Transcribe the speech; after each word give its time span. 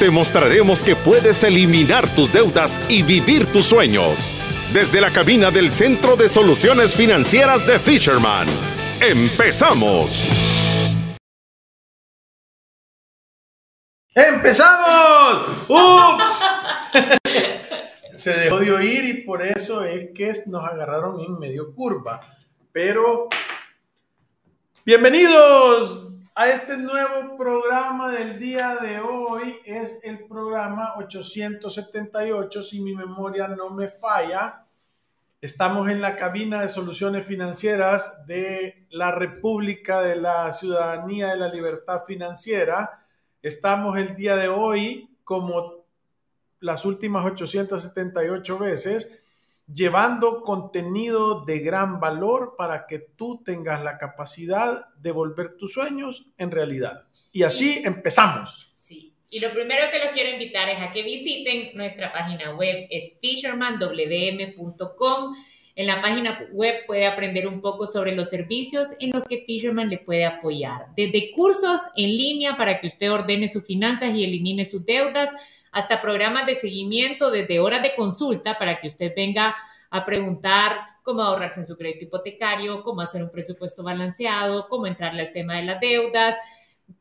Te 0.00 0.08
mostraremos 0.08 0.80
que 0.80 0.96
puedes 0.96 1.44
eliminar 1.44 2.08
tus 2.14 2.32
deudas 2.32 2.80
y 2.88 3.02
vivir 3.02 3.44
tus 3.52 3.66
sueños. 3.66 4.32
Desde 4.72 4.98
la 4.98 5.10
cabina 5.10 5.50
del 5.50 5.70
Centro 5.70 6.16
de 6.16 6.30
Soluciones 6.30 6.96
Financieras 6.96 7.66
de 7.66 7.78
Fisherman. 7.78 8.48
¡Empezamos! 8.98 10.24
¡Empezamos! 14.14 15.68
¡Ups! 15.68 16.46
Se 18.16 18.32
dejó 18.32 18.58
de 18.58 18.72
oír 18.72 19.04
y 19.04 19.22
por 19.24 19.46
eso 19.46 19.84
es 19.84 20.12
que 20.14 20.32
nos 20.46 20.64
agarraron 20.64 21.20
en 21.20 21.38
medio 21.38 21.74
curva. 21.74 22.22
Pero, 22.72 23.28
bienvenidos 24.82 26.09
a 26.40 26.48
este 26.48 26.78
nuevo 26.78 27.36
programa 27.36 28.10
del 28.10 28.38
día 28.38 28.78
de 28.80 28.98
hoy. 28.98 29.58
Es 29.62 30.00
el 30.02 30.26
programa 30.26 30.94
878, 30.96 32.62
si 32.62 32.80
mi 32.80 32.94
memoria 32.94 33.46
no 33.46 33.68
me 33.68 33.88
falla. 33.88 34.64
Estamos 35.42 35.90
en 35.90 36.00
la 36.00 36.16
cabina 36.16 36.62
de 36.62 36.70
soluciones 36.70 37.26
financieras 37.26 38.26
de 38.26 38.86
la 38.88 39.12
República 39.12 40.00
de 40.00 40.16
la 40.16 40.50
Ciudadanía 40.54 41.28
de 41.28 41.36
la 41.36 41.48
Libertad 41.48 42.04
Financiera 42.06 43.04
Estamos 43.42 43.98
el 43.98 44.16
día 44.16 44.34
de 44.36 44.48
hoy, 44.48 45.10
como 45.24 45.84
las 46.60 46.86
últimas 46.86 47.26
878 47.26 48.58
veces, 48.58 49.29
llevando 49.72 50.42
contenido 50.42 51.44
de 51.44 51.60
gran 51.60 52.00
valor 52.00 52.56
para 52.56 52.86
que 52.86 52.98
tú 52.98 53.42
tengas 53.44 53.82
la 53.82 53.98
capacidad 53.98 54.88
de 54.96 55.12
volver 55.12 55.56
tus 55.56 55.72
sueños 55.72 56.26
en 56.38 56.50
realidad. 56.50 57.04
Y 57.32 57.44
así 57.44 57.80
empezamos. 57.84 58.72
Sí. 58.74 59.14
Y 59.30 59.40
lo 59.40 59.52
primero 59.52 59.90
que 59.92 59.98
los 59.98 60.08
quiero 60.08 60.30
invitar 60.30 60.68
es 60.68 60.82
a 60.82 60.90
que 60.90 61.02
visiten 61.02 61.76
nuestra 61.76 62.12
página 62.12 62.54
web, 62.54 62.86
es 62.90 63.18
fishermanwm.com 63.20 65.34
en 65.80 65.86
la 65.86 66.02
página 66.02 66.46
web 66.52 66.84
puede 66.86 67.06
aprender 67.06 67.46
un 67.46 67.62
poco 67.62 67.86
sobre 67.86 68.14
los 68.14 68.28
servicios 68.28 68.88
en 68.98 69.12
los 69.12 69.24
que 69.24 69.44
Fisherman 69.46 69.88
le 69.88 69.96
puede 69.96 70.26
apoyar, 70.26 70.88
desde 70.94 71.30
cursos 71.30 71.80
en 71.96 72.10
línea 72.10 72.56
para 72.56 72.80
que 72.80 72.88
usted 72.88 73.10
ordene 73.10 73.48
sus 73.48 73.64
finanzas 73.64 74.14
y 74.14 74.24
elimine 74.24 74.66
sus 74.66 74.84
deudas, 74.84 75.30
hasta 75.72 76.00
programas 76.00 76.46
de 76.46 76.54
seguimiento 76.54 77.30
desde 77.30 77.60
horas 77.60 77.82
de 77.82 77.94
consulta 77.94 78.58
para 78.58 78.78
que 78.78 78.88
usted 78.88 79.12
venga 79.14 79.56
a 79.90 80.04
preguntar 80.04 80.76
cómo 81.02 81.22
ahorrarse 81.22 81.60
en 81.60 81.66
su 81.66 81.76
crédito 81.76 82.04
hipotecario, 82.04 82.82
cómo 82.82 83.00
hacer 83.00 83.22
un 83.22 83.30
presupuesto 83.30 83.82
balanceado, 83.82 84.68
cómo 84.68 84.86
entrarle 84.86 85.22
al 85.22 85.32
tema 85.32 85.56
de 85.56 85.64
las 85.64 85.80
deudas, 85.80 86.36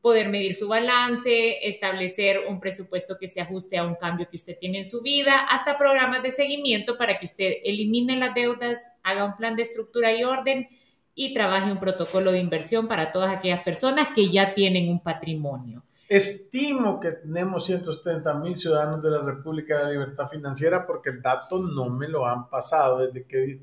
poder 0.01 0.29
medir 0.29 0.55
su 0.55 0.67
balance, 0.67 1.67
establecer 1.67 2.45
un 2.47 2.59
presupuesto 2.59 3.17
que 3.17 3.27
se 3.27 3.41
ajuste 3.41 3.77
a 3.77 3.83
un 3.83 3.95
cambio 3.95 4.27
que 4.29 4.37
usted 4.37 4.57
tiene 4.57 4.79
en 4.79 4.89
su 4.89 5.01
vida, 5.01 5.39
hasta 5.49 5.77
programas 5.77 6.23
de 6.23 6.31
seguimiento 6.31 6.97
para 6.97 7.19
que 7.19 7.25
usted 7.25 7.53
elimine 7.63 8.15
las 8.17 8.33
deudas, 8.33 8.87
haga 9.03 9.25
un 9.25 9.35
plan 9.35 9.55
de 9.55 9.63
estructura 9.63 10.11
y 10.13 10.23
orden 10.23 10.69
y 11.15 11.33
trabaje 11.33 11.71
un 11.71 11.79
protocolo 11.79 12.31
de 12.31 12.39
inversión 12.39 12.87
para 12.87 13.11
todas 13.11 13.35
aquellas 13.35 13.61
personas 13.63 14.09
que 14.15 14.29
ya 14.29 14.53
tienen 14.53 14.89
un 14.89 14.99
patrimonio. 14.99 15.83
Estimo 16.09 16.99
que 16.99 17.11
tenemos 17.11 17.65
170 17.65 18.33
mil 18.35 18.57
ciudadanos 18.57 19.01
de 19.01 19.11
la 19.11 19.21
República 19.21 19.77
de 19.77 19.83
la 19.83 19.89
Libertad 19.91 20.27
Financiera 20.27 20.85
porque 20.85 21.11
el 21.11 21.21
dato 21.21 21.59
no 21.59 21.89
me 21.89 22.07
lo 22.07 22.25
han 22.25 22.49
pasado 22.49 22.99
desde 22.99 23.25
que 23.25 23.61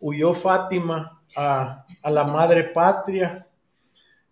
huyó 0.00 0.34
Fátima 0.34 1.22
a 1.36 1.84
la 2.04 2.24
madre 2.24 2.64
patria 2.64 3.46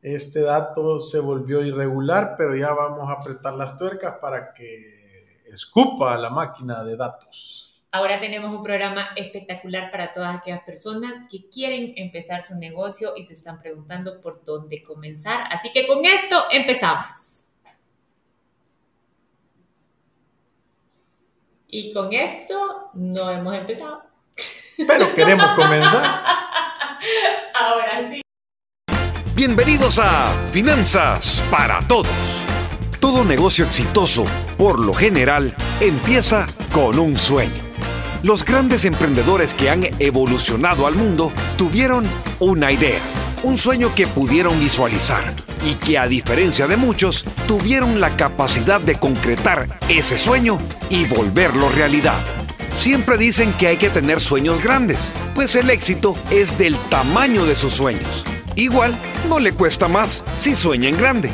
este 0.05 0.41
dato 0.41 0.99
se 0.99 1.19
volvió 1.19 1.65
irregular, 1.65 2.35
pero 2.37 2.55
ya 2.55 2.75
vamos 2.75 3.09
a 3.09 3.15
apretar 3.15 3.55
las 3.55 3.79
tuercas 3.79 4.19
para 4.21 4.53
que 4.53 5.41
escupa 5.47 6.19
la 6.19 6.29
máquina 6.29 6.85
de 6.85 6.95
datos. 6.95 7.83
Ahora 7.91 8.21
tenemos 8.21 8.55
un 8.55 8.63
programa 8.63 9.09
espectacular 9.17 9.91
para 9.91 10.13
todas 10.13 10.37
aquellas 10.37 10.63
personas 10.65 11.15
que 11.31 11.49
quieren 11.49 11.95
empezar 11.97 12.43
su 12.43 12.55
negocio 12.55 13.15
y 13.17 13.25
se 13.25 13.33
están 13.33 13.63
preguntando 13.63 14.21
por 14.21 14.45
dónde 14.45 14.83
comenzar. 14.83 15.47
Así 15.51 15.73
que 15.73 15.87
con 15.87 16.05
esto 16.05 16.37
empezamos. 16.53 17.44
Y 21.77 21.93
con 21.93 22.13
esto 22.13 22.91
no 22.95 23.29
hemos 23.29 23.53
empezado. 23.53 24.05
Pero 24.87 25.13
queremos 25.13 25.45
comenzar. 25.57 26.25
Ahora 27.53 28.09
sí. 28.09 28.23
Bienvenidos 29.35 29.99
a 29.99 30.33
Finanzas 30.53 31.43
para 31.51 31.81
Todos. 31.89 32.07
Todo 33.01 33.25
negocio 33.25 33.65
exitoso, 33.65 34.25
por 34.57 34.79
lo 34.79 34.95
general, 34.95 35.53
empieza 35.81 36.47
con 36.73 37.01
un 37.01 37.19
sueño. 37.19 37.51
Los 38.23 38.45
grandes 38.45 38.85
emprendedores 38.85 39.53
que 39.53 39.69
han 39.69 39.83
evolucionado 39.99 40.87
al 40.87 40.95
mundo 40.95 41.33
tuvieron 41.59 42.07
una 42.39 42.71
idea, 42.71 43.01
un 43.43 43.59
sueño 43.59 43.93
que 43.97 44.07
pudieron 44.07 44.61
visualizar 44.61 45.25
y 45.65 45.75
que 45.75 45.99
a 45.99 46.07
diferencia 46.07 46.67
de 46.67 46.77
muchos, 46.77 47.25
tuvieron 47.47 48.01
la 48.01 48.17
capacidad 48.17 48.81
de 48.81 48.99
concretar 48.99 49.79
ese 49.89 50.17
sueño 50.17 50.59
y 50.91 51.05
volverlo 51.05 51.69
realidad. 51.71 52.23
Siempre 52.77 53.17
dicen 53.17 53.53
que 53.53 53.69
hay 53.69 53.77
que 53.77 53.91
tener 53.91 54.21
sueños 54.21 54.61
grandes, 54.63 55.13
pues 55.35 55.55
el 55.55 55.71
éxito 55.71 56.17
es 56.31 56.59
del 56.59 56.77
tamaño 56.91 57.45
de 57.47 57.57
sus 57.57 57.73
sueños. 57.73 58.25
Igual, 58.57 58.95
no 59.29 59.39
le 59.39 59.53
cuesta 59.53 59.89
más 59.89 60.25
si 60.41 60.55
sueña 60.55 60.89
en 60.89 60.97
grande. 60.97 61.31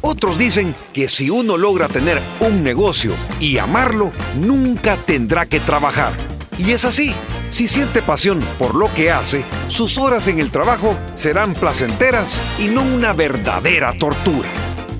Otros 0.00 0.38
dicen 0.38 0.74
que 0.92 1.08
si 1.08 1.30
uno 1.30 1.56
logra 1.56 1.88
tener 1.88 2.20
un 2.40 2.62
negocio 2.62 3.12
y 3.40 3.58
amarlo, 3.58 4.12
nunca 4.36 4.96
tendrá 4.96 5.46
que 5.46 5.60
trabajar. 5.60 6.12
Y 6.56 6.70
es 6.70 6.84
así. 6.84 7.14
Si 7.48 7.66
siente 7.66 8.02
pasión 8.02 8.40
por 8.58 8.74
lo 8.74 8.92
que 8.92 9.10
hace, 9.10 9.42
sus 9.68 9.96
horas 9.96 10.28
en 10.28 10.38
el 10.38 10.50
trabajo 10.50 10.96
serán 11.14 11.54
placenteras 11.54 12.38
y 12.58 12.66
no 12.66 12.82
una 12.82 13.14
verdadera 13.14 13.94
tortura. 13.98 14.48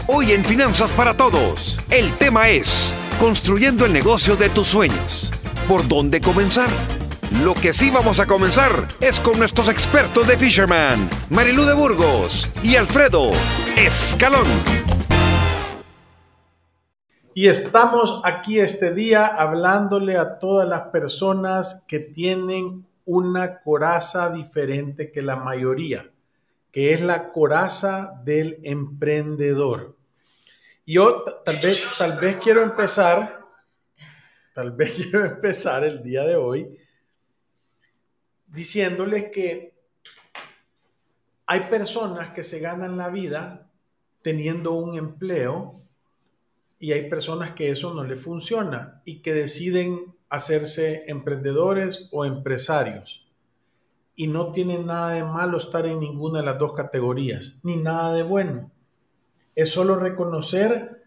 Hoy 0.06 0.32
en 0.32 0.44
Finanzas 0.44 0.92
para 0.92 1.14
Todos, 1.14 1.78
el 1.90 2.10
tema 2.14 2.48
es 2.48 2.94
construyendo 3.20 3.84
el 3.84 3.92
negocio 3.92 4.36
de 4.36 4.48
tus 4.48 4.68
sueños. 4.68 5.30
¿Por 5.68 5.86
dónde 5.86 6.22
comenzar? 6.22 6.70
Lo 7.42 7.52
que 7.52 7.74
sí 7.74 7.90
vamos 7.90 8.18
a 8.18 8.26
comenzar 8.26 8.88
es 9.00 9.20
con 9.20 9.38
nuestros 9.38 9.68
expertos 9.68 10.26
de 10.26 10.38
Fisherman, 10.38 11.10
Marilú 11.28 11.64
de 11.66 11.74
Burgos 11.74 12.48
y 12.62 12.76
Alfredo 12.76 13.30
Escalón. 13.76 14.46
Y 17.38 17.46
estamos 17.46 18.20
aquí 18.24 18.58
este 18.58 18.92
día 18.92 19.24
hablándole 19.24 20.16
a 20.16 20.40
todas 20.40 20.68
las 20.68 20.88
personas 20.88 21.84
que 21.86 22.00
tienen 22.00 22.84
una 23.04 23.60
coraza 23.60 24.30
diferente 24.30 25.12
que 25.12 25.22
la 25.22 25.36
mayoría, 25.36 26.10
que 26.72 26.92
es 26.92 27.00
la 27.00 27.28
coraza 27.28 28.20
del 28.24 28.58
emprendedor. 28.64 29.96
Yo 30.84 31.22
tal 31.44 31.60
vez, 31.62 31.80
tal 31.96 32.18
vez 32.18 32.38
quiero 32.42 32.60
empezar, 32.60 33.38
tal 34.52 34.72
vez 34.72 34.94
quiero 34.96 35.24
empezar 35.24 35.84
el 35.84 36.02
día 36.02 36.24
de 36.24 36.34
hoy 36.34 36.76
diciéndoles 38.48 39.30
que 39.30 39.74
hay 41.46 41.60
personas 41.70 42.30
que 42.30 42.42
se 42.42 42.58
ganan 42.58 42.96
la 42.96 43.10
vida 43.10 43.70
teniendo 44.22 44.72
un 44.72 44.98
empleo 44.98 45.78
y 46.78 46.92
hay 46.92 47.08
personas 47.08 47.52
que 47.52 47.70
eso 47.70 47.92
no 47.94 48.04
le 48.04 48.16
funciona 48.16 49.02
y 49.04 49.20
que 49.20 49.34
deciden 49.34 50.14
hacerse 50.28 51.04
emprendedores 51.08 52.08
o 52.12 52.24
empresarios. 52.24 53.26
Y 54.14 54.26
no 54.26 54.52
tienen 54.52 54.86
nada 54.86 55.14
de 55.14 55.24
malo 55.24 55.58
estar 55.58 55.86
en 55.86 56.00
ninguna 56.00 56.40
de 56.40 56.46
las 56.46 56.58
dos 56.58 56.72
categorías, 56.72 57.60
ni 57.62 57.76
nada 57.76 58.14
de 58.14 58.22
bueno. 58.22 58.70
Es 59.54 59.70
solo 59.70 59.96
reconocer 59.96 61.04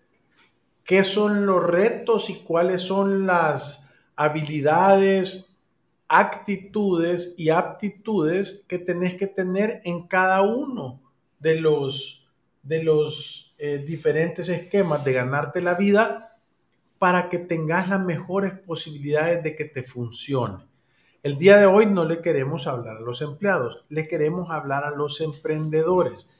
qué 0.83 1.03
son 1.03 1.45
los 1.45 1.63
retos 1.63 2.29
y 2.29 2.35
cuáles 2.43 2.81
son 2.81 3.25
las 3.25 3.89
habilidades 4.15 5.51
actitudes 6.11 7.35
y 7.37 7.51
aptitudes 7.51 8.65
que 8.67 8.77
tenés 8.77 9.15
que 9.15 9.27
tener 9.27 9.81
en 9.85 10.07
cada 10.07 10.41
uno 10.41 11.01
de 11.39 11.61
los, 11.61 12.27
de 12.63 12.83
los 12.83 13.50
eh, 13.63 13.77
diferentes 13.77 14.49
esquemas 14.49 15.05
de 15.05 15.13
ganarte 15.13 15.61
la 15.61 15.75
vida 15.75 16.35
para 16.97 17.29
que 17.29 17.37
tengas 17.37 17.87
las 17.89 18.03
mejores 18.03 18.53
posibilidades 18.53 19.43
de 19.43 19.55
que 19.55 19.65
te 19.65 19.83
funcione. 19.83 20.65
El 21.21 21.37
día 21.37 21.57
de 21.57 21.67
hoy 21.67 21.85
no 21.85 22.05
le 22.05 22.21
queremos 22.23 22.65
hablar 22.65 22.97
a 22.97 23.01
los 23.01 23.21
empleados, 23.21 23.85
le 23.87 24.07
queremos 24.07 24.49
hablar 24.49 24.83
a 24.83 24.89
los 24.89 25.21
emprendedores. 25.21 26.35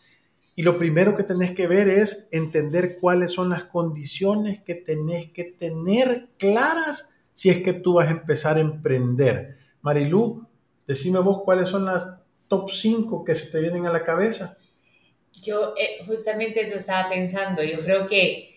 Y 0.55 0.63
lo 0.63 0.79
primero 0.79 1.13
que 1.13 1.21
tenés 1.21 1.51
que 1.51 1.67
ver 1.67 1.89
es 1.89 2.27
entender 2.31 2.97
cuáles 2.99 3.29
son 3.29 3.49
las 3.49 3.65
condiciones 3.65 4.63
que 4.63 4.73
tenés 4.73 5.31
que 5.31 5.43
tener 5.43 6.29
claras 6.39 7.13
si 7.35 7.51
es 7.51 7.61
que 7.61 7.73
tú 7.73 7.93
vas 7.93 8.07
a 8.07 8.13
empezar 8.13 8.57
a 8.57 8.61
emprender. 8.61 9.59
Marilú, 9.83 10.47
decime 10.87 11.19
vos 11.19 11.43
cuáles 11.45 11.69
son 11.69 11.85
las 11.85 12.17
top 12.47 12.71
5 12.71 13.23
que 13.23 13.35
se 13.35 13.51
te 13.51 13.61
vienen 13.61 13.85
a 13.85 13.93
la 13.93 14.03
cabeza. 14.03 14.57
Yo 15.41 15.73
eh, 15.77 16.03
justamente 16.05 16.61
eso 16.61 16.77
estaba 16.77 17.09
pensando. 17.09 17.63
Yo 17.63 17.79
creo 17.79 18.07
que 18.07 18.51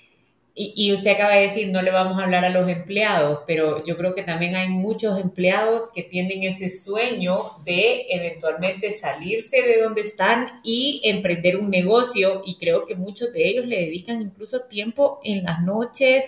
y, 0.56 0.92
usted 0.92 1.10
acaba 1.10 1.34
de 1.34 1.48
decir, 1.48 1.68
no 1.70 1.82
le 1.82 1.90
vamos 1.90 2.20
a 2.20 2.24
hablar 2.24 2.44
a 2.44 2.48
los 2.48 2.68
empleados, 2.68 3.40
pero 3.44 3.82
yo 3.82 3.96
creo 3.96 4.14
que 4.14 4.22
también 4.22 4.54
hay 4.54 4.68
muchos 4.68 5.18
empleados 5.18 5.90
que 5.92 6.04
tienen 6.04 6.44
ese 6.44 6.68
sueño 6.68 7.36
de 7.64 8.06
eventualmente 8.08 8.92
salirse 8.92 9.62
de 9.62 9.82
donde 9.82 10.02
están 10.02 10.60
y 10.62 11.00
emprender 11.02 11.56
un 11.56 11.70
negocio. 11.70 12.42
Y 12.46 12.56
creo 12.56 12.86
que 12.86 12.94
muchos 12.94 13.32
de 13.32 13.48
ellos 13.48 13.66
le 13.66 13.80
dedican 13.80 14.22
incluso 14.22 14.60
tiempo 14.66 15.18
en 15.24 15.42
las 15.42 15.60
noches, 15.60 16.24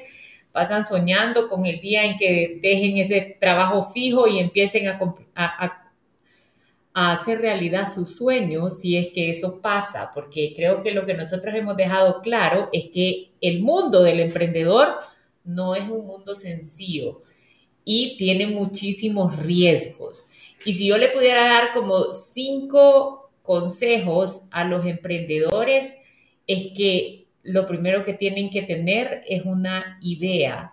pasan 0.50 0.84
soñando 0.84 1.46
con 1.46 1.64
el 1.64 1.81
día 1.81 2.04
en 2.04 2.16
que 2.16 2.58
dejen 2.60 2.96
ese 2.96 3.37
trabajo 3.38 3.84
fijo 3.84 4.26
y 4.26 4.40
empiecen 4.40 4.88
a, 4.88 4.98
a 5.37 5.44
a 5.46 5.86
hacer 6.98 7.40
realidad 7.40 7.93
sus 7.93 8.16
sueños 8.16 8.78
si 8.81 8.96
es 8.96 9.08
que 9.08 9.28
eso 9.28 9.60
pasa, 9.60 10.12
porque 10.14 10.54
creo 10.56 10.81
que 10.81 10.93
lo 10.93 11.04
que 11.04 11.12
nosotros 11.12 11.54
hemos 11.54 11.76
dejado 11.76 12.22
claro 12.22 12.70
es 12.72 12.87
que 12.87 13.32
el 13.43 13.60
mundo 13.60 14.02
del 14.02 14.19
emprendedor 14.20 14.94
no 15.44 15.75
es 15.75 15.87
un 15.88 16.06
mundo 16.06 16.34
sencillo 16.34 17.22
y 17.84 18.16
tiene 18.16 18.46
muchísimos 18.46 19.37
riesgos. 19.37 20.25
Y 20.64 20.72
si 20.72 20.87
yo 20.87 20.96
le 20.96 21.10
pudiera 21.10 21.46
dar 21.46 21.72
como 21.72 22.14
cinco 22.14 23.31
consejos 23.43 24.40
a 24.50 24.64
los 24.64 24.87
emprendedores, 24.87 25.98
es 26.46 26.72
que 26.75 27.26
lo 27.43 27.66
primero 27.66 28.04
que 28.04 28.14
tienen 28.14 28.48
que 28.48 28.62
tener 28.62 29.22
es 29.28 29.44
una 29.44 29.98
idea, 30.00 30.72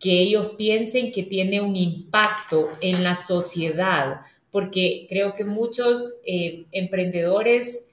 que 0.00 0.20
ellos 0.20 0.54
piensen 0.58 1.12
que 1.12 1.22
tiene 1.22 1.60
un 1.60 1.76
impacto 1.76 2.68
en 2.80 3.04
la 3.04 3.14
sociedad, 3.14 4.22
porque 4.50 5.06
creo 5.08 5.34
que 5.34 5.44
muchos 5.44 6.14
eh, 6.24 6.64
emprendedores 6.72 7.88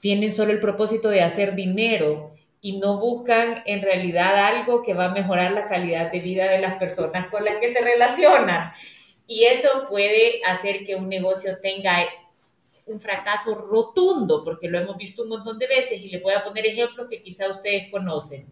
tienen 0.00 0.32
solo 0.32 0.52
el 0.52 0.60
propósito 0.60 1.10
de 1.10 1.22
hacer 1.22 1.54
dinero 1.54 2.30
y 2.60 2.78
no 2.78 2.98
buscan 2.98 3.62
en 3.66 3.82
realidad 3.82 4.36
algo 4.36 4.82
que 4.82 4.94
va 4.94 5.06
a 5.06 5.14
mejorar 5.14 5.52
la 5.52 5.66
calidad 5.66 6.10
de 6.10 6.20
vida 6.20 6.50
de 6.50 6.58
las 6.58 6.74
personas 6.74 7.28
con 7.28 7.44
las 7.44 7.56
que 7.56 7.72
se 7.72 7.80
relacionan. 7.80 8.72
Y 9.26 9.44
eso 9.44 9.86
puede 9.88 10.42
hacer 10.44 10.84
que 10.84 10.96
un 10.96 11.08
negocio 11.08 11.58
tenga 11.60 12.04
un 12.86 13.00
fracaso 13.00 13.54
rotundo, 13.54 14.42
porque 14.44 14.68
lo 14.68 14.78
hemos 14.78 14.96
visto 14.96 15.22
un 15.22 15.28
montón 15.28 15.58
de 15.58 15.68
veces 15.68 16.00
y 16.00 16.08
le 16.08 16.18
voy 16.18 16.34
a 16.34 16.42
poner 16.42 16.66
ejemplos 16.66 17.06
que 17.08 17.22
quizá 17.22 17.48
ustedes 17.48 17.90
conocen. 17.90 18.46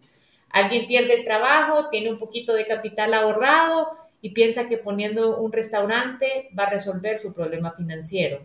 Alguien 0.49 0.87
pierde 0.87 1.13
el 1.15 1.23
trabajo, 1.23 1.89
tiene 1.89 2.09
un 2.11 2.17
poquito 2.17 2.53
de 2.53 2.65
capital 2.65 3.13
ahorrado 3.13 3.89
y 4.21 4.31
piensa 4.31 4.65
que 4.67 4.77
poniendo 4.77 5.39
un 5.39 5.51
restaurante 5.51 6.49
va 6.57 6.63
a 6.63 6.69
resolver 6.69 7.17
su 7.17 7.33
problema 7.33 7.71
financiero. 7.71 8.41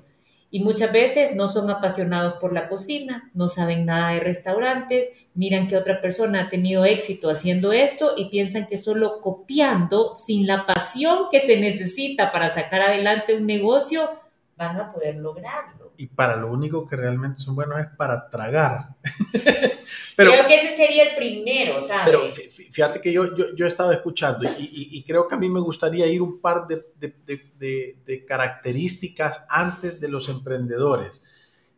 Y 0.51 0.61
muchas 0.61 0.93
veces 0.93 1.35
no 1.35 1.49
son 1.49 1.69
apasionados 1.69 2.35
por 2.35 2.53
la 2.53 2.69
cocina, 2.69 3.29
no 3.35 3.49
saben 3.49 3.87
nada 3.87 4.13
de 4.13 4.21
restaurantes, 4.21 5.11
miran 5.35 5.67
que 5.67 5.77
otra 5.77 6.01
persona 6.01 6.43
ha 6.43 6.49
tenido 6.49 6.85
éxito 6.85 7.29
haciendo 7.29 7.73
esto 7.73 8.15
y 8.17 8.27
piensan 8.27 8.69
que 8.69 8.79
solo 8.79 9.21
copiando, 9.21 10.15
sin 10.15 10.47
la 10.47 10.65
pasión 10.65 11.27
que 11.33 11.41
se 11.41 11.59
necesita 11.59 12.31
para 12.31 12.51
sacar 12.51 12.83
adelante 12.83 13.35
un 13.35 13.47
negocio, 13.47 14.11
van 14.57 14.77
a 14.77 14.93
poder 14.93 15.17
lograrlo. 15.17 15.84
Y 15.97 16.07
para 16.09 16.37
lo 16.37 16.51
único 16.51 16.87
que 16.87 16.97
realmente 16.97 17.41
son 17.41 17.55
buenos 17.55 17.81
es 17.81 17.87
para 17.97 18.29
tragar. 18.29 18.97
creo 20.17 20.47
que 20.47 20.55
ese 20.57 20.77
sería 20.77 21.11
el 21.11 21.17
primero, 21.17 21.81
¿sabes? 21.81 22.05
Pero 22.05 22.31
fíjate 22.71 23.01
que 23.01 23.13
yo, 23.13 23.35
yo, 23.37 23.65
he 23.65 23.69
estado 23.69 23.93
escuchando 23.93 24.49
y, 24.59 25.03
creo 25.07 25.29
que 25.29 25.35
a 25.35 25.39
mí 25.39 25.49
me 25.49 25.61
gustaría 25.61 26.07
ir 26.07 26.23
un 26.23 26.41
par 26.41 26.67
de, 26.67 26.85
de, 26.99 27.97
de, 28.05 28.25
características 28.25 29.47
antes 29.49 30.01
de 30.01 30.09
los 30.09 30.29
emprendedores. 30.29 31.25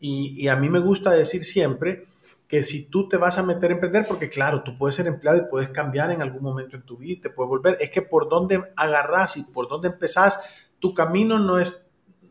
Y, 0.00 0.48
a 0.48 0.56
mí 0.56 0.68
me 0.68 0.80
gusta 0.80 1.10
decir 1.10 1.44
siempre 1.44 2.04
que 2.48 2.62
si 2.62 2.88
tú 2.88 3.08
te 3.08 3.16
vas 3.16 3.38
a 3.38 3.42
meter 3.42 3.70
a 3.70 3.74
emprender, 3.74 4.06
porque 4.06 4.28
claro, 4.28 4.62
tú 4.62 4.78
puedes 4.78 4.94
ser 4.94 5.06
empleado 5.06 5.38
y 5.38 5.50
puedes 5.50 5.70
cambiar 5.70 6.12
en 6.12 6.22
algún 6.22 6.42
momento 6.42 6.76
en 6.76 6.82
tu 6.82 6.96
vida 6.96 7.12
y 7.14 7.16
te 7.16 7.30
puedes 7.30 7.48
volver, 7.48 7.76
es 7.80 7.90
que 7.90 8.02
por 8.02 8.28
dónde 8.28 8.62
agarras 8.76 9.36
y 9.36 9.42
por 9.42 9.68
dónde 9.68 9.88
empezás, 9.88 10.40
tu 10.78 10.94
camino 10.94 11.38
no 11.38 11.58
es, 11.58 11.85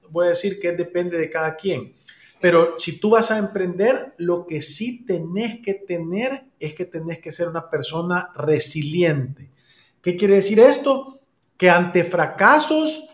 voy 0.09 0.27
a 0.27 0.29
decir 0.29 0.59
que 0.59 0.71
depende 0.71 1.17
de 1.17 1.29
cada 1.29 1.55
quien 1.55 1.93
pero 2.45 2.79
si 2.79 2.99
tú 2.99 3.09
vas 3.09 3.31
a 3.31 3.39
emprender, 3.39 4.13
lo 4.17 4.45
que 4.45 4.61
sí 4.61 5.05
tenés 5.05 5.61
que 5.61 5.73
tener 5.73 6.45
es 6.59 6.75
que 6.75 6.85
tenés 6.85 7.19
que 7.19 7.31
ser 7.31 7.47
una 7.47 7.69
persona 7.71 8.31
resiliente. 8.35 9.49
¿Qué 10.01 10.15
quiere 10.15 10.35
decir 10.35 10.59
esto? 10.59 11.21
Que 11.57 11.69
ante 11.69 12.03
fracasos 12.03 13.09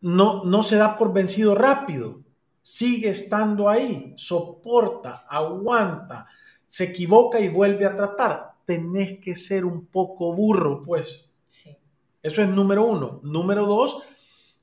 no, 0.00 0.44
no 0.44 0.62
se 0.62 0.76
da 0.76 0.96
por 0.96 1.12
vencido 1.12 1.54
rápido. 1.56 2.20
Sigue 2.62 3.10
estando 3.10 3.68
ahí, 3.68 4.14
soporta, 4.16 5.26
aguanta, 5.28 6.28
se 6.68 6.84
equivoca 6.84 7.40
y 7.40 7.48
vuelve 7.48 7.86
a 7.86 7.96
tratar. 7.96 8.52
Tenés 8.64 9.18
que 9.18 9.34
ser 9.34 9.64
un 9.64 9.86
poco 9.86 10.32
burro, 10.32 10.84
pues. 10.84 11.28
Sí. 11.46 11.76
Eso 12.22 12.40
es 12.40 12.48
número 12.48 12.84
uno. 12.84 13.20
Número 13.24 13.66
dos, 13.66 14.00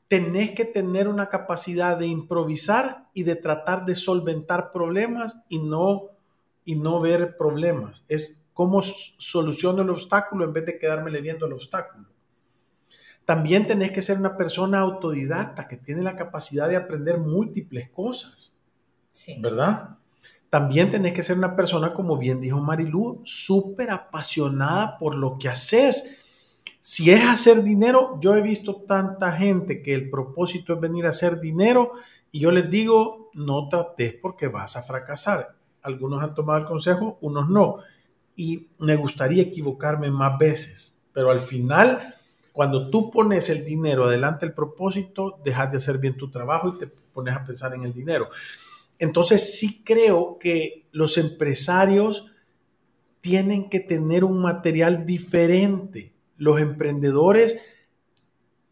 tenés 0.07 0.51
que 0.51 0.65
tener 0.65 1.07
una 1.07 1.29
capacidad 1.29 1.97
de 1.97 2.07
improvisar 2.07 3.09
y 3.13 3.23
de 3.23 3.35
tratar 3.35 3.85
de 3.85 3.95
solventar 3.95 4.71
problemas 4.71 5.41
y 5.49 5.59
no, 5.59 6.09
y 6.63 6.75
no 6.75 7.01
ver 7.01 7.35
problemas. 7.37 8.05
Es 8.07 8.43
cómo 8.53 8.81
soluciono 8.81 9.81
el 9.81 9.89
obstáculo 9.89 10.45
en 10.45 10.53
vez 10.53 10.65
de 10.65 10.79
quedarme 10.79 11.11
leyendo 11.11 11.45
el 11.45 11.53
obstáculo. 11.53 12.07
También 13.25 13.67
tenés 13.67 13.91
que 13.91 14.01
ser 14.01 14.17
una 14.17 14.37
persona 14.37 14.79
autodidacta 14.79 15.67
que 15.67 15.75
tiene 15.75 16.01
la 16.01 16.15
capacidad 16.15 16.69
de 16.69 16.77
aprender 16.77 17.17
múltiples 17.17 17.89
cosas. 17.89 18.55
¿Verdad? 19.39 19.97
También 20.49 20.89
tenés 20.91 21.13
que 21.13 21.23
ser 21.23 21.37
una 21.37 21.55
persona, 21.55 21.93
como 21.93 22.17
bien 22.17 22.39
dijo 22.39 22.61
Marilú, 22.61 23.19
súper 23.25 23.89
apasionada 23.89 24.97
por 24.97 25.15
lo 25.15 25.37
que 25.37 25.49
haces 25.49 26.17
si 26.81 27.11
es 27.11 27.25
hacer 27.25 27.63
dinero, 27.63 28.17
yo 28.21 28.35
he 28.35 28.41
visto 28.41 28.83
tanta 28.87 29.33
gente 29.33 29.81
que 29.81 29.93
el 29.93 30.09
propósito 30.09 30.73
es 30.73 30.79
venir 30.79 31.05
a 31.05 31.09
hacer 31.09 31.39
dinero 31.39 31.93
y 32.31 32.39
yo 32.39 32.51
les 32.51 32.69
digo, 32.69 33.29
no 33.33 33.67
trates 33.69 34.13
porque 34.13 34.47
vas 34.47 34.75
a 34.75 34.83
fracasar. 34.83 35.55
Algunos 35.81 36.23
han 36.23 36.33
tomado 36.33 36.59
el 36.59 36.65
consejo, 36.65 37.17
unos 37.21 37.49
no. 37.49 37.77
Y 38.35 38.67
me 38.79 38.95
gustaría 38.95 39.43
equivocarme 39.43 40.11
más 40.11 40.37
veces, 40.37 40.97
pero 41.13 41.31
al 41.31 41.39
final, 41.39 42.15
cuando 42.51 42.89
tú 42.89 43.09
pones 43.09 43.49
el 43.49 43.65
dinero 43.65 44.05
adelante 44.05 44.45
el 44.45 44.53
propósito, 44.53 45.39
dejas 45.43 45.71
de 45.71 45.77
hacer 45.77 45.97
bien 45.97 46.15
tu 46.15 46.29
trabajo 46.29 46.69
y 46.69 46.79
te 46.79 46.87
pones 46.87 47.35
a 47.35 47.43
pensar 47.43 47.73
en 47.73 47.83
el 47.83 47.93
dinero. 47.93 48.29
Entonces 48.99 49.57
sí 49.57 49.83
creo 49.83 50.37
que 50.39 50.87
los 50.91 51.17
empresarios 51.17 52.31
tienen 53.21 53.69
que 53.69 53.79
tener 53.79 54.23
un 54.23 54.41
material 54.41 55.05
diferente 55.05 56.13
los 56.37 56.59
emprendedores 56.59 57.65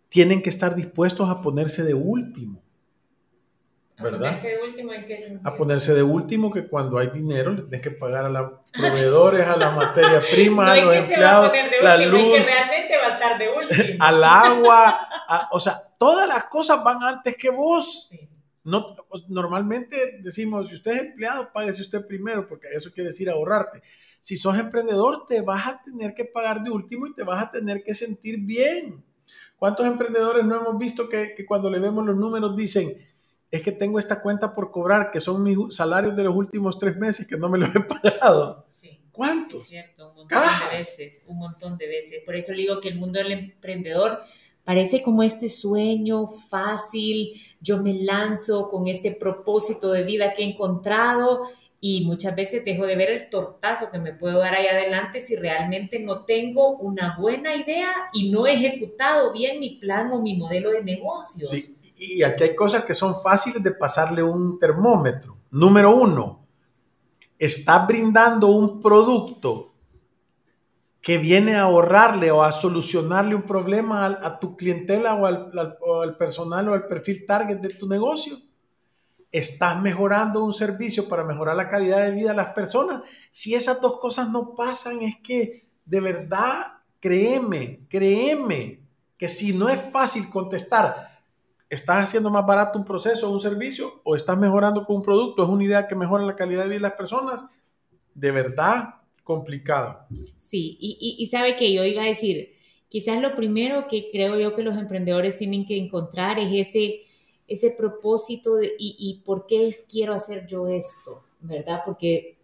tienen 0.09 0.41
que 0.41 0.49
estar 0.49 0.75
dispuestos 0.75 1.29
a 1.29 1.41
ponerse 1.41 1.83
de 1.83 1.93
último. 1.93 2.61
¿Verdad? 3.97 4.29
¿A 4.29 4.33
ponerse 4.33 4.47
de 4.47 4.61
último 4.61 4.93
en 4.93 5.05
qué 5.05 5.19
sentido? 5.19 5.49
A 5.49 5.55
ponerse 5.55 5.93
de 5.93 6.03
último 6.03 6.51
que 6.51 6.67
cuando 6.67 6.97
hay 6.97 7.07
dinero 7.07 7.51
le 7.51 7.61
tienes 7.63 7.81
que 7.81 7.91
pagar 7.91 8.25
a 8.25 8.29
los 8.29 8.51
proveedores, 8.73 9.47
a 9.47 9.55
la 9.55 9.71
materia 9.71 10.21
prima, 10.33 10.71
a 10.71 10.77
los 10.77 10.93
empleados, 10.93 11.51
la 11.81 11.97
luz, 11.97 12.35
que 12.35 12.43
realmente 12.43 12.97
va 12.97 13.07
a 13.07 13.13
estar 13.13 13.39
de 13.39 13.49
último. 13.49 13.97
al 14.05 14.23
agua, 14.23 15.09
o 15.51 15.59
sea, 15.59 15.81
todas 15.97 16.27
las 16.27 16.45
cosas 16.45 16.83
van 16.83 17.01
antes 17.03 17.35
que 17.37 17.49
vos. 17.49 18.09
No, 18.63 18.95
normalmente 19.27 20.17
decimos, 20.21 20.67
si 20.69 20.75
usted 20.75 20.91
es 20.91 21.01
empleado, 21.01 21.51
páguese 21.53 21.81
usted 21.81 22.05
primero, 22.07 22.47
porque 22.47 22.67
eso 22.73 22.91
quiere 22.91 23.11
decir 23.11 23.29
ahorrarte 23.29 23.83
si 24.25 24.37
sos 24.37 24.57
emprendedor, 24.57 25.27
te 25.27 25.41
vas 25.41 25.67
a 25.67 25.81
tener 25.83 26.15
que 26.15 26.25
pagar 26.25 26.63
de 26.63 26.71
último 26.71 27.05
y 27.05 27.13
te 27.13 27.21
vas 27.21 27.43
a 27.43 27.51
tener 27.51 27.83
que 27.83 27.93
sentir 27.93 28.39
bien. 28.39 29.03
¿Cuántos 29.55 29.85
emprendedores 29.85 30.43
no 30.43 30.55
hemos 30.55 30.79
visto 30.79 31.07
que, 31.07 31.35
cuando 31.47 31.69
le 31.69 31.77
vemos 31.77 32.03
los 32.03 32.15
números 32.15 32.57
dicen, 32.57 32.97
es 33.51 33.61
que 33.61 33.71
tengo 33.71 33.99
esta 33.99 34.23
cuenta 34.23 34.55
por 34.55 34.71
cobrar, 34.71 35.11
que 35.11 35.19
son 35.19 35.43
mis 35.43 35.55
salarios 35.69 36.15
de 36.15 36.23
los 36.23 36.35
últimos 36.35 36.79
tres 36.79 36.97
meses 36.97 37.27
que 37.27 37.37
no 37.37 37.49
me 37.49 37.59
los 37.59 37.69
he 37.75 37.79
pagado? 38.01 38.65
Sí. 38.71 38.99
¿Cuántos? 39.11 39.61
Es 39.61 39.67
cierto, 39.67 40.09
un 40.09 40.15
montón 40.15 40.39
de 40.71 40.75
veces, 40.75 41.21
un 41.27 41.37
montón 41.37 41.77
de 41.77 41.87
veces. 41.87 42.23
Por 42.25 42.35
eso 42.35 42.51
le 42.53 42.63
digo 42.63 42.79
que 42.79 42.89
el 42.89 42.95
mundo 42.95 43.19
del 43.19 43.31
emprendedor 43.31 44.21
parece 44.63 45.03
como 45.03 45.21
este 45.21 45.49
sueño 45.49 46.25
fácil, 46.25 47.39
yo 47.61 47.77
me 47.77 47.93
lanzo 47.93 48.69
con 48.69 48.87
este 48.87 49.11
propósito 49.11 49.91
de 49.91 50.01
vida 50.01 50.33
que 50.33 50.41
he 50.41 50.49
encontrado 50.49 51.43
y 51.87 52.03
muchas 52.03 52.35
veces 52.35 52.65
dejo 52.65 52.87
de 52.87 52.95
ver 52.95 53.11
el 53.11 53.29
tortazo 53.29 53.91
que 53.91 53.99
me 53.99 54.11
puedo 54.11 54.39
dar 54.39 54.55
ahí 54.55 54.65
adelante 54.65 55.21
si 55.21 55.35
realmente 55.35 55.99
no 55.99 56.25
tengo 56.25 56.77
una 56.77 57.15
buena 57.19 57.55
idea 57.55 58.09
y 58.11 58.31
no 58.31 58.47
he 58.47 58.53
ejecutado 58.53 59.31
bien 59.31 59.59
mi 59.59 59.77
plan 59.77 60.11
o 60.11 60.19
mi 60.19 60.35
modelo 60.35 60.71
de 60.71 60.83
negocio. 60.83 61.45
Sí, 61.45 61.77
y 61.95 62.23
aquí 62.23 62.43
hay 62.43 62.55
cosas 62.55 62.85
que 62.85 62.95
son 62.95 63.13
fáciles 63.21 63.61
de 63.61 63.69
pasarle 63.69 64.23
un 64.23 64.57
termómetro. 64.57 65.37
Número 65.51 65.95
uno, 65.95 66.47
estás 67.37 67.85
brindando 67.85 68.47
un 68.47 68.81
producto 68.81 69.75
que 71.03 71.19
viene 71.19 71.55
a 71.55 71.65
ahorrarle 71.65 72.31
o 72.31 72.41
a 72.41 72.51
solucionarle 72.51 73.35
un 73.35 73.43
problema 73.43 74.07
a, 74.07 74.39
tu 74.39 74.57
clientela 74.57 75.13
o 75.13 75.27
al, 75.27 76.17
personal 76.17 76.67
o 76.67 76.73
al 76.73 76.87
perfil 76.87 77.27
target 77.27 77.59
de 77.59 77.69
tu 77.69 77.87
negocio. 77.87 78.39
Estás 79.37 79.81
mejorando 79.81 80.45
un 80.45 80.53
servicio 80.53 81.09
para 81.09 81.25
mejorar 81.25 81.57
la 81.57 81.67
calidad 81.67 82.03
de 82.05 82.11
vida 82.11 82.29
de 82.29 82.37
las 82.37 82.53
personas. 82.53 83.01
Si 83.31 83.53
esas 83.53 83.81
dos 83.81 83.99
cosas 83.99 84.29
no 84.29 84.55
pasan, 84.55 85.01
es 85.01 85.17
que 85.17 85.65
de 85.83 85.99
verdad, 85.99 86.67
créeme, 87.01 87.81
créeme, 87.89 88.79
que 89.17 89.27
si 89.27 89.51
no 89.53 89.67
es 89.67 89.81
fácil 89.91 90.29
contestar, 90.29 91.19
¿estás 91.69 92.05
haciendo 92.05 92.31
más 92.31 92.45
barato 92.45 92.79
un 92.79 92.85
proceso 92.85 93.29
o 93.29 93.33
un 93.33 93.41
servicio 93.41 93.99
o 94.05 94.15
estás 94.15 94.37
mejorando 94.37 94.83
con 94.83 94.95
un 94.95 95.03
producto? 95.03 95.43
¿Es 95.43 95.49
una 95.49 95.65
idea 95.65 95.85
que 95.85 95.95
mejora 95.95 96.23
la 96.23 96.37
calidad 96.37 96.61
de 96.61 96.69
vida 96.69 96.75
de 96.75 96.81
las 96.83 96.93
personas? 96.93 97.43
De 98.13 98.31
verdad, 98.31 98.95
complicado. 99.21 100.05
Sí, 100.37 100.77
y, 100.79 101.27
sabe 101.27 101.57
que 101.57 101.73
yo 101.73 101.83
iba 101.83 102.03
a 102.03 102.07
decir, 102.07 102.55
quizás 102.87 103.21
lo 103.21 103.35
primero 103.35 103.89
que 103.89 104.07
creo 104.09 104.39
yo 104.39 104.55
que 104.55 104.63
los 104.63 104.77
emprendedores 104.77 105.35
tienen 105.35 105.65
que 105.65 105.77
encontrar 105.77 106.39
es 106.39 106.69
ese, 106.69 107.01
ese 107.47 107.71
propósito 107.71 108.55
de, 108.55 108.73
y, 108.77 108.95
y 108.97 109.21
por 109.25 109.45
qué 109.45 109.75
quiero 109.89 110.13
hacer 110.13 110.45
yo 110.47 110.67
esto, 110.67 111.23
¿verdad? 111.41 111.81
Porque 111.85 112.35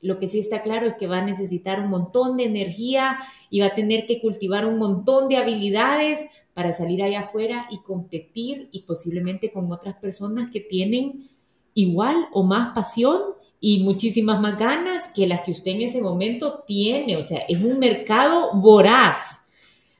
lo 0.00 0.18
que 0.18 0.28
sí 0.28 0.38
está 0.38 0.62
claro 0.62 0.86
es 0.86 0.94
que 0.94 1.06
va 1.06 1.18
a 1.18 1.24
necesitar 1.24 1.80
un 1.80 1.90
montón 1.90 2.36
de 2.36 2.44
energía 2.44 3.18
y 3.50 3.60
va 3.60 3.66
a 3.66 3.74
tener 3.74 4.06
que 4.06 4.20
cultivar 4.20 4.66
un 4.66 4.78
montón 4.78 5.28
de 5.28 5.36
habilidades 5.36 6.20
para 6.54 6.72
salir 6.72 7.02
allá 7.02 7.20
afuera 7.20 7.66
y 7.70 7.78
competir 7.78 8.68
y 8.72 8.82
posiblemente 8.82 9.52
con 9.52 9.70
otras 9.72 9.96
personas 9.96 10.50
que 10.50 10.60
tienen 10.60 11.28
igual 11.74 12.28
o 12.32 12.42
más 12.42 12.74
pasión 12.74 13.20
y 13.58 13.82
muchísimas 13.82 14.40
más 14.40 14.58
ganas 14.58 15.08
que 15.08 15.26
las 15.26 15.40
que 15.40 15.52
usted 15.52 15.72
en 15.72 15.82
ese 15.82 16.00
momento 16.00 16.62
tiene. 16.66 17.16
O 17.16 17.22
sea, 17.22 17.38
es 17.48 17.62
un 17.62 17.78
mercado 17.78 18.52
voraz. 18.54 19.35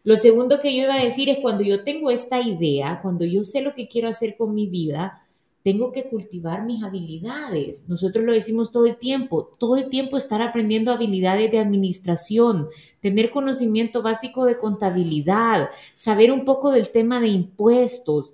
Lo 0.07 0.17
segundo 0.17 0.61
que 0.61 0.73
yo 0.73 0.85
iba 0.85 0.95
a 0.95 1.05
decir 1.05 1.29
es 1.29 1.39
cuando 1.41 1.65
yo 1.65 1.83
tengo 1.83 2.13
esta 2.13 2.41
idea, 2.41 3.01
cuando 3.03 3.25
yo 3.25 3.43
sé 3.43 3.61
lo 3.61 3.73
que 3.73 3.89
quiero 3.89 4.07
hacer 4.07 4.37
con 4.37 4.55
mi 4.55 4.69
vida, 4.69 5.21
tengo 5.65 5.91
que 5.91 6.05
cultivar 6.05 6.65
mis 6.65 6.85
habilidades. 6.85 7.89
Nosotros 7.89 8.25
lo 8.25 8.33
decimos 8.33 8.71
todo 8.71 8.87
el 8.87 8.99
tiempo, 8.99 9.57
todo 9.59 9.75
el 9.75 9.91
tiempo 9.91 10.17
estar 10.17 10.41
aprendiendo 10.43 10.93
habilidades 10.93 11.51
de 11.51 11.59
administración, 11.59 12.69
tener 13.01 13.31
conocimiento 13.31 14.01
básico 14.01 14.45
de 14.45 14.55
contabilidad, 14.55 15.71
saber 15.97 16.31
un 16.31 16.45
poco 16.45 16.71
del 16.71 16.91
tema 16.91 17.19
de 17.19 17.27
impuestos 17.27 18.33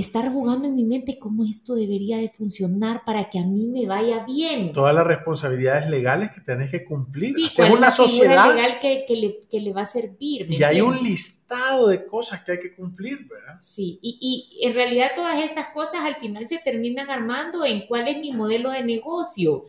estar 0.00 0.32
jugando 0.32 0.68
en 0.68 0.74
mi 0.74 0.84
mente 0.84 1.18
cómo 1.18 1.44
esto 1.44 1.74
debería 1.74 2.18
de 2.18 2.28
funcionar 2.28 3.02
para 3.04 3.28
que 3.28 3.38
a 3.38 3.44
mí 3.44 3.66
me 3.66 3.86
vaya 3.86 4.24
bien. 4.24 4.72
Todas 4.72 4.94
las 4.94 5.06
responsabilidades 5.06 5.90
legales 5.90 6.30
que 6.30 6.40
tenés 6.40 6.70
que 6.70 6.84
cumplir. 6.84 7.34
Sí, 7.34 7.46
es 7.46 7.70
una 7.70 7.90
sociedad 7.90 8.54
legal 8.54 8.78
que, 8.80 9.04
que, 9.06 9.60
le, 9.60 9.72
va 9.72 9.82
a 9.82 9.86
servir. 9.86 10.46
Y 10.48 10.62
hay 10.62 10.80
un 10.80 11.02
listado 11.02 11.88
de 11.88 12.06
cosas 12.06 12.44
que 12.44 12.52
hay 12.52 12.60
que 12.60 12.74
cumplir, 12.76 13.26
¿verdad? 13.28 13.58
Sí, 13.60 13.98
y, 14.00 14.18
y 14.60 14.66
en 14.66 14.74
realidad 14.74 15.10
todas 15.16 15.42
estas 15.42 15.68
cosas 15.68 16.02
al 16.04 16.16
final 16.16 16.46
se 16.46 16.58
terminan 16.58 17.10
armando 17.10 17.64
en 17.64 17.86
cuál 17.86 18.06
es 18.06 18.18
mi 18.18 18.32
modelo 18.32 18.70
de 18.70 18.84
negocio. 18.84 19.64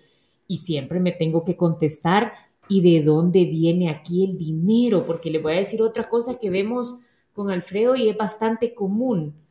Y 0.47 0.59
siempre 0.59 0.99
me 0.99 1.11
tengo 1.11 1.43
que 1.43 1.55
contestar, 1.55 2.33
¿y 2.67 2.81
de 2.81 3.03
dónde 3.03 3.45
viene 3.45 3.89
aquí 3.89 4.23
el 4.25 4.37
dinero? 4.37 5.05
Porque 5.05 5.31
le 5.31 5.39
voy 5.39 5.53
a 5.53 5.57
decir 5.59 5.81
otra 5.81 6.03
cosa 6.03 6.37
que 6.37 6.51
vemos 6.51 6.95
con 7.33 7.49
Alfredo 7.49 7.95
y 7.95 8.09
es 8.09 8.17
bastante 8.17 8.75
común 8.75 9.48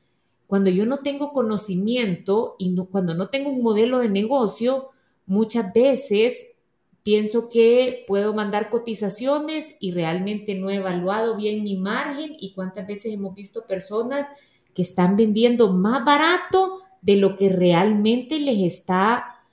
cuando 0.48 0.70
yo 0.70 0.86
no 0.86 1.00
tengo 1.00 1.32
conocimiento 1.34 2.56
y 2.58 2.74
cuando 2.90 3.14
no 3.14 3.28
tengo 3.28 3.50
un 3.50 3.62
modelo 3.62 3.98
de 3.98 4.08
negocio, 4.08 4.88
muchas 5.26 5.74
veces 5.74 6.56
pienso 7.02 7.50
que 7.50 8.04
puedo 8.06 8.32
mandar 8.32 8.70
cotizaciones 8.70 9.76
y 9.78 9.92
realmente 9.92 10.54
no 10.54 10.70
he 10.70 10.76
evaluado 10.76 11.36
bien 11.36 11.62
mi 11.64 11.76
margen 11.76 12.34
y 12.40 12.54
cuántas 12.54 12.86
veces 12.86 13.12
hemos 13.12 13.34
visto 13.34 13.66
personas 13.66 14.26
que 14.72 14.80
están 14.80 15.16
vendiendo 15.16 15.70
más 15.74 16.02
barato 16.02 16.78
de 17.02 17.16
lo 17.16 17.36
que 17.36 17.50
realmente 17.50 18.40
les 18.40 18.60
está 18.60 19.44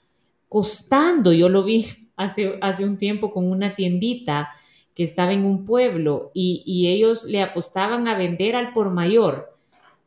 costando. 0.48 1.34
Yo 1.34 1.50
lo 1.50 1.66
vi 1.66 1.88
hace, 2.16 2.58
hace 2.62 2.86
un 2.86 2.98
tiempo 2.98 3.32
con 3.32 3.52
una 3.52 3.76
tiendita 3.76 4.50
que 4.94 5.04
estaba 5.04 5.34
en 5.34 5.44
un 5.44 5.66
pueblo 5.66 6.32
y 6.34 6.88
ellos 6.88 7.26
le 7.26 7.42
apostaban 7.42 8.08
a 8.08 8.18
vender 8.18 8.56
al 8.56 8.72
por 8.72 8.92
mayor 8.92 9.55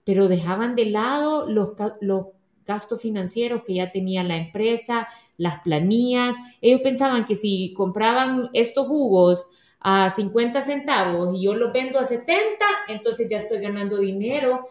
pero 0.09 0.27
dejaban 0.27 0.75
de 0.75 0.87
lado 0.87 1.47
los, 1.51 1.73
los 2.01 2.29
gastos 2.65 3.03
financieros 3.03 3.61
que 3.63 3.75
ya 3.75 3.93
tenía 3.93 4.25
la 4.25 4.39
empresa, 4.39 5.07
las 5.37 5.61
planillas. 5.61 6.35
Ellos 6.63 6.81
pensaban 6.83 7.27
que 7.27 7.37
si 7.37 7.75
compraban 7.75 8.49
estos 8.55 8.87
jugos 8.87 9.49
a 9.81 10.09
50 10.09 10.63
centavos 10.63 11.35
y 11.35 11.43
yo 11.43 11.55
los 11.55 11.75
vendo 11.75 11.99
a 11.99 12.07
70, 12.07 12.65
entonces 12.89 13.29
ya 13.29 13.37
estoy 13.37 13.59
ganando 13.59 13.99
dinero 13.99 14.65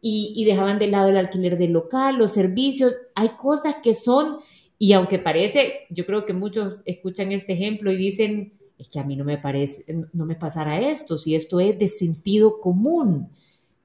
y, 0.00 0.32
y, 0.36 0.44
dejaban 0.44 0.78
de 0.78 0.86
lado 0.86 1.08
el 1.08 1.16
alquiler 1.16 1.58
del 1.58 1.72
local, 1.72 2.18
los 2.18 2.32
servicios. 2.32 2.96
Hay 3.16 3.30
cosas 3.30 3.78
que 3.82 3.92
son, 3.92 4.36
y 4.78 4.92
aunque 4.92 5.18
parece, 5.18 5.86
yo 5.90 6.06
creo 6.06 6.24
que 6.26 6.32
muchos 6.32 6.82
escuchan 6.84 7.32
este 7.32 7.54
ejemplo 7.54 7.90
y 7.90 7.96
dicen, 7.96 8.52
es 8.78 8.88
que 8.88 9.00
a 9.00 9.04
mí 9.04 9.16
no 9.16 9.24
me 9.24 9.38
parece, 9.38 9.84
no 10.12 10.26
me 10.26 10.36
pasará 10.36 10.78
esto, 10.78 11.18
si 11.18 11.34
esto 11.34 11.58
es 11.58 11.76
de 11.76 11.88
sentido 11.88 12.60
común 12.60 13.32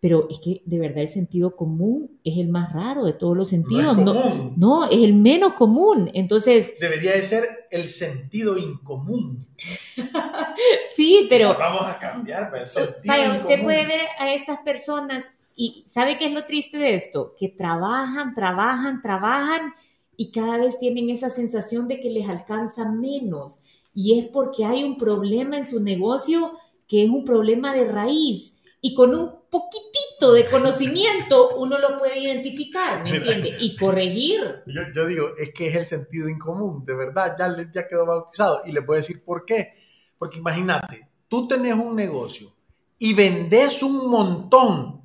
pero 0.02 0.28
es 0.32 0.40
que 0.40 0.64
de 0.66 0.80
verdad 0.80 1.04
el 1.04 1.12
sentido 1.12 1.56
común 1.56 2.20
es 2.24 2.40
el 2.40 2.48
más 2.48 2.74
raro 2.74 3.06
de 3.06 3.14
todos 3.14 3.38
los 3.38 3.50
sentidos. 3.50 4.00
No, 4.00 4.52
no, 4.58 4.86
es 4.90 4.98
el 4.98 5.14
menos 5.14 5.54
común. 5.54 6.10
Entonces... 6.16 6.74
Debería 6.80 7.12
de 7.12 7.22
ser 7.22 7.68
el 7.70 7.88
sentido 7.88 8.58
incomún. 8.58 9.46
sí, 10.96 11.28
pero... 11.30 11.56
vamos 11.58 11.84
a 11.84 12.00
cambiar. 12.00 12.50
Pues, 12.50 12.76
para 13.06 13.36
usted 13.36 13.62
puede 13.62 13.86
ver 13.86 14.02
a 14.18 14.34
estas 14.34 14.58
personas 14.62 15.24
y 15.56 15.84
¿sabe 15.86 16.18
qué 16.18 16.26
es 16.26 16.34
lo 16.34 16.46
triste 16.46 16.80
de 16.80 16.96
esto? 16.96 17.36
Que 17.38 17.50
trabajan, 17.50 18.34
trabajan, 18.34 19.04
trabajan 19.04 19.76
y 20.18 20.32
cada 20.32 20.58
vez 20.58 20.80
tienen 20.80 21.12
esa 21.12 21.30
sensación 21.30 21.88
de 21.88 22.00
que 22.00 22.10
les 22.10 22.28
alcanza 22.28 22.90
menos. 22.90 23.60
Y 23.94 24.18
es 24.18 24.26
porque 24.26 24.66
hay 24.66 24.84
un 24.84 24.98
problema 24.98 25.58
en 25.58 25.66
su 25.66 25.80
negocio 25.80 26.54
que 26.88 27.04
es 27.04 27.10
un 27.12 27.24
problema 27.24 27.72
de 27.76 27.86
raíz. 27.86 28.56
Y 28.82 28.96
con 28.96 29.14
un 29.14 29.41
poquitito 29.52 30.32
de 30.34 30.46
conocimiento 30.46 31.58
uno 31.58 31.78
lo 31.78 32.00
puede 32.00 32.18
identificar, 32.18 33.04
¿me 33.04 33.18
entiende? 33.18 33.58
Y 33.60 33.76
corregir. 33.76 34.64
Yo, 34.96 35.06
digo, 35.06 35.36
es 35.38 35.54
que 35.54 35.68
es 35.68 35.76
el 35.76 35.86
sentido 35.86 36.30
incomún, 36.30 36.86
de 36.86 36.96
verdad, 36.96 37.36
ya, 37.38 37.54
ya 37.72 37.88
quedó 37.88 38.06
bautizado. 38.06 38.62
Y 38.66 38.72
le 38.72 38.80
voy 38.80 38.96
a 38.96 38.98
decir 38.98 39.24
por 39.26 39.46
qué. 39.46 39.74
Porque 40.18 40.40
imagínate, 40.40 41.10
tú 41.28 41.48
tenés 41.48 41.74
un 41.74 41.96
negocio 41.96 42.54
y 42.98 43.14
vendes 43.14 43.84
un 43.84 44.10
montón, 44.10 45.02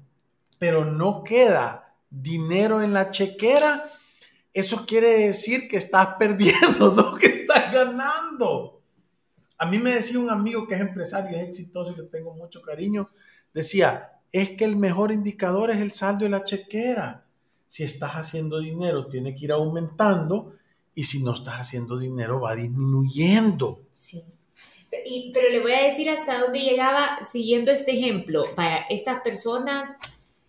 pero 0.58 0.84
no 0.84 1.24
queda 1.24 1.96
dinero 2.08 2.82
en 2.82 2.92
la 2.92 3.10
chequera, 3.10 3.90
eso 4.52 4.86
quiere 4.86 5.26
decir 5.26 5.68
que 5.68 5.76
estás 5.76 6.14
perdiendo, 6.18 6.92
no 6.96 7.16
que 7.16 7.26
estás 7.26 7.72
ganando. 7.72 8.80
A 9.58 9.66
mí 9.66 9.78
me 9.78 9.94
decía 9.94 10.20
un 10.20 10.30
amigo 10.30 10.68
que 10.68 10.76
es 10.76 10.80
empresario, 10.80 11.36
es 11.36 11.48
exitoso 11.48 11.92
y 11.92 11.96
le 11.96 12.04
tengo 12.04 12.32
mucho 12.32 12.62
cariño, 12.62 13.08
decía, 13.52 14.15
es 14.40 14.50
que 14.50 14.66
el 14.66 14.76
mejor 14.76 15.12
indicador 15.12 15.70
es 15.70 15.78
el 15.78 15.90
saldo 15.92 16.24
de 16.24 16.30
la 16.30 16.44
chequera. 16.44 17.24
Si 17.68 17.84
estás 17.84 18.12
haciendo 18.12 18.58
dinero, 18.58 19.06
tiene 19.06 19.34
que 19.34 19.46
ir 19.46 19.52
aumentando 19.52 20.52
y 20.94 21.04
si 21.04 21.22
no 21.22 21.32
estás 21.34 21.54
haciendo 21.54 21.98
dinero, 21.98 22.40
va 22.40 22.54
disminuyendo. 22.54 23.80
Sí. 23.92 24.22
pero 25.32 25.48
le 25.50 25.60
voy 25.60 25.72
a 25.72 25.88
decir 25.88 26.10
hasta 26.10 26.38
dónde 26.40 26.60
llegaba 26.60 27.24
siguiendo 27.24 27.70
este 27.70 27.92
ejemplo. 27.92 28.44
Para 28.54 28.86
estas 28.90 29.22
personas, 29.22 29.90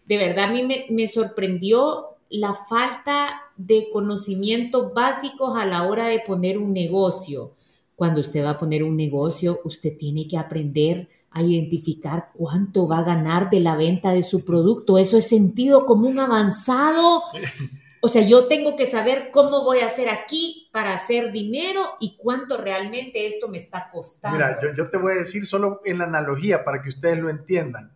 de 0.05 0.17
verdad 0.17 0.45
a 0.45 0.51
mí 0.51 0.63
me, 0.63 0.85
me 0.89 1.07
sorprendió 1.07 2.17
la 2.29 2.53
falta 2.53 3.41
de 3.55 3.89
conocimientos 3.89 4.93
básicos 4.93 5.57
a 5.57 5.65
la 5.65 5.83
hora 5.87 6.07
de 6.07 6.19
poner 6.19 6.57
un 6.57 6.73
negocio. 6.73 7.53
Cuando 7.95 8.19
usted 8.19 8.43
va 8.43 8.51
a 8.51 8.59
poner 8.59 8.83
un 8.83 8.97
negocio, 8.97 9.61
usted 9.63 9.97
tiene 9.97 10.27
que 10.27 10.37
aprender 10.37 11.07
a 11.31 11.43
identificar 11.43 12.29
cuánto 12.33 12.87
va 12.87 12.99
a 12.99 13.03
ganar 13.03 13.49
de 13.49 13.59
la 13.59 13.75
venta 13.75 14.11
de 14.11 14.23
su 14.23 14.43
producto. 14.43 14.97
Eso 14.97 15.17
es 15.17 15.27
sentido 15.27 15.85
común 15.85 16.19
avanzado. 16.19 17.23
O 17.99 18.09
sea, 18.09 18.21
yo 18.21 18.47
tengo 18.47 18.77
que 18.77 18.85
saber 18.85 19.31
cómo 19.31 19.63
voy 19.63 19.79
a 19.79 19.87
hacer 19.87 20.07
aquí 20.07 20.69
para 20.71 20.93
hacer 20.93 21.31
dinero 21.31 21.81
y 21.99 22.15
cuánto 22.15 22.57
realmente 22.57 23.25
esto 23.25 23.47
me 23.47 23.57
está 23.57 23.89
costando. 23.91 24.37
Mira, 24.37 24.59
yo, 24.77 24.89
te 24.89 24.97
voy 24.97 25.13
a 25.13 25.15
decir 25.15 25.45
solo 25.45 25.81
en 25.83 25.97
la 25.97 26.05
analogía 26.05 26.63
para 26.63 26.81
que 26.81 26.89
ustedes 26.89 27.17
lo 27.17 27.29
entiendan. 27.29 27.91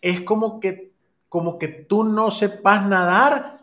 Es 0.00 0.20
como 0.20 0.60
que, 0.60 0.92
como 1.28 1.58
que 1.58 1.68
tú 1.68 2.04
no 2.04 2.30
sepas 2.30 2.86
nadar 2.86 3.58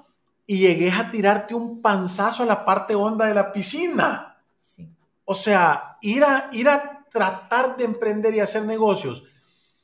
y 0.45 0.59
llegues 0.59 0.93
a 0.93 1.11
tirarte 1.11 1.55
un 1.55 1.81
panzazo 1.81 2.43
a 2.43 2.45
la 2.45 2.65
parte 2.65 2.93
honda 2.93 3.25
de 3.25 3.33
la 3.33 3.51
piscina. 3.51 4.37
Sí. 4.57 4.87
O 5.23 5.33
sea, 5.33 5.97
ir 6.01 6.23
a, 6.23 6.49
ir 6.51 6.67
a 6.67 6.96
tratar 7.17 7.75
de 7.77 7.85
emprender 7.85 8.35
y 8.35 8.39
hacer 8.39 8.63
negocios 8.65 9.23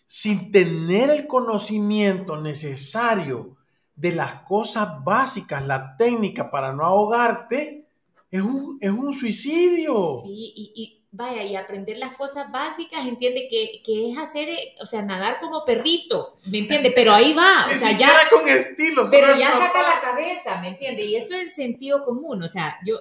sin 0.05 0.51
tener 0.51 1.09
el 1.09 1.25
conocimiento 1.25 2.37
necesario 2.37 3.57
de 3.95 4.11
las 4.11 4.43
cosas 4.43 5.03
básicas, 5.03 5.65
la 5.65 5.97
técnica 5.97 6.51
para 6.51 6.71
no 6.73 6.85
ahogarte, 6.85 7.87
es 8.29 8.41
un, 8.41 8.77
es 8.79 8.91
un 8.91 9.17
suicidio. 9.17 10.21
Sí, 10.23 10.53
y, 10.55 10.71
y, 10.75 11.01
vaya, 11.09 11.43
y 11.43 11.55
aprender 11.55 11.97
las 11.97 12.13
cosas 12.13 12.51
básicas, 12.51 13.07
entiende 13.07 13.47
que, 13.49 13.81
que, 13.83 14.11
es 14.11 14.17
hacer, 14.19 14.49
eh, 14.49 14.75
o 14.79 14.85
sea, 14.85 15.01
nadar 15.01 15.39
como 15.39 15.65
perrito, 15.65 16.35
¿me 16.51 16.59
entiende? 16.59 16.91
Pero 16.91 17.11
ahí 17.11 17.33
va, 17.33 17.67
o 17.73 17.75
sea, 17.75 17.97
ya. 17.97 18.11
con 18.29 18.47
estilo, 18.47 19.07
pero 19.09 19.35
ya 19.35 19.51
saca 19.51 19.81
la 19.81 19.99
cabeza, 19.99 20.61
¿me 20.61 20.67
entiende? 20.67 21.05
Y 21.05 21.15
eso 21.15 21.33
es 21.33 21.55
sentido 21.55 22.03
común, 22.03 22.43
o 22.43 22.49
sea, 22.49 22.77
yo, 22.85 22.99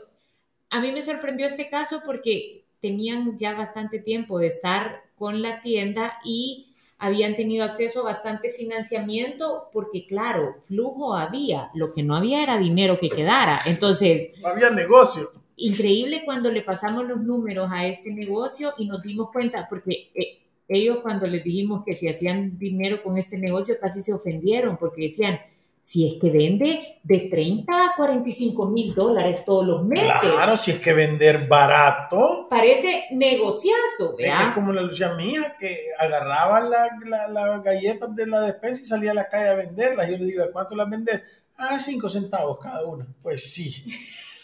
a 0.70 0.80
mí 0.80 0.92
me 0.92 1.02
sorprendió 1.02 1.46
este 1.46 1.68
caso 1.68 2.00
porque 2.06 2.61
tenían 2.82 3.38
ya 3.38 3.54
bastante 3.54 4.00
tiempo 4.00 4.38
de 4.38 4.48
estar 4.48 5.04
con 5.14 5.40
la 5.40 5.62
tienda 5.62 6.18
y 6.24 6.74
habían 6.98 7.34
tenido 7.34 7.64
acceso 7.64 8.00
a 8.00 8.04
bastante 8.04 8.50
financiamiento 8.50 9.70
porque, 9.72 10.04
claro, 10.04 10.56
flujo 10.66 11.14
había, 11.14 11.70
lo 11.74 11.92
que 11.92 12.02
no 12.02 12.14
había 12.14 12.42
era 12.42 12.58
dinero 12.58 12.98
que 12.98 13.08
quedara. 13.08 13.60
Entonces... 13.66 14.38
No 14.40 14.48
había 14.48 14.70
negocio. 14.70 15.30
Increíble 15.56 16.22
cuando 16.24 16.50
le 16.50 16.62
pasamos 16.62 17.06
los 17.06 17.20
números 17.20 17.70
a 17.72 17.86
este 17.86 18.12
negocio 18.12 18.74
y 18.78 18.86
nos 18.86 19.02
dimos 19.02 19.30
cuenta, 19.32 19.66
porque 19.68 20.10
eh, 20.14 20.42
ellos 20.68 20.98
cuando 21.02 21.26
les 21.26 21.42
dijimos 21.42 21.84
que 21.84 21.94
si 21.94 22.08
hacían 22.08 22.58
dinero 22.58 23.02
con 23.02 23.16
este 23.18 23.38
negocio 23.38 23.76
casi 23.80 24.02
se 24.02 24.12
ofendieron 24.12 24.76
porque 24.76 25.02
decían, 25.02 25.40
si 25.82 26.06
es 26.06 26.14
que 26.20 26.30
vende 26.30 27.00
de 27.02 27.28
30 27.28 27.72
a 27.74 27.96
45 27.96 28.68
mil 28.68 28.94
dólares 28.94 29.44
todos 29.44 29.66
los 29.66 29.84
meses. 29.84 30.30
Claro, 30.32 30.56
si 30.56 30.70
es 30.70 30.78
que 30.78 30.92
vender 30.92 31.48
barato. 31.48 32.46
Parece 32.48 33.06
negociazo, 33.10 34.14
¿verdad? 34.16 34.50
Es 34.50 34.54
como 34.54 34.72
la 34.72 34.82
Lucia 34.82 35.12
mía 35.14 35.56
que 35.58 35.88
agarraba 35.98 36.60
las 36.60 36.90
la, 37.04 37.58
galletas 37.58 38.14
de 38.14 38.28
la 38.28 38.42
despensa 38.42 38.80
y 38.80 38.86
salía 38.86 39.10
a 39.10 39.14
la 39.14 39.28
calle 39.28 39.48
a 39.48 39.54
venderlas. 39.54 40.08
Yo 40.08 40.18
le 40.18 40.26
digo, 40.26 40.44
¿cuánto 40.52 40.76
las 40.76 40.88
vendes? 40.88 41.24
Ah, 41.58 41.80
5 41.80 42.08
centavos 42.08 42.60
cada 42.60 42.84
una. 42.84 43.04
Pues 43.20 43.52
sí. 43.52 43.84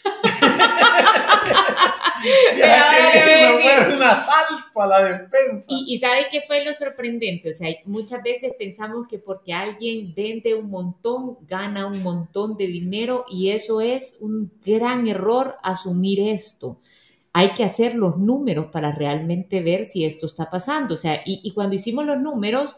un 3.95 4.03
asalto 4.03 4.81
a 4.81 4.87
la 4.87 5.03
defensa. 5.03 5.67
Y, 5.69 5.95
y 5.95 5.99
¿sabe 5.99 6.27
qué 6.31 6.41
fue 6.41 6.63
lo 6.63 6.73
sorprendente? 6.73 7.49
O 7.49 7.53
sea, 7.53 7.69
muchas 7.85 8.21
veces 8.23 8.53
pensamos 8.57 9.07
que 9.07 9.19
porque 9.19 9.53
alguien 9.53 10.13
vende 10.15 10.55
un 10.55 10.69
montón, 10.69 11.37
gana 11.47 11.85
un 11.85 12.01
montón 12.03 12.57
de 12.57 12.67
dinero 12.67 13.25
y 13.29 13.51
eso 13.51 13.81
es 13.81 14.17
un 14.19 14.51
gran 14.65 15.07
error 15.07 15.55
asumir 15.63 16.19
esto. 16.19 16.79
Hay 17.33 17.53
que 17.53 17.63
hacer 17.63 17.95
los 17.95 18.17
números 18.17 18.67
para 18.71 18.91
realmente 18.91 19.61
ver 19.61 19.85
si 19.85 20.03
esto 20.05 20.25
está 20.25 20.49
pasando. 20.49 20.95
O 20.95 20.97
sea, 20.97 21.21
y, 21.25 21.41
y 21.43 21.51
cuando 21.51 21.75
hicimos 21.75 22.05
los 22.05 22.19
números, 22.19 22.75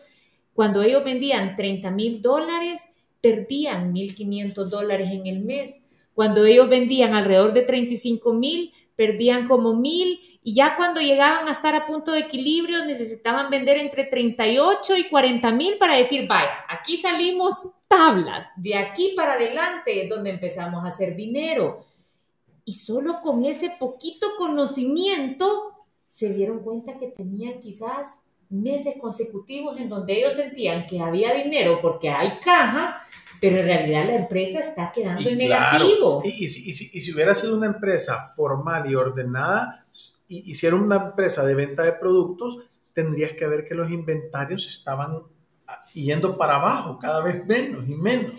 cuando 0.53 0.81
ellos 0.81 1.03
vendían 1.03 1.55
30 1.55 1.91
mil 1.91 2.21
dólares, 2.21 2.86
perdían 3.21 3.93
1.500 3.93 4.65
dólares 4.65 5.10
en 5.12 5.27
el 5.27 5.45
mes. 5.45 5.86
Cuando 6.13 6.43
ellos 6.43 6.67
vendían 6.67 7.13
alrededor 7.13 7.53
de 7.53 7.62
35 7.62 8.33
mil, 8.33 8.74
perdían 9.01 9.48
como 9.48 9.74
mil 9.74 10.20
y 10.43 10.53
ya 10.53 10.75
cuando 10.75 11.01
llegaban 11.01 11.48
a 11.48 11.53
estar 11.53 11.74
a 11.74 11.88
punto 11.88 12.12
de 12.12 12.20
equilibrio 12.20 12.86
necesitaban 12.86 13.50
vender 13.50 13.77
entre 13.77 14.03
38 14.03 14.96
y 14.98 15.10
40 15.10 15.51
mil 15.53 15.79
para 15.79 15.96
decir, 15.96 16.27
vaya, 16.27 16.51
aquí 16.70 16.98
salimos 16.98 17.65
tablas, 17.88 18.46
de 18.58 18.75
aquí 18.75 19.13
para 19.15 19.34
adelante 19.34 20.03
es 20.03 20.08
donde 20.08 20.29
empezamos 20.29 20.86
a 20.86 20.89
hacer 20.89 21.15
dinero. 21.15 21.84
Y 22.63 22.75
solo 22.75 23.22
con 23.24 23.43
ese 23.43 23.72
poquito 23.72 24.36
conocimiento 24.38 25.88
se 26.08 26.31
dieron 26.31 26.60
cuenta 26.60 26.93
que 26.93 27.08
tenían 27.08 27.60
quizás 27.60 28.20
meses 28.50 28.98
consecutivos 29.01 29.79
en 29.79 29.89
donde 29.89 30.13
ellos 30.13 30.36
sentían 30.36 30.86
que 30.86 31.00
había 31.00 31.34
dinero 31.34 31.79
porque 31.81 32.10
hay 32.10 32.38
caja, 32.38 33.01
pero 33.41 33.57
en 33.57 33.65
realidad 33.65 34.05
la 34.05 34.15
empresa 34.17 34.60
está 34.60 34.91
quedando 34.91 35.27
en 35.27 35.39
negativo. 35.39 36.22
Y, 36.24 36.48
si, 36.48 37.11
hubiera 37.11 37.33
sido 37.33 37.57
una 37.57 37.66
empresa 37.66 38.20
formal 38.35 38.89
y 38.89 38.94
ordenada, 38.94 39.87
y 40.27 40.51
hiciera 40.51 40.75
una 40.75 40.98
empresa 40.98 41.44
de 41.44 41.55
venta 41.55 41.81
de 41.81 41.94
productos, 41.94 42.59
tendrías 42.94 43.33
que 43.33 43.48
ver 43.48 43.66
que 43.68 43.74
los 43.74 43.89
inventarios 43.89 44.68
estaban 44.68 45.24
yendo 45.92 46.37
para 46.37 46.57
abajo, 46.57 47.00
cada 47.00 47.24
vez 47.24 47.44
menos 47.44 47.89
y 47.89 47.96
menos. 47.96 48.33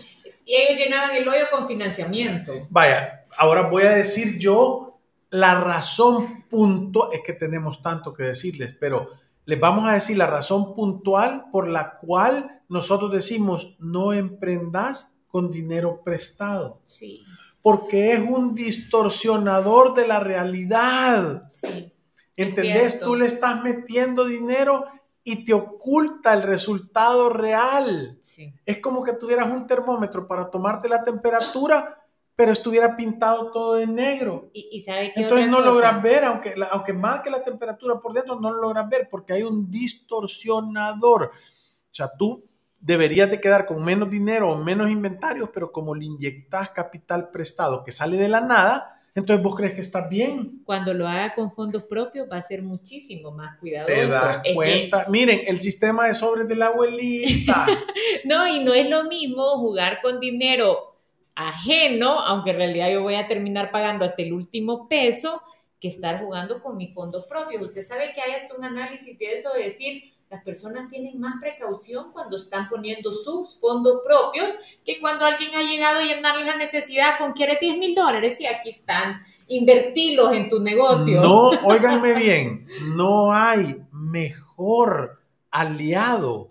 Y 0.45 0.55
ellos 0.55 0.79
llenaban 0.79 1.13
el 1.17 1.27
hoyo 1.27 1.45
con 1.51 1.67
financiamiento. 1.67 2.65
Vaya, 2.69 3.25
ahora 3.37 3.63
voy 3.63 3.83
a 3.83 3.91
decir 3.91 4.39
yo 4.39 5.01
la 5.31 5.59
razón 5.59 6.45
puntual, 6.49 7.09
es 7.11 7.21
que 7.25 7.33
tenemos 7.33 7.81
tanto 7.81 8.13
que 8.13 8.23
decirles, 8.23 8.73
pero 8.79 9.09
les 9.45 9.59
vamos 9.59 9.89
a 9.89 9.93
decir 9.93 10.17
la 10.17 10.27
razón 10.27 10.73
puntual 10.75 11.45
por 11.51 11.67
la 11.67 11.97
cual 11.99 12.61
nosotros 12.69 13.11
decimos 13.11 13.75
no 13.79 14.13
emprendas 14.13 15.17
con 15.27 15.51
dinero 15.51 16.01
prestado. 16.03 16.79
Sí. 16.83 17.23
Porque 17.61 18.13
es 18.13 18.19
un 18.19 18.55
distorsionador 18.55 19.95
de 19.95 20.07
la 20.07 20.19
realidad. 20.19 21.47
Sí. 21.49 21.93
¿Entendés? 22.35 22.99
Tú 22.99 23.15
le 23.15 23.25
estás 23.25 23.63
metiendo 23.63 24.25
dinero 24.25 24.85
y 25.23 25.45
te 25.45 25.53
oculta 25.53 26.33
el 26.33 26.43
resultado 26.43 27.29
real. 27.29 28.19
Sí. 28.21 28.53
Es 28.65 28.79
como 28.79 29.03
que 29.03 29.13
tuvieras 29.13 29.51
un 29.51 29.67
termómetro 29.67 30.27
para 30.27 30.49
tomarte 30.49 30.89
la 30.89 31.03
temperatura 31.03 32.02
pero 32.35 32.51
estuviera 32.51 32.95
pintado 32.95 33.51
todo 33.51 33.75
de 33.75 33.87
negro. 33.87 34.49
¿Y, 34.53 34.81
sabe 34.81 35.13
Entonces 35.15 35.49
no 35.49 35.61
logras 35.61 36.01
ver, 36.01 36.25
aunque, 36.25 36.55
aunque 36.71 36.93
marque 36.93 37.29
la 37.29 37.43
temperatura 37.43 37.99
por 37.99 38.13
dentro, 38.13 38.39
no 38.39 38.51
lo 38.51 38.61
logras 38.61 38.89
ver 38.89 39.07
porque 39.09 39.33
hay 39.33 39.43
un 39.43 39.69
distorsionador. 39.69 41.25
O 41.25 41.95
sea, 41.95 42.09
tú 42.17 42.43
deberías 42.79 43.29
de 43.29 43.39
quedar 43.39 43.65
con 43.65 43.83
menos 43.83 44.09
dinero 44.09 44.51
o 44.51 44.57
menos 44.63 44.89
inventarios, 44.89 45.49
pero 45.53 45.71
como 45.71 45.93
le 45.93 46.05
inyectas 46.05 46.71
capital 46.71 47.29
prestado 47.29 47.83
que 47.83 47.91
sale 47.91 48.17
de 48.17 48.27
la 48.27 48.41
nada, 48.41 48.99
entonces 49.15 49.43
vos 49.43 49.55
crees 49.55 49.75
que 49.75 49.81
estás 49.81 50.09
bien. 50.09 50.63
Cuando 50.65 50.91
lo 50.91 51.07
haga 51.07 51.35
con 51.35 51.51
fondos 51.51 51.83
propios 51.83 52.27
va 52.29 52.37
a 52.37 52.43
ser 52.43 52.63
muchísimo 52.63 53.31
más 53.31 53.59
cuidadoso. 53.59 53.93
Te 53.93 54.07
das 54.07 54.41
cuenta. 54.55 55.05
Miren, 55.07 55.41
el 55.45 55.61
sistema 55.61 56.07
de 56.07 56.15
sobres 56.15 56.47
de 56.47 56.55
la 56.55 56.67
abuelita. 56.67 57.67
no, 58.25 58.47
y 58.47 58.63
no 58.63 58.73
es 58.73 58.89
lo 58.89 59.03
mismo 59.03 59.43
jugar 59.59 60.01
con 60.01 60.19
dinero 60.19 60.92
ajeno, 61.35 62.11
aunque 62.11 62.51
en 62.51 62.57
realidad 62.57 62.91
yo 62.91 63.01
voy 63.01 63.15
a 63.15 63.27
terminar 63.27 63.71
pagando 63.71 64.05
hasta 64.05 64.21
el 64.21 64.33
último 64.33 64.87
peso, 64.87 65.41
que 65.79 65.89
estar 65.89 66.21
jugando 66.21 66.61
con 66.61 66.77
mi 66.77 66.93
fondo 66.93 67.25
propio. 67.27 67.61
Usted 67.61 67.81
sabe 67.81 68.13
que 68.13 68.21
hay 68.21 68.31
hasta 68.33 68.55
un 68.55 68.63
análisis 68.63 69.17
de 69.19 69.33
eso, 69.33 69.51
de 69.53 69.63
decir, 69.63 70.13
las 70.33 70.43
personas 70.43 70.89
tienen 70.89 71.19
más 71.19 71.35
precaución 71.39 72.11
cuando 72.11 72.37
están 72.37 72.67
poniendo 72.67 73.11
sus 73.11 73.59
fondos 73.59 74.01
propios 74.03 74.47
que 74.83 74.99
cuando 74.99 75.25
alguien 75.25 75.53
ha 75.53 75.61
llegado 75.61 75.99
a 75.99 76.03
llenarle 76.03 76.45
la 76.45 76.57
necesidad 76.57 77.19
con 77.19 77.33
quiere 77.33 77.59
10 77.61 77.77
mil 77.77 77.93
dólares 77.93 78.41
y 78.41 78.47
aquí 78.47 78.69
están, 78.69 79.21
invertirlos 79.47 80.33
en 80.33 80.49
tu 80.49 80.59
negocio. 80.59 81.21
No, 81.21 81.49
óiganme 81.63 82.13
bien, 82.13 82.65
no 82.95 83.31
hay 83.31 83.77
mejor 83.91 85.21
aliado 85.51 86.49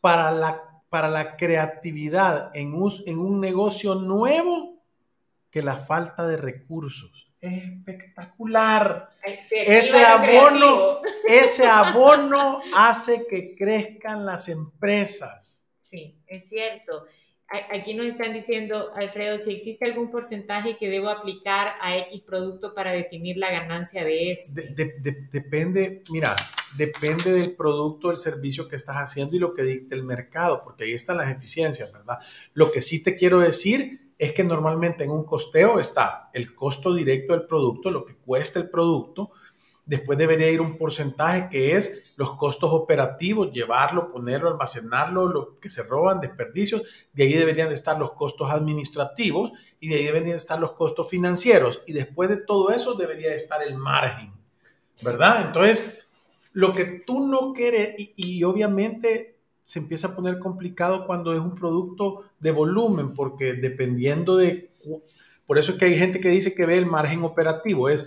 para 0.00 0.30
la 0.30 0.67
para 0.88 1.08
la 1.08 1.36
creatividad 1.36 2.50
en 2.54 2.74
un, 2.74 2.92
en 3.06 3.18
un 3.18 3.40
negocio 3.40 3.94
nuevo 3.94 4.82
que 5.50 5.62
la 5.62 5.76
falta 5.76 6.26
de 6.26 6.36
recursos. 6.36 7.28
Es 7.40 7.64
espectacular. 7.64 9.10
ese 9.24 10.04
abono, 10.04 11.00
ese 11.28 11.66
abono 11.66 12.60
hace 12.74 13.26
que 13.28 13.54
crezcan 13.54 14.26
las 14.26 14.48
empresas. 14.48 15.64
Sí, 15.78 16.20
es 16.26 16.48
cierto. 16.48 17.06
Aquí 17.50 17.94
nos 17.94 18.06
están 18.06 18.34
diciendo, 18.34 18.90
Alfredo, 18.94 19.38
si 19.38 19.52
existe 19.52 19.86
algún 19.86 20.10
porcentaje 20.10 20.76
que 20.76 20.90
debo 20.90 21.08
aplicar 21.08 21.68
a 21.80 21.96
X 21.96 22.20
producto 22.20 22.74
para 22.74 22.92
definir 22.92 23.38
la 23.38 23.50
ganancia 23.50 24.04
de 24.04 24.32
este. 24.32 24.74
depende, 25.32 26.02
mira, 26.10 26.36
depende 26.76 27.32
del 27.32 27.52
producto, 27.52 28.08
del 28.08 28.18
servicio 28.18 28.68
que 28.68 28.76
estás 28.76 28.96
haciendo 28.96 29.34
y 29.34 29.38
lo 29.38 29.54
que 29.54 29.62
dicte 29.62 29.94
el 29.94 30.04
mercado, 30.04 30.60
porque 30.62 30.84
ahí 30.84 30.92
están 30.92 31.16
las 31.16 31.30
eficiencias, 31.30 31.90
¿verdad? 31.90 32.18
Lo 32.52 32.70
que 32.70 32.82
sí 32.82 33.02
te 33.02 33.16
quiero 33.16 33.40
decir 33.40 34.12
es 34.18 34.32
que 34.34 34.44
normalmente 34.44 35.04
en 35.04 35.10
un 35.10 35.24
costeo 35.24 35.80
está 35.80 36.28
el 36.34 36.54
costo 36.54 36.92
directo 36.92 37.32
del 37.32 37.46
producto, 37.46 37.90
lo 37.90 38.04
que 38.04 38.16
cuesta 38.16 38.58
el 38.58 38.68
producto, 38.68 39.30
Después 39.88 40.18
debería 40.18 40.50
ir 40.50 40.60
un 40.60 40.76
porcentaje 40.76 41.48
que 41.50 41.74
es 41.74 42.12
los 42.16 42.36
costos 42.36 42.70
operativos, 42.74 43.50
llevarlo, 43.50 44.12
ponerlo, 44.12 44.50
almacenarlo, 44.50 45.26
lo 45.26 45.58
que 45.58 45.70
se 45.70 45.82
roban, 45.82 46.20
desperdicios. 46.20 46.82
De 47.14 47.22
ahí 47.22 47.32
deberían 47.32 47.72
estar 47.72 47.98
los 47.98 48.12
costos 48.12 48.50
administrativos 48.50 49.52
y 49.80 49.88
de 49.88 49.94
ahí 49.94 50.04
deberían 50.04 50.36
estar 50.36 50.60
los 50.60 50.72
costos 50.72 51.08
financieros. 51.08 51.82
Y 51.86 51.94
después 51.94 52.28
de 52.28 52.36
todo 52.36 52.68
eso 52.70 52.96
debería 52.96 53.34
estar 53.34 53.62
el 53.62 53.78
margen, 53.78 54.30
¿verdad? 55.02 55.46
Entonces, 55.46 56.06
lo 56.52 56.74
que 56.74 56.84
tú 56.84 57.26
no 57.26 57.54
quieres, 57.54 57.94
y, 58.14 58.44
obviamente 58.44 59.36
se 59.62 59.78
empieza 59.78 60.08
a 60.08 60.14
poner 60.14 60.38
complicado 60.38 61.06
cuando 61.06 61.32
es 61.32 61.40
un 61.40 61.54
producto 61.54 62.24
de 62.40 62.50
volumen, 62.50 63.14
porque 63.14 63.54
dependiendo 63.54 64.36
de... 64.36 64.70
Por 65.46 65.56
eso 65.56 65.72
es 65.72 65.78
que 65.78 65.86
hay 65.86 65.98
gente 65.98 66.20
que 66.20 66.28
dice 66.28 66.54
que 66.54 66.66
ve 66.66 66.76
el 66.76 66.84
margen 66.84 67.22
operativo, 67.24 67.88
es 67.88 68.06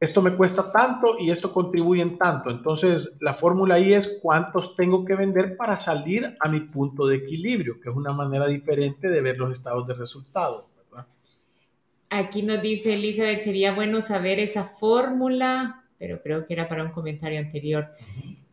esto 0.00 0.22
me 0.22 0.34
cuesta 0.34 0.72
tanto 0.72 1.16
y 1.20 1.30
esto 1.30 1.52
contribuye 1.52 2.00
en 2.00 2.16
tanto. 2.16 2.50
Entonces, 2.50 3.18
la 3.20 3.34
fórmula 3.34 3.74
ahí 3.74 3.92
es 3.92 4.18
cuántos 4.22 4.74
tengo 4.74 5.04
que 5.04 5.14
vender 5.14 5.58
para 5.58 5.76
salir 5.76 6.36
a 6.40 6.48
mi 6.48 6.60
punto 6.60 7.06
de 7.06 7.16
equilibrio, 7.16 7.78
que 7.80 7.90
es 7.90 7.94
una 7.94 8.12
manera 8.12 8.46
diferente 8.46 9.10
de 9.10 9.20
ver 9.20 9.38
los 9.38 9.52
estados 9.52 9.86
de 9.86 9.94
resultado. 9.94 10.70
Aquí 12.12 12.42
nos 12.42 12.60
dice 12.60 12.94
Elizabeth, 12.94 13.40
sería 13.40 13.72
bueno 13.72 14.00
saber 14.00 14.40
esa 14.40 14.64
fórmula, 14.64 15.84
pero 15.96 16.20
creo 16.20 16.44
que 16.44 16.54
era 16.54 16.68
para 16.68 16.82
un 16.82 16.90
comentario 16.90 17.38
anterior. 17.38 17.86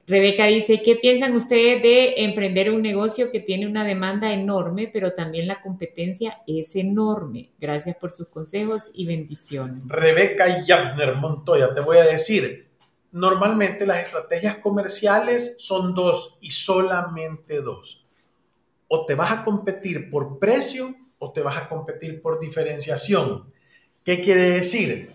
Rebeca 0.07 0.45
dice, 0.45 0.81
¿qué 0.81 0.95
piensan 0.95 1.35
ustedes 1.35 1.83
de 1.83 2.23
emprender 2.23 2.71
un 2.71 2.81
negocio 2.81 3.29
que 3.29 3.41
tiene 3.41 3.67
una 3.67 3.83
demanda 3.83 4.31
enorme, 4.31 4.89
pero 4.91 5.11
también 5.11 5.47
la 5.47 5.59
competencia 5.59 6.43
es 6.47 6.77
enorme? 6.77 7.51
Gracias 7.59 7.97
por 7.97 8.11
sus 8.11 8.29
consejos 8.29 8.89
y 8.93 9.05
bendiciones. 9.05 9.83
Rebeca 9.85 10.65
Yabner 10.65 11.15
Montoya, 11.15 11.73
te 11.73 11.81
voy 11.81 11.97
a 11.97 12.05
decir, 12.05 12.69
normalmente 13.11 13.85
las 13.85 13.99
estrategias 13.99 14.59
comerciales 14.59 15.57
son 15.59 15.93
dos 15.93 16.37
y 16.39 16.51
solamente 16.51 17.59
dos. 17.59 18.05
O 18.87 19.05
te 19.05 19.13
vas 19.13 19.33
a 19.33 19.43
competir 19.43 20.09
por 20.09 20.39
precio 20.39 20.95
o 21.19 21.33
te 21.33 21.41
vas 21.41 21.57
a 21.57 21.67
competir 21.67 22.21
por 22.21 22.39
diferenciación. 22.39 23.51
¿Qué 24.05 24.23
quiere 24.23 24.51
decir? 24.51 25.13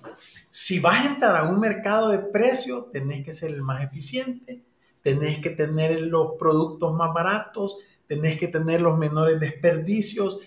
Si 0.51 0.81
vas 0.81 1.03
a 1.03 1.09
entrar 1.15 1.35
a 1.35 1.49
un 1.49 1.59
mercado 1.59 2.11
de 2.11 2.19
precio, 2.19 2.91
tenés 2.93 3.25
que 3.25 3.33
ser 3.33 3.53
el 3.53 3.63
más 3.63 3.83
eficiente 3.83 4.61
tenés 5.03 5.41
que 5.41 5.51
tener 5.51 6.01
los 6.03 6.33
productos 6.39 6.95
más 6.95 7.13
baratos, 7.13 7.77
tenés 8.07 8.39
que 8.39 8.49
tener 8.49 8.81
los 8.81 8.99
menores 8.99 9.41
desperdicios, 9.41 10.41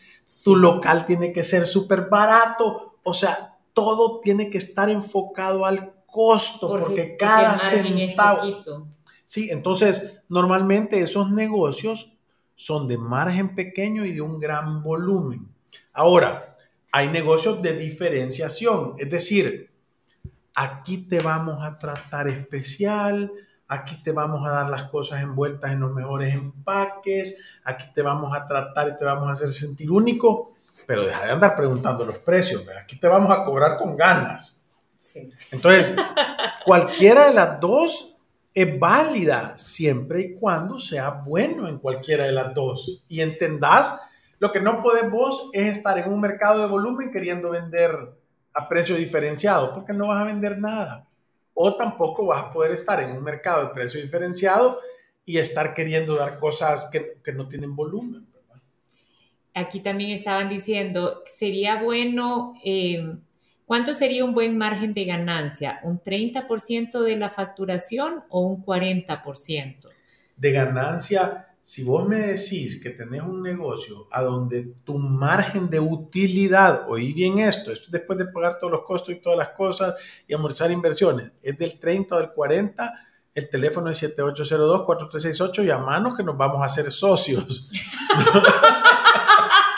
tu 0.43 0.55
local 0.55 1.05
tiene 1.05 1.31
que 1.33 1.43
ser 1.43 1.67
súper 1.67 2.09
barato, 2.09 2.95
o 3.03 3.13
sea, 3.13 3.57
todo 3.73 4.19
tiene 4.21 4.49
que 4.49 4.57
estar 4.57 4.89
enfocado 4.89 5.65
al 5.65 5.93
costo, 6.05 6.79
porque, 6.79 7.17
cada 7.17 7.57
centavo... 7.57 8.41
Sí, 9.25 9.49
entonces 9.49 10.21
normalmente 10.29 11.01
esos 11.01 11.31
negocios 11.31 12.13
son 12.55 12.87
de 12.87 12.97
margen 12.97 13.55
pequeño 13.55 14.05
y 14.05 14.13
de 14.13 14.21
un 14.21 14.39
gran 14.39 14.81
volumen. 14.83 15.47
Ahora, 15.91 16.57
hay 16.91 17.09
negocios 17.09 17.61
de 17.61 17.75
diferenciación, 17.75 18.93
es 18.97 19.09
decir, 19.09 19.71
aquí 20.53 20.99
te 20.99 21.19
vamos 21.19 21.65
a 21.65 21.77
tratar 21.77 22.29
especial, 22.29 23.31
aquí 23.67 24.01
te 24.03 24.11
vamos 24.11 24.45
a 24.47 24.51
dar 24.51 24.69
las 24.69 24.83
cosas 24.83 25.21
envueltas 25.21 25.71
en 25.71 25.79
los 25.79 25.91
mejores 25.91 26.33
empaques, 26.33 27.41
aquí 27.63 27.85
te 27.93 28.01
vamos 28.01 28.35
a 28.35 28.47
tratar 28.47 28.89
y 28.89 28.97
te 28.97 29.05
vamos 29.05 29.27
a 29.29 29.33
hacer 29.33 29.51
sentir 29.51 29.89
único, 29.89 30.53
pero 30.85 31.05
deja 31.05 31.25
de 31.25 31.31
andar 31.31 31.55
preguntando 31.55 32.05
los 32.05 32.19
precios, 32.19 32.63
aquí 32.81 32.97
te 32.97 33.07
vamos 33.07 33.31
a 33.31 33.43
cobrar 33.43 33.77
con 33.77 33.95
ganas. 33.95 34.59
Entonces, 35.51 35.95
cualquiera 36.65 37.27
de 37.27 37.33
las 37.33 37.59
dos 37.59 38.17
es 38.53 38.79
válida 38.79 39.57
siempre 39.57 40.21
y 40.21 40.35
cuando 40.35 40.79
sea 40.79 41.09
bueno 41.09 41.67
en 41.67 41.79
cualquiera 41.79 42.25
de 42.25 42.31
las 42.31 42.53
dos. 42.53 43.03
Y 43.07 43.21
entendás 43.21 44.01
lo 44.39 44.51
que 44.51 44.61
no 44.61 44.81
podés 44.81 45.09
vos 45.09 45.49
es 45.53 45.77
estar 45.77 45.97
en 45.97 46.11
un 46.11 46.19
mercado 46.19 46.61
de 46.61 46.67
volumen 46.67 47.11
queriendo 47.11 47.51
vender 47.51 47.97
a 48.53 48.67
precio 48.67 48.95
diferenciado, 48.95 49.73
porque 49.73 49.93
no 49.93 50.07
vas 50.07 50.21
a 50.21 50.25
vender 50.25 50.57
nada 50.57 51.07
o 51.55 51.75
tampoco 51.75 52.25
vas 52.27 52.43
a 52.43 52.53
poder 52.53 52.73
estar 52.73 53.01
en 53.01 53.11
un 53.11 53.23
mercado 53.23 53.67
de 53.67 53.73
precio 53.73 54.01
diferenciado 54.01 54.79
y 55.25 55.39
estar 55.39 55.73
queriendo 55.73 56.15
dar 56.15 56.37
cosas 56.37 56.89
que, 56.91 57.17
que 57.23 57.31
no 57.31 57.47
tienen 57.47 57.75
volumen. 57.75 58.27
Aquí 59.53 59.79
también 59.79 60.11
estaban 60.11 60.49
diciendo, 60.49 61.23
sería 61.25 61.81
bueno, 61.81 62.53
eh, 62.63 63.15
¿cuánto 63.65 63.93
sería 63.93 64.25
un 64.25 64.33
buen 64.33 64.57
margen 64.57 64.93
de 64.93 65.05
ganancia? 65.05 65.79
¿Un 65.83 66.03
30% 66.03 67.01
de 67.01 67.15
la 67.15 67.29
facturación 67.29 68.25
o 68.29 68.41
un 68.41 68.63
40%? 68.63 69.77
De 70.35 70.51
ganancia, 70.51 71.54
si 71.67 71.83
vos 71.83 72.07
me 72.07 72.17
decís 72.17 72.79
que 72.79 72.91
tenés 72.91 73.23
un 73.23 73.41
negocio 73.41 74.07
a 74.11 74.21
donde 74.21 74.75
tu 74.83 74.99
margen 74.99 75.67
de 75.67 75.79
utilidad, 75.79 76.87
oí 76.87 77.11
bien 77.11 77.39
esto, 77.39 77.71
esto 77.71 77.87
después 77.89 78.19
de 78.19 78.27
pagar 78.27 78.59
todos 78.59 78.71
los 78.71 78.83
costos 78.83 79.15
y 79.15 79.19
todas 79.19 79.39
las 79.39 79.49
cosas 79.49 79.95
y 80.27 80.35
amortizar 80.35 80.69
inversiones, 80.69 81.31
es 81.41 81.57
del 81.57 81.79
30 81.79 82.15
o 82.15 82.19
del 82.19 82.29
40, 82.29 82.93
el 83.33 83.49
teléfono 83.49 83.89
es 83.89 84.03
7802-4368, 84.03 85.63
llamanos 85.63 86.15
que 86.15 86.21
nos 86.21 86.37
vamos 86.37 86.61
a 86.61 86.65
hacer 86.65 86.91
socios. 86.91 87.71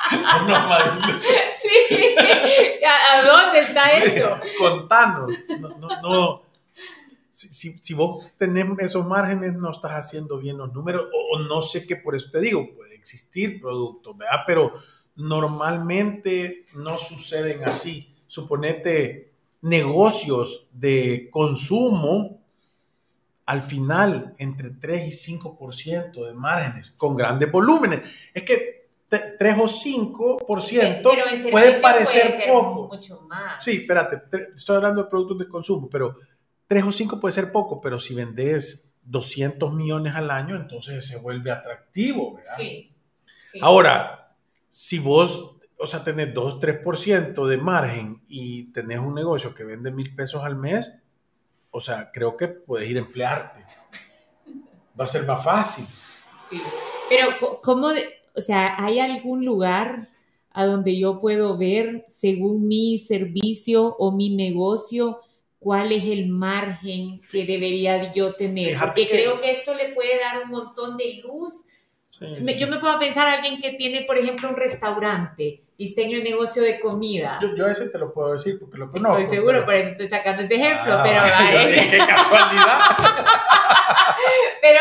sí, 1.54 1.70
¿a 2.86 3.26
dónde 3.26 3.62
está 3.62 3.92
eso? 3.94 4.38
Contanos, 4.60 5.32
no, 5.62 5.70
no, 5.70 6.02
no 6.02 6.47
si, 7.38 7.94
vos 7.94 8.36
tenés 8.40 8.66
esos 8.80 9.06
márgenes, 9.06 9.54
no 9.54 9.70
estás 9.70 9.92
haciendo 9.92 10.40
bien 10.40 10.58
los 10.58 10.74
números, 10.74 11.06
o, 11.14 11.40
no 11.40 11.62
sé 11.62 11.86
qué, 11.86 11.96
por 11.96 12.16
eso 12.16 12.32
te 12.32 12.40
digo, 12.40 12.68
puede 12.76 12.96
existir 12.96 13.62
productos, 13.62 14.18
¿verdad? 14.18 14.40
Pero 14.48 14.74
normalmente 15.16 16.66
no 16.74 16.98
suceden 16.98 17.64
así. 17.64 18.12
Suponete 18.26 19.32
negocios 19.62 20.70
de 20.74 21.30
consumo, 21.32 22.42
al 23.46 23.62
final, 23.62 24.34
entre 24.40 24.72
3 24.72 25.08
y 25.08 25.38
5% 25.38 26.26
de 26.26 26.34
márgenes, 26.34 26.90
con 26.90 27.16
grandes 27.16 27.52
volúmenes. 27.52 28.02
Es 28.34 28.44
que 28.44 28.88
3 29.10 29.58
o 29.60 29.66
5% 29.66 31.52
puede 31.52 31.80
parecer 31.80 32.48
poco. 32.50 32.88
Mucho 32.88 33.22
más. 33.22 33.64
Sí, 33.64 33.78
espérate, 33.78 34.24
estoy 34.54 34.76
hablando 34.76 35.04
de 35.04 35.10
productos 35.10 35.38
de 35.38 35.48
consumo, 35.48 35.88
pero 35.90 36.18
3 36.68 36.84
o 36.86 36.92
5 36.92 37.20
puede 37.20 37.34
ser 37.34 37.52
poco, 37.52 37.82
pero 37.82 38.00
si 38.00 38.14
vendes 38.14 38.92
200 39.04 39.74
millones 39.74 40.16
al 40.16 40.32
año, 40.32 40.56
entonces 40.56 41.06
se 41.06 41.18
vuelve 41.18 41.52
atractivo, 41.52 42.36
¿verdad? 42.36 42.58
Sí. 42.58 42.94
Ahora, 43.62 44.36
si 44.68 45.00
vos, 45.00 45.56
o 45.80 45.88
sea, 45.88 46.04
tenés 46.04 46.34
2, 46.34 46.60
3% 46.60 47.48
de 47.48 47.58
margen 47.58 48.22
y 48.28 48.66
tenés 48.74 49.00
un 49.00 49.16
negocio 49.16 49.54
que 49.54 49.64
vende 49.64 49.92
mil 49.92 50.14
pesos 50.14 50.44
al 50.44 50.58
mes, 50.58 51.02
o 51.72 51.80
sea, 51.80 52.12
creo 52.12 52.36
que 52.36 52.48
puedes 52.48 52.90
ir 52.90 52.98
a 52.98 53.02
emplearte. 53.02 53.64
Va 55.00 55.06
a 55.06 55.08
ser 55.08 55.26
más 55.26 55.44
fácil. 55.44 55.86
Sí. 56.50 56.62
Pero, 57.10 57.60
¿cómo, 57.62 57.88
o 58.36 58.42
sea, 58.42 58.84
hay 58.84 59.00
algún 59.00 59.46
lugar 59.46 60.08
a 60.52 60.66
donde 60.66 60.98
yo 60.98 61.20
puedo 61.20 61.58
ver, 61.58 62.06
según 62.08 62.68
mi 62.68 62.98
servicio 63.00 63.96
o 63.98 64.12
mi 64.12 64.36
negocio, 64.36 65.22
cuál 65.60 65.92
es 65.92 66.04
el 66.06 66.28
margen 66.28 67.22
que 67.32 67.46
debería 67.46 68.12
yo 68.12 68.34
tener. 68.34 68.78
Porque 68.78 69.08
creo 69.08 69.40
que 69.40 69.52
esto 69.52 69.74
le 69.74 69.90
puede 69.90 70.20
dar 70.20 70.44
un 70.44 70.50
montón 70.50 70.98
de 70.98 71.22
luz. 71.24 71.64
yo 72.20 72.68
me 72.68 72.78
puedo 72.78 73.00
pensar 73.00 73.28
a 73.28 73.34
alguien 73.34 73.60
que 73.60 73.72
tiene, 73.72 74.04
por 74.04 74.18
ejemplo, 74.18 74.50
un 74.50 74.56
restaurante 74.56 75.64
y 75.80 75.86
está 75.86 76.02
en 76.02 76.12
el 76.12 76.24
negocio 76.24 76.64
de 76.64 76.80
comida. 76.80 77.38
Yo, 77.42 77.56
yo 77.56 77.68
ese 77.68 77.90
te 77.90 78.00
lo 78.00 78.12
puedo 78.12 78.34
decir 78.34 78.58
porque 78.60 78.78
lo 78.78 78.90
conozco. 78.90 79.20
Estoy 79.20 79.38
seguro, 79.38 79.64
por 79.64 79.76
eso 79.76 79.90
estoy 79.90 80.08
sacando 80.08 80.42
ese 80.42 80.56
ejemplo, 80.56 80.94
ah, 80.94 81.04
pero 81.04 81.22
¡Qué 81.92 81.98
casualidad! 82.00 82.80
pero 84.62 84.80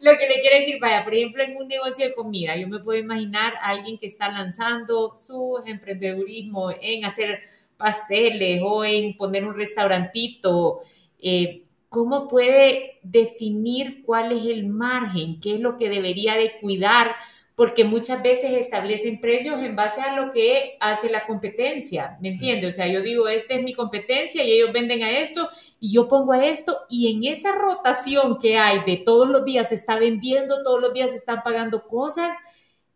lo 0.00 0.16
que 0.16 0.28
le 0.28 0.40
quiero 0.40 0.56
decir, 0.58 0.78
vaya, 0.80 1.02
por 1.02 1.14
ejemplo, 1.14 1.42
en 1.42 1.56
un 1.56 1.66
negocio 1.66 2.06
de 2.06 2.14
comida, 2.14 2.56
yo 2.56 2.68
me 2.68 2.78
puedo 2.78 2.98
imaginar 2.98 3.54
a 3.56 3.70
alguien 3.70 3.98
que 3.98 4.06
está 4.06 4.30
lanzando 4.30 5.16
su 5.18 5.60
emprendedurismo 5.66 6.70
en 6.80 7.04
hacer 7.04 7.40
pasteles 7.76 8.60
o 8.64 8.84
en 8.84 9.16
poner 9.16 9.46
un 9.46 9.54
restaurantito, 9.54 10.80
eh, 11.18 11.62
¿cómo 11.88 12.28
puede 12.28 12.98
definir 13.02 14.02
cuál 14.04 14.32
es 14.32 14.46
el 14.46 14.66
margen? 14.66 15.40
¿Qué 15.40 15.54
es 15.54 15.60
lo 15.60 15.76
que 15.76 15.88
debería 15.88 16.36
de 16.36 16.58
cuidar? 16.58 17.14
Porque 17.54 17.84
muchas 17.84 18.22
veces 18.22 18.52
establecen 18.52 19.20
precios 19.20 19.62
en 19.62 19.76
base 19.76 20.02
a 20.02 20.14
lo 20.14 20.30
que 20.30 20.76
hace 20.78 21.08
la 21.08 21.26
competencia, 21.26 22.18
¿me 22.20 22.28
entiendes? 22.28 22.74
O 22.74 22.76
sea, 22.76 22.86
yo 22.86 23.00
digo, 23.00 23.28
esta 23.28 23.54
es 23.54 23.62
mi 23.62 23.72
competencia 23.72 24.44
y 24.44 24.52
ellos 24.52 24.72
venden 24.72 25.02
a 25.02 25.10
esto 25.10 25.48
y 25.80 25.92
yo 25.92 26.06
pongo 26.06 26.32
a 26.32 26.44
esto 26.44 26.80
y 26.90 27.10
en 27.10 27.24
esa 27.24 27.52
rotación 27.52 28.36
que 28.38 28.58
hay 28.58 28.84
de 28.84 28.98
todos 28.98 29.28
los 29.28 29.44
días 29.44 29.70
se 29.70 29.74
está 29.74 29.98
vendiendo, 29.98 30.62
todos 30.62 30.82
los 30.82 30.92
días 30.92 31.12
se 31.12 31.16
están 31.16 31.42
pagando 31.42 31.86
cosas, 31.86 32.36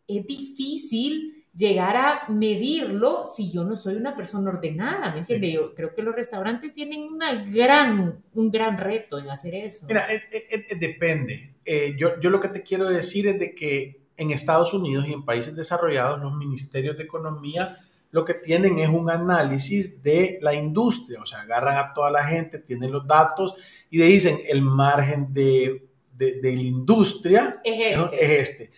es 0.06 0.26
difícil 0.26 1.39
llegar 1.54 1.96
a 1.96 2.28
medirlo 2.28 3.24
si 3.24 3.50
yo 3.50 3.64
no 3.64 3.76
soy 3.76 3.96
una 3.96 4.14
persona 4.14 4.50
ordenada, 4.50 5.10
¿me 5.10 5.20
entiendes? 5.20 5.52
Yo 5.52 5.74
creo 5.74 5.94
que 5.94 6.02
los 6.02 6.14
restaurantes 6.14 6.74
tienen 6.74 7.02
una 7.02 7.44
gran, 7.44 8.22
un 8.34 8.50
gran 8.50 8.78
reto 8.78 9.18
en 9.18 9.30
hacer 9.30 9.54
eso. 9.54 9.86
Mira, 9.86 10.06
eh, 10.12 10.22
eh, 10.32 10.66
eh, 10.70 10.76
depende. 10.76 11.54
yo, 11.98 12.20
yo 12.20 12.30
lo 12.30 12.40
que 12.40 12.48
te 12.48 12.62
quiero 12.62 12.88
decir 12.88 13.26
es 13.26 13.38
de 13.38 13.54
que 13.54 14.00
en 14.16 14.30
Estados 14.30 14.72
Unidos 14.72 15.06
y 15.08 15.12
en 15.12 15.24
países 15.24 15.56
desarrollados 15.56 16.20
los 16.20 16.34
ministerios 16.36 16.96
de 16.96 17.04
economía 17.04 17.78
lo 18.12 18.24
que 18.24 18.34
tienen 18.34 18.80
es 18.80 18.88
un 18.88 19.08
análisis 19.08 20.02
de 20.02 20.38
la 20.42 20.52
industria, 20.52 21.20
o 21.22 21.26
sea, 21.26 21.42
agarran 21.42 21.78
a 21.78 21.92
toda 21.92 22.10
la 22.10 22.24
gente, 22.24 22.58
tienen 22.58 22.90
los 22.90 23.06
datos 23.06 23.54
y 23.88 23.98
le 23.98 24.06
dicen 24.06 24.36
el 24.48 24.62
margen 24.62 25.32
de 25.32 25.90
de, 26.20 26.40
de 26.40 26.54
la 26.54 26.62
industria 26.62 27.54
Es 27.64 27.96
¿no? 27.96 28.10
este. 28.12 28.24
es 28.24 28.50
este. 28.50 28.70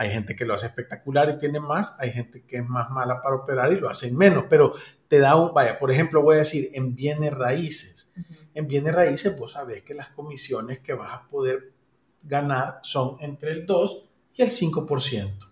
Hay 0.00 0.08
gente 0.08 0.34
que 0.34 0.46
lo 0.46 0.54
hace 0.54 0.64
espectacular 0.64 1.28
y 1.28 1.36
tiene 1.36 1.60
más, 1.60 1.94
hay 1.98 2.10
gente 2.10 2.42
que 2.46 2.56
es 2.56 2.66
más 2.66 2.88
mala 2.88 3.20
para 3.20 3.36
operar 3.36 3.70
y 3.70 3.78
lo 3.78 3.90
hacen 3.90 4.16
menos, 4.16 4.46
pero 4.48 4.72
te 5.08 5.18
da 5.18 5.36
un, 5.36 5.52
vaya, 5.52 5.78
por 5.78 5.90
ejemplo, 5.90 6.22
voy 6.22 6.36
a 6.36 6.38
decir, 6.38 6.70
en 6.72 6.94
bienes 6.94 7.34
raíces. 7.34 8.10
En 8.54 8.66
bienes 8.66 8.94
raíces 8.94 9.38
vos 9.38 9.52
sabés 9.52 9.82
que 9.82 9.92
las 9.92 10.08
comisiones 10.08 10.78
que 10.78 10.94
vas 10.94 11.12
a 11.12 11.28
poder 11.28 11.74
ganar 12.22 12.78
son 12.82 13.18
entre 13.20 13.52
el 13.52 13.66
2 13.66 14.08
y 14.36 14.42
el 14.42 14.48
5%. 14.48 15.50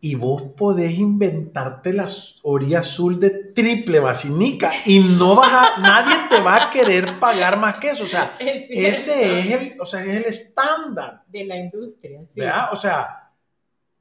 Y 0.00 0.16
vos 0.16 0.42
podés 0.56 0.98
inventarte 0.98 1.92
la 1.92 2.08
orilla 2.42 2.80
azul 2.80 3.20
de 3.20 3.30
triple 3.30 4.00
vacinica 4.00 4.72
y 4.86 4.98
no 4.98 5.36
vas 5.36 5.52
a, 5.52 5.80
nadie 5.80 6.16
te 6.28 6.40
va 6.40 6.64
a 6.64 6.70
querer 6.70 7.20
pagar 7.20 7.60
más 7.60 7.76
que 7.76 7.90
eso. 7.90 8.02
O 8.02 8.08
sea, 8.08 8.34
Es 8.40 8.68
ese 8.70 9.38
es 9.38 9.60
el, 9.60 9.80
o 9.80 9.86
sea, 9.86 10.02
es 10.02 10.16
el 10.16 10.24
estándar. 10.24 11.22
de 11.28 11.44
la 11.44 11.56
industria, 11.56 12.22
sí. 12.24 12.40
¿verdad? 12.40 12.70
O 12.72 12.76
sea, 12.76 13.19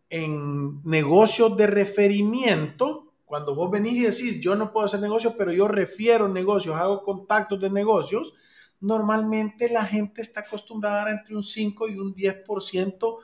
en 0.09 0.81
negocios 0.83 1.55
de 1.55 1.67
referimiento, 1.67 3.13
cuando 3.25 3.53
vos 3.53 3.69
venís 3.69 3.93
y 3.93 4.01
decís, 4.01 4.41
yo 4.41 4.55
no 4.55 4.71
puedo 4.71 4.87
hacer 4.87 4.99
negocios, 4.99 5.35
pero 5.37 5.51
yo 5.51 5.67
refiero 5.67 6.27
negocios, 6.27 6.75
hago 6.75 7.03
contactos 7.03 7.59
de 7.61 7.69
negocios, 7.69 8.33
normalmente 8.81 9.69
la 9.69 9.85
gente 9.85 10.21
está 10.21 10.41
acostumbrada 10.41 11.01
a 11.01 11.05
dar 11.05 11.13
entre 11.13 11.35
un 11.35 11.43
5 11.43 11.87
y 11.89 11.99
un 11.99 12.15
10% 12.15 13.17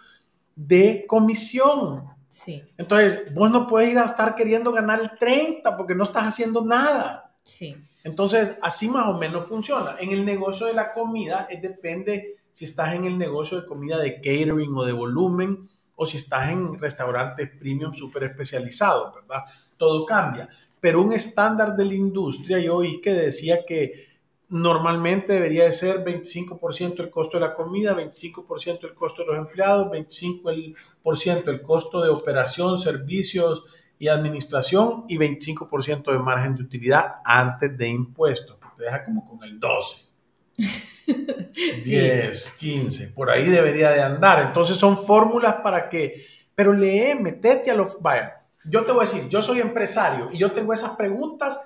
de 0.56 1.06
comisión. 1.08 2.04
Sí, 2.30 2.62
Entonces, 2.78 3.34
vos 3.34 3.50
no 3.50 3.66
puedes 3.66 3.90
ir 3.90 3.98
a 3.98 4.06
estar 4.06 4.36
queriendo 4.36 4.74
ganar 4.74 5.00
el 5.00 5.18
30 5.18 5.78
porque 5.78 5.96
no 5.96 6.04
estás 6.04 6.24
haciendo 6.24 6.64
nada. 6.64 7.34
sí. 7.44 7.76
Entonces, 8.06 8.56
así 8.62 8.88
más 8.88 9.08
o 9.08 9.18
menos 9.18 9.48
funciona. 9.48 9.96
En 10.00 10.12
el 10.12 10.24
negocio 10.24 10.68
de 10.68 10.76
la 10.76 10.94
comida, 10.94 11.48
es 11.50 11.60
depende 11.60 12.36
si 12.52 12.66
estás 12.66 12.94
en 12.94 13.06
el 13.06 13.18
negocio 13.18 13.60
de 13.60 13.68
comida 13.68 13.98
de 13.98 14.18
catering 14.18 14.72
o 14.76 14.86
de 14.86 14.94
volumen, 14.94 15.68
o 15.96 16.06
si 16.06 16.18
estás 16.18 16.50
en 16.50 16.78
restaurantes 16.80 17.50
premium 17.58 17.94
súper 17.94 18.24
especializados, 18.24 19.14
¿verdad? 19.16 19.44
Todo 19.78 20.06
cambia. 20.06 20.50
Pero 20.80 21.02
un 21.02 21.14
estándar 21.14 21.76
de 21.76 21.86
la 21.86 21.94
industria, 21.94 22.60
yo 22.60 22.76
oí 22.78 23.02
que 23.02 23.14
decía 23.14 23.66
que 23.66 24.06
normalmente 24.50 25.34
debería 25.34 25.66
de 25.66 25.72
ser 25.72 26.04
25% 26.04 27.00
el 27.00 27.10
costo 27.10 27.38
de 27.38 27.46
la 27.46 27.54
comida, 27.54 27.96
25% 27.96 28.84
el 28.84 28.94
costo 28.94 29.24
de 29.24 29.28
los 29.30 29.38
empleados, 29.38 29.88
25% 29.88 31.48
el 31.48 31.62
costo 31.62 32.02
de 32.02 32.10
operación, 32.10 32.78
servicios 32.78 33.64
y 33.98 34.08
administración 34.08 35.06
y 35.08 35.18
25% 35.18 36.12
de 36.12 36.20
margen 36.20 36.56
de 36.56 36.64
utilidad 36.64 37.16
antes 37.24 37.76
de 37.78 37.88
impuestos. 37.88 38.58
Te 38.78 38.84
deja 38.84 39.06
como 39.06 39.26
con 39.26 39.44
el 39.44 39.60
12. 39.60 40.15
10, 41.86 42.52
15, 42.60 43.08
por 43.10 43.30
ahí 43.30 43.50
debería 43.50 43.92
de 43.92 44.02
andar. 44.02 44.46
Entonces 44.48 44.78
son 44.78 44.98
fórmulas 44.98 45.56
para 45.56 45.90
que, 45.90 46.26
pero 46.56 46.74
lee, 46.74 47.16
metete 47.20 47.72
a 47.72 47.76
los, 47.76 48.02
vaya, 48.02 48.42
yo 48.64 48.84
te 48.84 48.92
voy 48.92 49.06
a 49.06 49.10
decir, 49.10 49.30
yo 49.30 49.42
soy 49.42 49.60
empresario 49.60 50.30
y 50.32 50.38
yo 50.38 50.52
tengo 50.52 50.74
esas 50.74 50.92
preguntas 50.92 51.62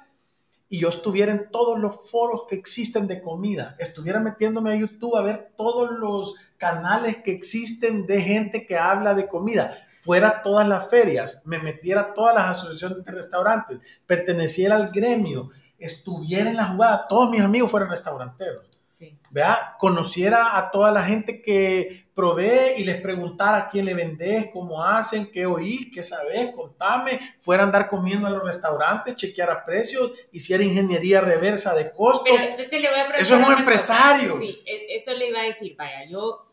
y 0.67 0.79
yo 0.79 0.89
estuviera 0.89 1.31
en 1.31 1.49
todos 1.49 1.79
los 1.79 2.09
foros 2.11 2.43
que 2.47 2.55
existen 2.55 3.07
de 3.07 3.21
comida, 3.21 3.75
estuviera 3.79 4.19
metiéndome 4.19 4.71
a 4.71 4.75
YouTube 4.75 5.15
a 5.15 5.21
ver 5.21 5.51
todos 5.57 5.89
los 5.97 6.35
canales 6.57 7.17
que 7.17 7.31
existen 7.31 8.05
de 8.05 8.21
gente 8.21 8.67
que 8.67 8.77
habla 8.77 9.15
de 9.15 9.27
comida, 9.27 9.87
fuera 10.03 10.43
todas 10.43 10.67
las 10.67 10.89
ferias, 10.89 11.41
me 11.45 11.59
metiera 11.59 12.01
a 12.01 12.13
todas 12.13 12.35
las 12.35 12.45
asociaciones 12.49 13.03
de 13.03 13.11
restaurantes, 13.11 13.79
perteneciera 14.05 14.75
al 14.75 14.91
gremio, 14.91 15.49
estuviera 15.79 16.49
en 16.49 16.57
la 16.57 16.67
jugada, 16.67 17.07
todos 17.07 17.31
mis 17.31 17.41
amigos 17.41 17.71
fueran 17.71 17.89
restauranteros. 17.89 18.65
Sí. 18.99 19.17
¿verdad? 19.31 19.77
Conociera 19.77 20.57
a 20.57 20.71
toda 20.71 20.91
la 20.91 21.03
gente 21.03 21.41
que 21.41 22.07
provee 22.13 22.73
y 22.79 22.83
les 22.83 22.99
preguntara 22.99 23.59
a 23.59 23.69
quién 23.69 23.85
le 23.85 23.93
vendés, 23.93 24.49
cómo 24.51 24.83
hacen, 24.83 25.31
qué 25.31 25.45
oís, 25.45 25.87
qué 25.93 26.03
sabes, 26.03 26.51
contame, 26.53 27.17
fuera 27.37 27.63
a 27.63 27.67
andar 27.67 27.87
comiendo 27.87 28.27
a 28.27 28.29
los 28.29 28.43
restaurantes, 28.43 29.15
chequeara 29.15 29.63
precios, 29.63 30.11
hiciera 30.33 30.65
ingeniería 30.65 31.21
reversa 31.21 31.73
de 31.73 31.91
costos. 31.91 32.23
Pero 32.25 32.43
entonces 32.43 32.81
le 32.81 32.89
voy 32.89 32.99
a 32.99 33.07
preguntar. 33.07 33.21
Eso 33.21 33.35
es 33.35 33.39
un 33.39 33.45
cosa. 33.45 33.59
empresario. 33.59 34.37
Sí, 34.37 34.59
e- 34.65 34.95
eso 34.97 35.13
le 35.13 35.29
iba 35.29 35.39
a 35.39 35.43
decir, 35.43 35.77
vaya, 35.77 36.03
yo, 36.03 36.51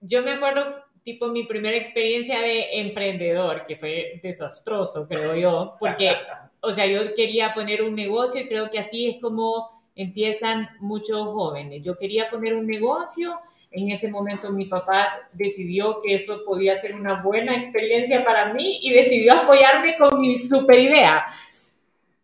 yo 0.00 0.22
me 0.22 0.30
acuerdo, 0.30 0.74
tipo, 1.04 1.28
mi 1.28 1.44
primera 1.44 1.76
experiencia 1.76 2.40
de 2.40 2.80
emprendedor, 2.80 3.66
que 3.66 3.76
fue 3.76 4.20
desastroso, 4.22 5.06
creo 5.06 5.34
yo, 5.36 5.76
porque, 5.78 6.16
o 6.60 6.72
sea, 6.72 6.86
yo 6.86 7.12
quería 7.12 7.52
poner 7.52 7.82
un 7.82 7.94
negocio 7.94 8.40
y 8.40 8.48
creo 8.48 8.70
que 8.70 8.78
así 8.78 9.06
es 9.06 9.20
como 9.20 9.77
empiezan 9.98 10.70
muchos 10.80 11.20
jóvenes. 11.26 11.82
Yo 11.82 11.98
quería 11.98 12.30
poner 12.30 12.54
un 12.54 12.66
negocio. 12.66 13.38
En 13.70 13.90
ese 13.90 14.08
momento 14.08 14.50
mi 14.50 14.64
papá 14.64 15.28
decidió 15.32 16.00
que 16.00 16.14
eso 16.14 16.42
podía 16.46 16.74
ser 16.76 16.94
una 16.94 17.22
buena 17.22 17.54
experiencia 17.54 18.24
para 18.24 18.54
mí 18.54 18.78
y 18.82 18.92
decidió 18.92 19.34
apoyarme 19.34 19.96
con 19.96 20.20
mi 20.20 20.34
super 20.34 20.78
idea 20.78 21.26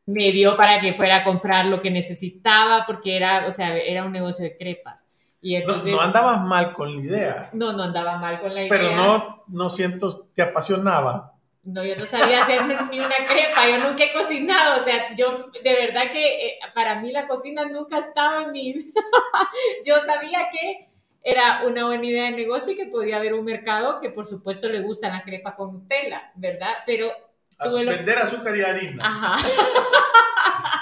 me 0.07 0.33
dio 0.33 0.57
para 0.57 0.81
que 0.81 0.95
fuera 0.95 1.17
a 1.17 1.25
comprar 1.25 1.67
lo 1.67 1.81
que 1.81 1.91
necesitaba 1.91 2.85
porque 2.87 3.17
era, 3.17 3.47
o 3.47 3.53
sea, 3.53 3.77
era 3.77 4.05
un 4.05 4.13
negocio 4.13 4.45
de 4.45 4.57
crepas. 4.57 5.05
Y 5.41 5.55
No, 5.55 5.61
entonces, 5.61 5.93
no 5.93 6.01
andabas 6.01 6.41
mal 6.43 6.73
con 6.73 6.95
la 6.95 7.01
idea, 7.03 7.51
no, 7.53 7.73
no 7.73 7.83
andaba 7.83 8.19
mal 8.19 8.41
con 8.41 8.55
la 8.55 8.63
idea. 8.63 8.71
pero 8.71 8.97
no, 8.97 9.45
no 9.49 9.71
siento, 9.71 10.27
te 10.35 10.43
apasionaba. 10.43 11.34
No, 11.65 11.83
yo 11.85 11.97
no 11.97 12.05
sabía 12.07 12.43
hacer 12.43 12.61
ni 12.91 13.01
una 13.01 13.17
crepa, 13.27 13.69
yo 13.69 13.79
nunca 13.79 14.05
he 14.05 14.13
cocinado, 14.13 14.83
o 14.83 14.85
sea, 14.85 15.15
yo 15.15 15.51
de 15.63 15.73
verdad 15.75 16.11
que 16.13 16.47
eh, 16.49 16.59
para 16.75 17.01
mí 17.01 17.11
la 17.11 17.27
cocina 17.27 17.65
nunca 17.65 17.99
estaba 17.99 18.43
en 18.45 18.53
mis... 18.53 18.93
yo 19.87 19.95
sabía 20.07 20.49
que 20.53 20.91
era 21.23 21.63
una 21.67 21.87
buena 21.87 22.05
idea 22.05 22.25
de 22.25 22.33
negocio 22.33 22.73
y 22.75 22.77
que 22.77 22.85
podía 22.87 23.17
haber 23.17 23.33
un 23.33 23.45
mercado 23.47 23.99
que 24.01 24.11
por 24.11 24.27
supuesto 24.27 24.69
le 24.69 24.81
gustan 24.83 25.13
las 25.13 25.23
crepas 25.23 25.55
con 25.55 25.73
Nutella, 25.73 26.31
¿verdad? 26.35 26.75
Pero 26.85 27.11
A 27.59 27.65
Tuve 27.65 27.85
lo- 27.85 27.93
vender 27.93 28.19
azúcar 28.19 28.55
y 28.57 28.63
harina. 28.63 29.07
Ajá. 29.07 29.49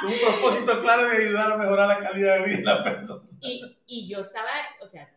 Un 0.05 0.15
propósito 0.21 0.81
claro 0.81 1.07
de 1.09 1.17
ayudar 1.17 1.53
a 1.53 1.57
mejorar 1.57 1.87
la 1.87 1.99
calidad 1.99 2.39
de 2.39 2.43
vida 2.45 2.57
de 2.57 2.65
la 2.65 2.83
persona. 2.83 3.23
Y, 3.41 3.79
y 3.87 4.09
yo 4.09 4.19
estaba, 4.19 4.49
o 4.81 4.89
sea, 4.89 5.09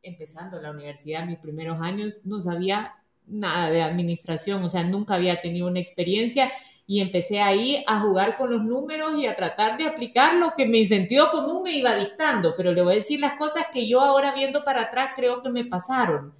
empezando 0.00 0.60
la 0.62 0.70
universidad, 0.70 1.24
mis 1.24 1.38
primeros 1.40 1.80
años, 1.80 2.20
no 2.24 2.40
sabía 2.40 2.94
nada 3.28 3.70
de 3.70 3.82
administración, 3.82 4.62
o 4.62 4.68
sea, 4.68 4.84
nunca 4.84 5.14
había 5.14 5.40
tenido 5.40 5.66
una 5.66 5.80
experiencia 5.80 6.50
y 6.86 7.00
empecé 7.00 7.40
ahí 7.40 7.84
a 7.86 8.00
jugar 8.00 8.34
con 8.34 8.50
los 8.50 8.64
números 8.64 9.12
y 9.18 9.26
a 9.26 9.36
tratar 9.36 9.76
de 9.76 9.84
aplicar 9.84 10.34
lo 10.34 10.52
que 10.56 10.64
mi 10.64 10.86
sentido 10.86 11.30
común 11.30 11.62
me 11.62 11.76
iba 11.76 11.94
dictando, 11.94 12.54
pero 12.56 12.72
le 12.72 12.82
voy 12.82 12.92
a 12.92 12.96
decir 12.96 13.20
las 13.20 13.34
cosas 13.34 13.66
que 13.70 13.86
yo 13.86 14.00
ahora 14.00 14.32
viendo 14.34 14.64
para 14.64 14.82
atrás 14.82 15.12
creo 15.14 15.42
que 15.42 15.50
me 15.50 15.66
pasaron. 15.66 16.32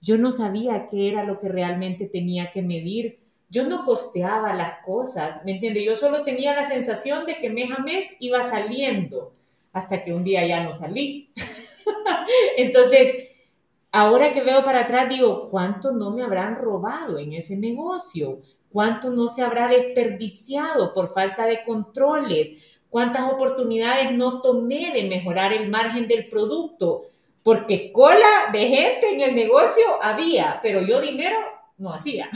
Yo 0.00 0.18
no 0.18 0.32
sabía 0.32 0.88
qué 0.90 1.08
era 1.08 1.22
lo 1.22 1.38
que 1.38 1.48
realmente 1.48 2.06
tenía 2.06 2.50
que 2.50 2.62
medir. 2.62 3.20
Yo 3.48 3.68
no 3.68 3.84
costeaba 3.84 4.52
las 4.54 4.84
cosas, 4.84 5.44
¿me 5.44 5.52
entiende? 5.52 5.84
Yo 5.84 5.94
solo 5.94 6.24
tenía 6.24 6.52
la 6.52 6.64
sensación 6.64 7.24
de 7.24 7.36
que 7.36 7.48
mes 7.48 7.70
a 7.70 7.80
mes 7.80 8.12
iba 8.18 8.42
saliendo 8.42 9.32
hasta 9.72 10.02
que 10.02 10.12
un 10.12 10.24
día 10.24 10.44
ya 10.44 10.64
no 10.64 10.74
salí. 10.74 11.30
Entonces, 12.56 13.25
ahora 13.96 14.30
que 14.30 14.42
veo 14.42 14.62
para 14.62 14.80
atrás, 14.80 15.08
digo, 15.08 15.48
¿cuánto 15.50 15.90
no 15.90 16.10
me 16.10 16.22
habrán 16.22 16.56
robado 16.56 17.18
en 17.18 17.32
ese 17.32 17.56
negocio? 17.56 18.42
¿Cuánto 18.70 19.08
no 19.08 19.26
se 19.26 19.40
habrá 19.40 19.68
desperdiciado 19.68 20.92
por 20.92 21.14
falta 21.14 21.46
de 21.46 21.62
controles? 21.62 22.82
¿Cuántas 22.90 23.22
oportunidades 23.32 24.12
no 24.12 24.42
tomé 24.42 24.92
de 24.92 25.04
mejorar 25.04 25.54
el 25.54 25.70
margen 25.70 26.08
del 26.08 26.28
producto? 26.28 27.06
Porque 27.42 27.90
cola 27.90 28.50
de 28.52 28.68
gente 28.68 29.14
en 29.14 29.22
el 29.22 29.34
negocio 29.34 29.84
había, 30.02 30.58
pero 30.60 30.82
yo 30.82 31.00
dinero 31.00 31.38
no 31.78 31.94
hacía. 31.94 32.28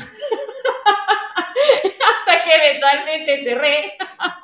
Hasta 2.16 2.42
que 2.42 2.54
eventualmente 2.54 3.44
cerré. 3.44 3.98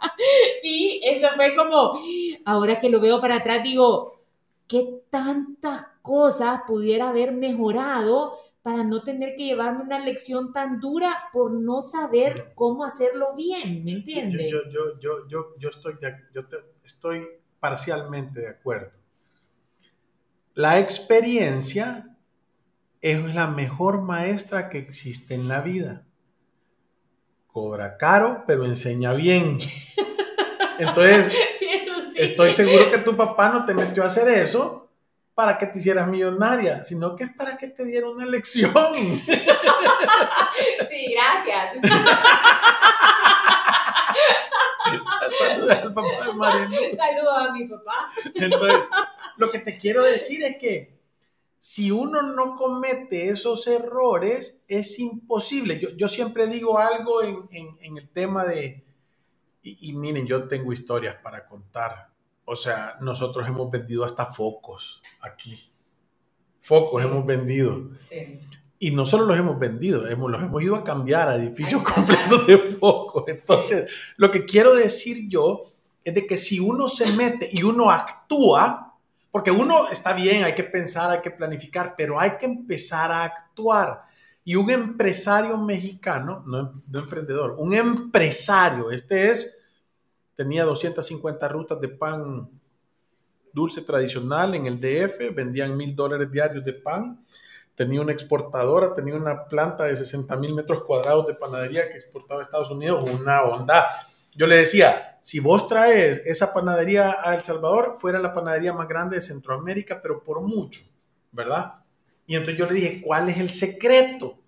y 0.62 1.00
eso 1.02 1.28
fue 1.34 1.56
como, 1.56 1.98
ahora 2.44 2.78
que 2.78 2.90
lo 2.90 3.00
veo 3.00 3.18
para 3.22 3.36
atrás, 3.36 3.62
digo, 3.62 4.20
¿qué 4.68 5.00
tantas 5.08 5.95
cosas 6.06 6.60
pudiera 6.66 7.08
haber 7.08 7.32
mejorado 7.32 8.38
para 8.62 8.84
no 8.84 9.02
tener 9.02 9.34
que 9.36 9.44
llevarme 9.44 9.82
una 9.82 9.98
lección 9.98 10.52
tan 10.52 10.80
dura 10.80 11.14
por 11.32 11.52
no 11.52 11.80
saber 11.82 12.52
cómo 12.54 12.84
hacerlo 12.84 13.34
bien? 13.36 13.84
¿Me 13.84 13.92
entiendes? 13.92 14.50
Yo, 14.50 14.58
yo, 14.70 14.98
yo, 15.00 15.28
yo, 15.28 15.54
yo, 15.58 15.68
estoy, 15.68 15.94
yo 16.34 16.46
te- 16.46 16.56
estoy 16.84 17.26
parcialmente 17.60 18.40
de 18.40 18.48
acuerdo. 18.48 18.90
La 20.54 20.78
experiencia 20.80 22.16
es 23.00 23.34
la 23.34 23.46
mejor 23.48 24.02
maestra 24.02 24.68
que 24.68 24.78
existe 24.78 25.34
en 25.34 25.48
la 25.48 25.60
vida. 25.60 26.04
Cobra 27.46 27.96
caro, 27.96 28.44
pero 28.46 28.64
enseña 28.64 29.12
bien. 29.14 29.58
Entonces, 30.78 31.32
Sí, 31.58 31.66
eso 31.70 31.92
sí. 32.10 32.16
estoy 32.18 32.52
seguro 32.52 32.90
que 32.90 32.98
tu 32.98 33.16
papá 33.16 33.48
no 33.50 33.64
te 33.64 33.74
metió 33.74 34.02
a 34.02 34.06
hacer 34.06 34.28
eso 34.28 34.85
para 35.36 35.58
que 35.58 35.66
te 35.66 35.78
hicieras 35.78 36.08
millonaria, 36.08 36.82
sino 36.82 37.14
que 37.14 37.24
es 37.24 37.34
para 37.34 37.58
que 37.58 37.68
te 37.68 37.84
diera 37.84 38.08
una 38.08 38.24
lección. 38.24 38.72
Sí, 40.88 41.12
gracias. 41.12 41.82
Saluda 45.38 45.82
al 45.82 45.92
papá 45.92 46.26
de 46.26 46.32
Marilu. 46.34 46.74
Saludos 46.96 47.36
a 47.36 47.52
mi 47.52 47.64
papá. 47.66 48.10
Entonces, 48.34 48.78
lo 49.36 49.50
que 49.50 49.58
te 49.58 49.78
quiero 49.78 50.02
decir 50.02 50.42
es 50.42 50.56
que 50.56 50.96
si 51.58 51.90
uno 51.90 52.22
no 52.22 52.54
comete 52.54 53.28
esos 53.28 53.66
errores, 53.66 54.64
es 54.68 54.98
imposible. 54.98 55.78
Yo, 55.78 55.90
yo 55.90 56.08
siempre 56.08 56.46
digo 56.46 56.78
algo 56.78 57.22
en, 57.22 57.46
en, 57.50 57.98
el 57.98 58.08
tema 58.08 58.44
de, 58.44 58.86
y, 59.62 59.92
miren, 59.92 60.26
yo 60.26 60.48
tengo 60.48 60.72
historias 60.72 61.16
para 61.16 61.44
contar. 61.44 62.08
O 62.46 62.56
sea, 62.56 62.96
nosotros 63.00 63.46
hemos 63.46 63.70
vendido 63.70 64.04
hasta 64.04 64.26
focos 64.26 65.02
aquí. 65.20 65.58
Focos 66.60 67.04
hemos 67.04 67.26
vendido. 67.26 67.90
Sí. 67.94 68.40
Y 68.78 68.90
no 68.92 69.04
solo 69.04 69.26
los 69.26 69.38
hemos 69.38 69.58
vendido, 69.58 70.06
hemos, 70.06 70.30
los 70.30 70.42
hemos 70.42 70.62
ido 70.62 70.76
a 70.76 70.84
cambiar 70.84 71.28
a 71.28 71.36
edificios 71.36 71.82
completos 71.82 72.46
de 72.46 72.58
focos. 72.58 73.24
Entonces, 73.26 73.90
lo 74.16 74.30
que 74.30 74.44
quiero 74.44 74.74
decir 74.74 75.28
yo 75.28 75.72
es 76.04 76.14
de 76.14 76.26
que 76.26 76.38
si 76.38 76.60
uno 76.60 76.88
se 76.88 77.10
mete 77.12 77.50
y 77.52 77.62
uno 77.62 77.90
actúa, 77.90 78.94
porque 79.32 79.50
uno 79.50 79.90
está 79.90 80.12
bien, 80.12 80.44
hay 80.44 80.54
que 80.54 80.64
pensar, 80.64 81.10
hay 81.10 81.20
que 81.20 81.32
planificar, 81.32 81.94
pero 81.96 82.20
hay 82.20 82.38
que 82.38 82.46
empezar 82.46 83.10
a 83.10 83.24
actuar. 83.24 84.02
Y 84.44 84.54
un 84.54 84.70
empresario 84.70 85.58
mexicano, 85.58 86.44
no, 86.46 86.70
emprendedor, 86.96 87.56
un 87.58 87.74
empresario, 87.74 88.92
este 88.92 89.30
es, 89.30 89.55
tenía 90.36 90.64
250 90.64 91.48
rutas 91.48 91.80
de 91.80 91.88
pan 91.88 92.48
dulce 93.52 93.80
tradicional 93.80 94.54
en 94.54 94.66
el 94.66 94.78
DF, 94.78 95.34
vendían 95.34 95.76
mil 95.76 95.96
dólares 95.96 96.30
diarios 96.30 96.62
de 96.62 96.74
pan, 96.74 97.24
tenía 97.74 98.02
una 98.02 98.12
exportadora, 98.12 98.94
tenía 98.94 99.14
una 99.14 99.46
planta 99.46 99.84
de 99.84 99.96
60 99.96 100.36
mil 100.36 100.54
metros 100.54 100.82
cuadrados 100.82 101.26
de 101.26 101.34
panadería 101.34 101.90
que 101.90 101.96
exportaba 101.96 102.40
a 102.40 102.44
Estados 102.44 102.70
Unidos, 102.70 103.04
una 103.10 103.42
onda. 103.42 103.86
Yo 104.34 104.46
le 104.46 104.56
decía, 104.56 105.18
si 105.22 105.40
vos 105.40 105.66
traes 105.68 106.22
esa 106.26 106.52
panadería 106.52 107.16
a 107.22 107.34
El 107.34 107.42
Salvador, 107.42 107.94
fuera 107.96 108.18
la 108.18 108.34
panadería 108.34 108.74
más 108.74 108.86
grande 108.86 109.16
de 109.16 109.22
Centroamérica, 109.22 110.00
pero 110.02 110.22
por 110.22 110.42
mucho, 110.42 110.82
¿verdad? 111.32 111.74
Y 112.26 112.34
entonces 112.34 112.58
yo 112.58 112.66
le 112.66 112.74
dije, 112.74 113.00
¿cuál 113.02 113.30
es 113.30 113.38
el 113.38 113.48
secreto? 113.48 114.38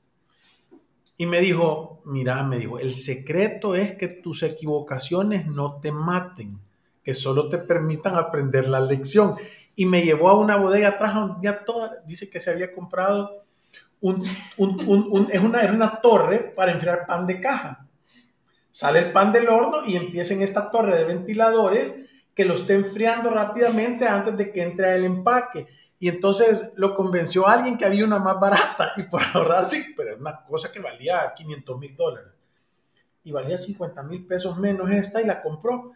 Y 1.21 1.27
me 1.27 1.41
dijo, 1.41 2.01
mira, 2.05 2.45
me 2.45 2.59
dijo, 2.59 2.79
el 2.79 2.95
secreto 2.95 3.75
es 3.75 3.97
que 3.97 4.07
tus 4.07 4.45
equivocaciones 4.45 5.47
no 5.47 5.81
te 5.81 5.91
maten, 5.91 6.61
que 7.03 7.13
solo 7.13 7.49
te 7.49 7.59
permitan 7.59 8.15
aprender 8.15 8.69
la 8.69 8.81
lección. 8.81 9.35
Y 9.75 9.85
me 9.85 10.03
llevó 10.03 10.29
a 10.29 10.39
una 10.39 10.57
bodega 10.57 10.91
atrás 10.91 11.15
donde 11.15 11.53
toda, 11.67 12.03
dice 12.07 12.31
que 12.31 12.39
se 12.39 12.51
había 12.51 12.73
comprado 12.73 13.43
un, 14.01 14.25
es 14.25 15.41
una, 15.41 15.61
era 15.61 15.73
una 15.73 16.01
torre 16.01 16.39
para 16.39 16.71
enfriar 16.71 17.05
pan 17.05 17.27
de 17.27 17.41
caja. 17.41 17.85
Sale 18.71 19.01
el 19.01 19.13
pan 19.13 19.33
del 19.33 19.49
horno 19.49 19.85
y 19.85 19.97
empieza 19.97 20.35
en 20.35 20.43
esta 20.43 20.71
torre 20.71 20.97
de 20.97 21.05
ventiladores 21.05 21.97
que 22.33 22.45
lo 22.45 22.55
esté 22.55 22.75
enfriando 22.75 23.31
rápidamente 23.31 24.07
antes 24.07 24.37
de 24.37 24.53
que 24.53 24.63
entre 24.63 24.95
el 24.95 25.05
empaque. 25.05 25.67
Y 26.01 26.09
entonces 26.09 26.73
lo 26.77 26.95
convenció 26.95 27.47
a 27.49 27.55
alguien 27.55 27.77
que 27.77 27.85
había 27.85 28.05
una 28.05 28.19
más 28.19 28.39
barata 28.39 28.93
y 28.97 29.03
por 29.05 29.21
ahorrar, 29.23 29.69
sí, 29.69 29.95
pero 29.97 30.17
una 30.17 30.45
cosa 30.45 30.71
que 30.71 30.81
valía 30.81 31.33
500 31.35 31.79
mil 31.79 31.97
dólares. 31.97 32.33
Y 33.25 33.33
valía 33.33 33.59
50 33.59 34.03
mil 34.05 34.25
pesos 34.27 34.57
menos 34.57 34.91
esta 34.91 35.21
y 35.21 35.27
la 35.27 35.43
compró. 35.43 35.93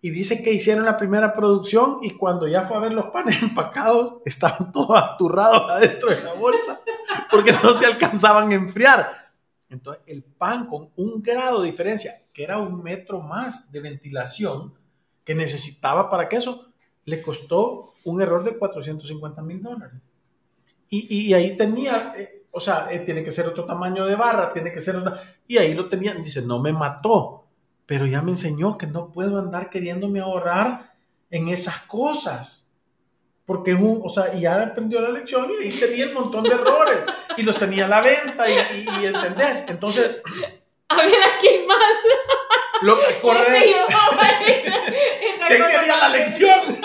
Y 0.00 0.10
dice 0.10 0.42
que 0.42 0.52
hicieron 0.52 0.84
la 0.84 0.98
primera 0.98 1.32
producción 1.32 1.98
y 2.02 2.10
cuando 2.10 2.46
ya 2.46 2.62
fue 2.62 2.76
a 2.76 2.80
ver 2.80 2.92
los 2.92 3.06
panes 3.06 3.42
empacados, 3.42 4.20
estaban 4.24 4.72
todos 4.72 5.02
aturrados 5.02 5.70
adentro 5.70 6.10
de 6.10 6.22
la 6.22 6.34
bolsa 6.34 6.80
porque 7.30 7.52
no 7.52 7.72
se 7.72 7.86
alcanzaban 7.86 8.50
a 8.50 8.54
enfriar. 8.54 9.08
Entonces, 9.70 10.02
el 10.06 10.22
pan 10.22 10.66
con 10.66 10.90
un 10.96 11.22
grado 11.22 11.62
de 11.62 11.66
diferencia, 11.66 12.22
que 12.32 12.42
era 12.42 12.58
un 12.58 12.82
metro 12.82 13.20
más 13.20 13.72
de 13.72 13.80
ventilación 13.80 14.74
que 15.24 15.34
necesitaba 15.34 16.10
para 16.10 16.28
que 16.28 16.36
eso, 16.36 16.72
le 17.04 17.22
costó 17.22 17.93
un 18.04 18.20
error 18.22 18.44
de 18.44 18.56
450 18.56 19.42
mil 19.42 19.62
dólares. 19.62 20.00
Y, 20.88 21.28
y, 21.28 21.34
ahí 21.34 21.56
tenía, 21.56 22.12
eh, 22.16 22.46
o 22.50 22.60
sea, 22.60 22.88
eh, 22.90 23.00
tiene 23.00 23.24
que 23.24 23.32
ser 23.32 23.46
otro 23.46 23.64
tamaño 23.64 24.04
de 24.06 24.14
barra, 24.14 24.52
tiene 24.52 24.72
que 24.72 24.80
ser 24.80 24.96
otra, 24.96 25.20
y 25.48 25.58
ahí 25.58 25.74
lo 25.74 25.88
tenía, 25.88 26.14
dice, 26.14 26.42
no 26.42 26.60
me 26.60 26.72
mató, 26.72 27.46
pero 27.86 28.06
ya 28.06 28.22
me 28.22 28.30
enseñó 28.30 28.78
que 28.78 28.86
no 28.86 29.10
puedo 29.10 29.38
andar 29.38 29.70
queriéndome 29.70 30.20
ahorrar 30.20 30.94
en 31.30 31.48
esas 31.48 31.80
cosas 31.82 32.64
porque 33.46 33.72
es 33.72 33.78
un, 33.78 34.00
o 34.02 34.08
sea, 34.08 34.34
y 34.34 34.40
ya 34.40 34.62
aprendió 34.62 35.00
la 35.00 35.10
lección 35.10 35.50
y 35.60 35.64
ahí 35.64 35.70
tenía 35.70 36.06
un 36.06 36.14
montón 36.14 36.44
de 36.44 36.54
errores 36.54 37.00
y 37.36 37.42
los 37.42 37.56
tenía 37.58 37.84
a 37.84 37.88
la 37.88 38.00
venta 38.00 38.48
y, 38.48 38.54
y, 38.54 39.06
¿entendés? 39.06 39.64
Entonces... 39.68 40.22
A 40.88 40.96
ver, 40.96 41.14
¿a 41.14 41.38
quién 41.38 41.66
más? 41.66 41.78
Lo, 42.82 42.96
corre... 43.22 43.74
¿Quién 45.46 45.62
quería 45.62 45.96
la 45.96 46.08
lección? 46.08 46.78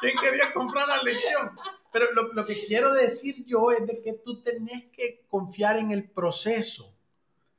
¿Quién 0.00 0.16
quería 0.22 0.52
comprar 0.52 0.88
la 0.88 1.02
lección? 1.02 1.50
Pero 1.92 2.12
lo, 2.12 2.32
lo, 2.32 2.46
que 2.46 2.66
quiero 2.66 2.92
decir 2.92 3.44
yo 3.46 3.72
es 3.72 3.86
de 3.86 4.02
que 4.02 4.12
tú 4.12 4.42
tenés 4.42 4.84
que 4.92 5.24
confiar 5.28 5.76
en 5.76 5.90
el 5.90 6.08
proceso. 6.08 6.94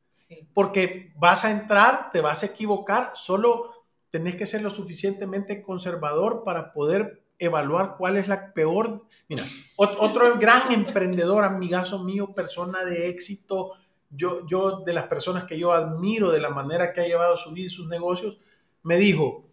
Sí. 0.09 0.47
Porque 0.53 1.13
vas 1.17 1.43
a 1.43 1.51
entrar, 1.51 2.11
te 2.11 2.21
vas 2.21 2.43
a 2.43 2.47
equivocar, 2.47 3.11
solo 3.15 3.81
tenés 4.09 4.35
que 4.35 4.45
ser 4.45 4.61
lo 4.61 4.69
suficientemente 4.69 5.61
conservador 5.61 6.43
para 6.43 6.73
poder 6.73 7.23
evaluar 7.39 7.95
cuál 7.97 8.17
es 8.17 8.27
la 8.27 8.53
peor. 8.53 9.05
Mira, 9.27 9.43
otro 9.75 10.37
gran 10.37 10.71
emprendedor, 10.71 11.43
amigazo 11.43 12.03
mío, 12.03 12.33
persona 12.33 12.83
de 12.83 13.09
éxito, 13.09 13.73
yo, 14.09 14.45
yo 14.47 14.81
de 14.81 14.93
las 14.93 15.05
personas 15.05 15.45
que 15.45 15.57
yo 15.57 15.71
admiro 15.71 16.31
de 16.31 16.41
la 16.41 16.49
manera 16.49 16.93
que 16.93 17.01
ha 17.01 17.07
llevado 17.07 17.37
su 17.37 17.51
vida 17.51 17.67
y 17.67 17.69
sus 17.69 17.87
negocios, 17.87 18.37
me 18.83 18.97
dijo, 18.97 19.45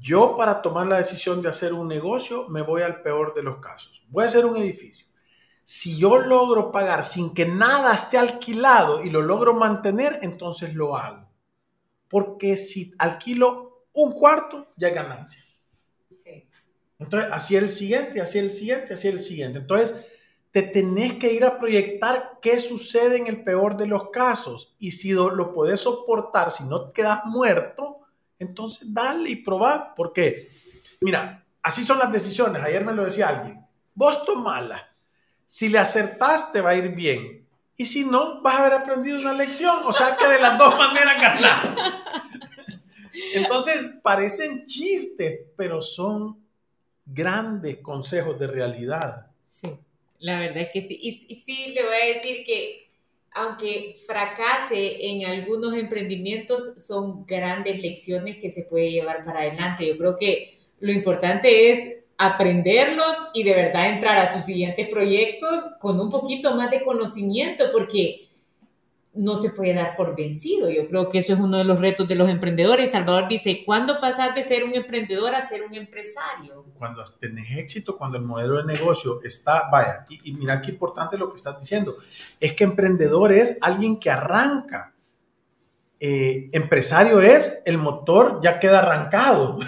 yo 0.00 0.36
para 0.36 0.62
tomar 0.62 0.86
la 0.86 0.98
decisión 0.98 1.42
de 1.42 1.48
hacer 1.48 1.74
un 1.74 1.88
negocio 1.88 2.48
me 2.48 2.62
voy 2.62 2.82
al 2.82 3.02
peor 3.02 3.34
de 3.34 3.42
los 3.42 3.58
casos. 3.58 4.02
Voy 4.08 4.24
a 4.24 4.28
hacer 4.28 4.46
un 4.46 4.56
edificio. 4.56 5.06
Si 5.64 5.96
yo 5.96 6.18
logro 6.18 6.72
pagar 6.72 7.04
sin 7.04 7.32
que 7.34 7.46
nada 7.46 7.94
esté 7.94 8.18
alquilado 8.18 9.04
y 9.04 9.10
lo 9.10 9.22
logro 9.22 9.54
mantener, 9.54 10.18
entonces 10.22 10.74
lo 10.74 10.96
hago. 10.96 11.28
Porque 12.08 12.56
si 12.56 12.92
alquilo 12.98 13.86
un 13.92 14.12
cuarto, 14.12 14.68
ya 14.76 14.88
hay 14.88 14.94
ganancia. 14.94 15.42
Entonces, 16.98 17.32
así 17.32 17.56
el 17.56 17.68
siguiente, 17.68 18.20
así 18.20 18.38
el 18.38 18.52
siguiente, 18.52 18.94
así 18.94 19.08
el 19.08 19.20
siguiente. 19.20 19.58
Entonces, 19.58 19.96
te 20.52 20.62
tenés 20.62 21.14
que 21.14 21.32
ir 21.32 21.44
a 21.44 21.58
proyectar 21.58 22.38
qué 22.40 22.60
sucede 22.60 23.16
en 23.16 23.26
el 23.26 23.42
peor 23.42 23.76
de 23.76 23.86
los 23.86 24.10
casos. 24.10 24.76
Y 24.78 24.92
si 24.92 25.10
lo, 25.10 25.30
lo 25.30 25.52
podés 25.52 25.80
soportar, 25.80 26.52
si 26.52 26.64
no 26.64 26.92
quedas 26.92 27.24
muerto, 27.24 28.01
entonces 28.42 28.92
dale 28.92 29.30
y 29.30 29.36
probá. 29.36 29.94
Porque, 29.94 30.50
mira, 31.00 31.44
así 31.62 31.84
son 31.84 31.98
las 31.98 32.12
decisiones. 32.12 32.62
Ayer 32.62 32.84
me 32.84 32.94
lo 32.94 33.04
decía 33.04 33.28
alguien. 33.28 33.64
Vos 33.94 34.24
tomala. 34.24 34.94
Si 35.46 35.68
le 35.68 35.78
acertás, 35.78 36.52
te 36.52 36.60
va 36.60 36.70
a 36.70 36.76
ir 36.76 36.88
bien. 36.90 37.46
Y 37.76 37.84
si 37.84 38.04
no, 38.04 38.42
vas 38.42 38.54
a 38.54 38.58
haber 38.60 38.74
aprendido 38.74 39.18
una 39.20 39.32
lección. 39.32 39.78
O 39.84 39.92
sea 39.92 40.16
que 40.16 40.26
de 40.26 40.40
las 40.40 40.58
dos 40.58 40.76
maneras 40.78 41.20
ganás. 41.20 41.68
Entonces, 43.34 43.96
parecen 44.02 44.66
chistes, 44.66 45.40
pero 45.56 45.82
son 45.82 46.42
grandes 47.04 47.78
consejos 47.78 48.38
de 48.38 48.46
realidad. 48.46 49.26
Sí, 49.46 49.70
la 50.18 50.38
verdad 50.40 50.62
es 50.62 50.70
que 50.72 50.86
sí. 50.86 50.98
Y, 51.00 51.40
sí, 51.40 51.72
le 51.74 51.84
voy 51.84 51.94
a 51.94 52.14
decir 52.14 52.44
que 52.44 52.81
aunque 53.34 53.96
fracase 54.06 55.06
en 55.06 55.24
algunos 55.24 55.74
emprendimientos, 55.74 56.72
son 56.76 57.24
grandes 57.26 57.80
lecciones 57.80 58.36
que 58.36 58.50
se 58.50 58.64
puede 58.64 58.90
llevar 58.90 59.24
para 59.24 59.40
adelante. 59.40 59.86
Yo 59.86 59.96
creo 59.96 60.16
que 60.16 60.58
lo 60.80 60.92
importante 60.92 61.70
es 61.70 61.96
aprenderlos 62.18 63.16
y 63.34 63.42
de 63.42 63.54
verdad 63.54 63.94
entrar 63.94 64.18
a 64.18 64.32
sus 64.32 64.44
siguientes 64.44 64.88
proyectos 64.88 65.64
con 65.80 65.98
un 65.98 66.10
poquito 66.10 66.54
más 66.54 66.70
de 66.70 66.82
conocimiento, 66.82 67.64
porque 67.72 68.28
no 69.14 69.36
se 69.36 69.50
puede 69.50 69.74
dar 69.74 69.94
por 69.94 70.16
vencido. 70.16 70.70
Yo 70.70 70.88
creo 70.88 71.08
que 71.08 71.18
eso 71.18 71.34
es 71.34 71.38
uno 71.38 71.58
de 71.58 71.64
los 71.64 71.80
retos 71.80 72.08
de 72.08 72.14
los 72.14 72.30
emprendedores. 72.30 72.92
Salvador 72.92 73.28
dice, 73.28 73.62
¿cuándo 73.64 74.00
pasar 74.00 74.34
de 74.34 74.42
ser 74.42 74.64
un 74.64 74.74
emprendedor 74.74 75.34
a 75.34 75.42
ser 75.42 75.62
un 75.62 75.74
empresario? 75.74 76.64
Cuando 76.78 77.04
tenés 77.20 77.58
éxito, 77.58 77.96
cuando 77.96 78.16
el 78.16 78.24
modelo 78.24 78.56
de 78.56 78.64
negocio 78.64 79.22
está, 79.22 79.68
vaya, 79.70 80.06
y, 80.08 80.32
mira 80.32 80.62
qué 80.62 80.70
importante 80.70 81.18
lo 81.18 81.28
que 81.30 81.36
estás 81.36 81.60
diciendo, 81.60 81.96
es 82.40 82.54
que 82.54 82.64
emprendedor 82.64 83.32
es 83.32 83.58
alguien 83.60 83.98
que 84.00 84.10
arranca. 84.10 84.94
Eh, 86.00 86.48
empresario 86.52 87.20
es 87.20 87.62
el 87.64 87.78
motor 87.78 88.40
ya 88.42 88.58
queda 88.58 88.80
arrancado, 88.80 89.58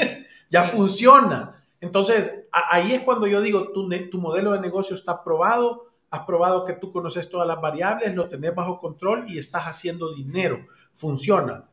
ya 0.48 0.64
funciona. 0.64 1.62
Entonces, 1.80 2.46
ahí 2.50 2.94
es 2.94 3.02
cuando 3.02 3.26
yo 3.26 3.42
digo, 3.42 3.70
tu, 3.72 3.88
tu 4.10 4.18
modelo 4.18 4.52
de 4.52 4.60
negocio 4.60 4.96
está 4.96 5.22
probado, 5.22 5.93
has 6.14 6.24
probado 6.24 6.64
que 6.64 6.74
tú 6.74 6.92
conoces 6.92 7.28
todas 7.28 7.46
las 7.46 7.60
variables, 7.60 8.14
lo 8.14 8.28
tenés 8.28 8.54
bajo 8.54 8.78
control 8.78 9.24
y 9.28 9.38
estás 9.38 9.64
haciendo 9.64 10.14
dinero. 10.14 10.66
Funciona. 10.92 11.68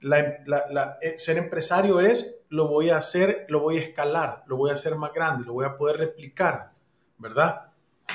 Eh, 0.00 1.14
ser 1.16 1.38
empresario 1.38 2.00
es, 2.00 2.42
lo 2.48 2.66
voy 2.66 2.90
a 2.90 2.96
hacer, 2.96 3.46
lo 3.48 3.60
voy 3.60 3.78
a 3.78 3.80
escalar, 3.80 4.42
lo 4.46 4.56
voy 4.56 4.70
a 4.70 4.74
hacer 4.74 4.96
más 4.96 5.12
grande, 5.12 5.44
lo 5.46 5.52
voy 5.52 5.64
a 5.64 5.76
poder 5.76 5.96
replicar, 5.96 6.72
¿verdad? 7.18 7.66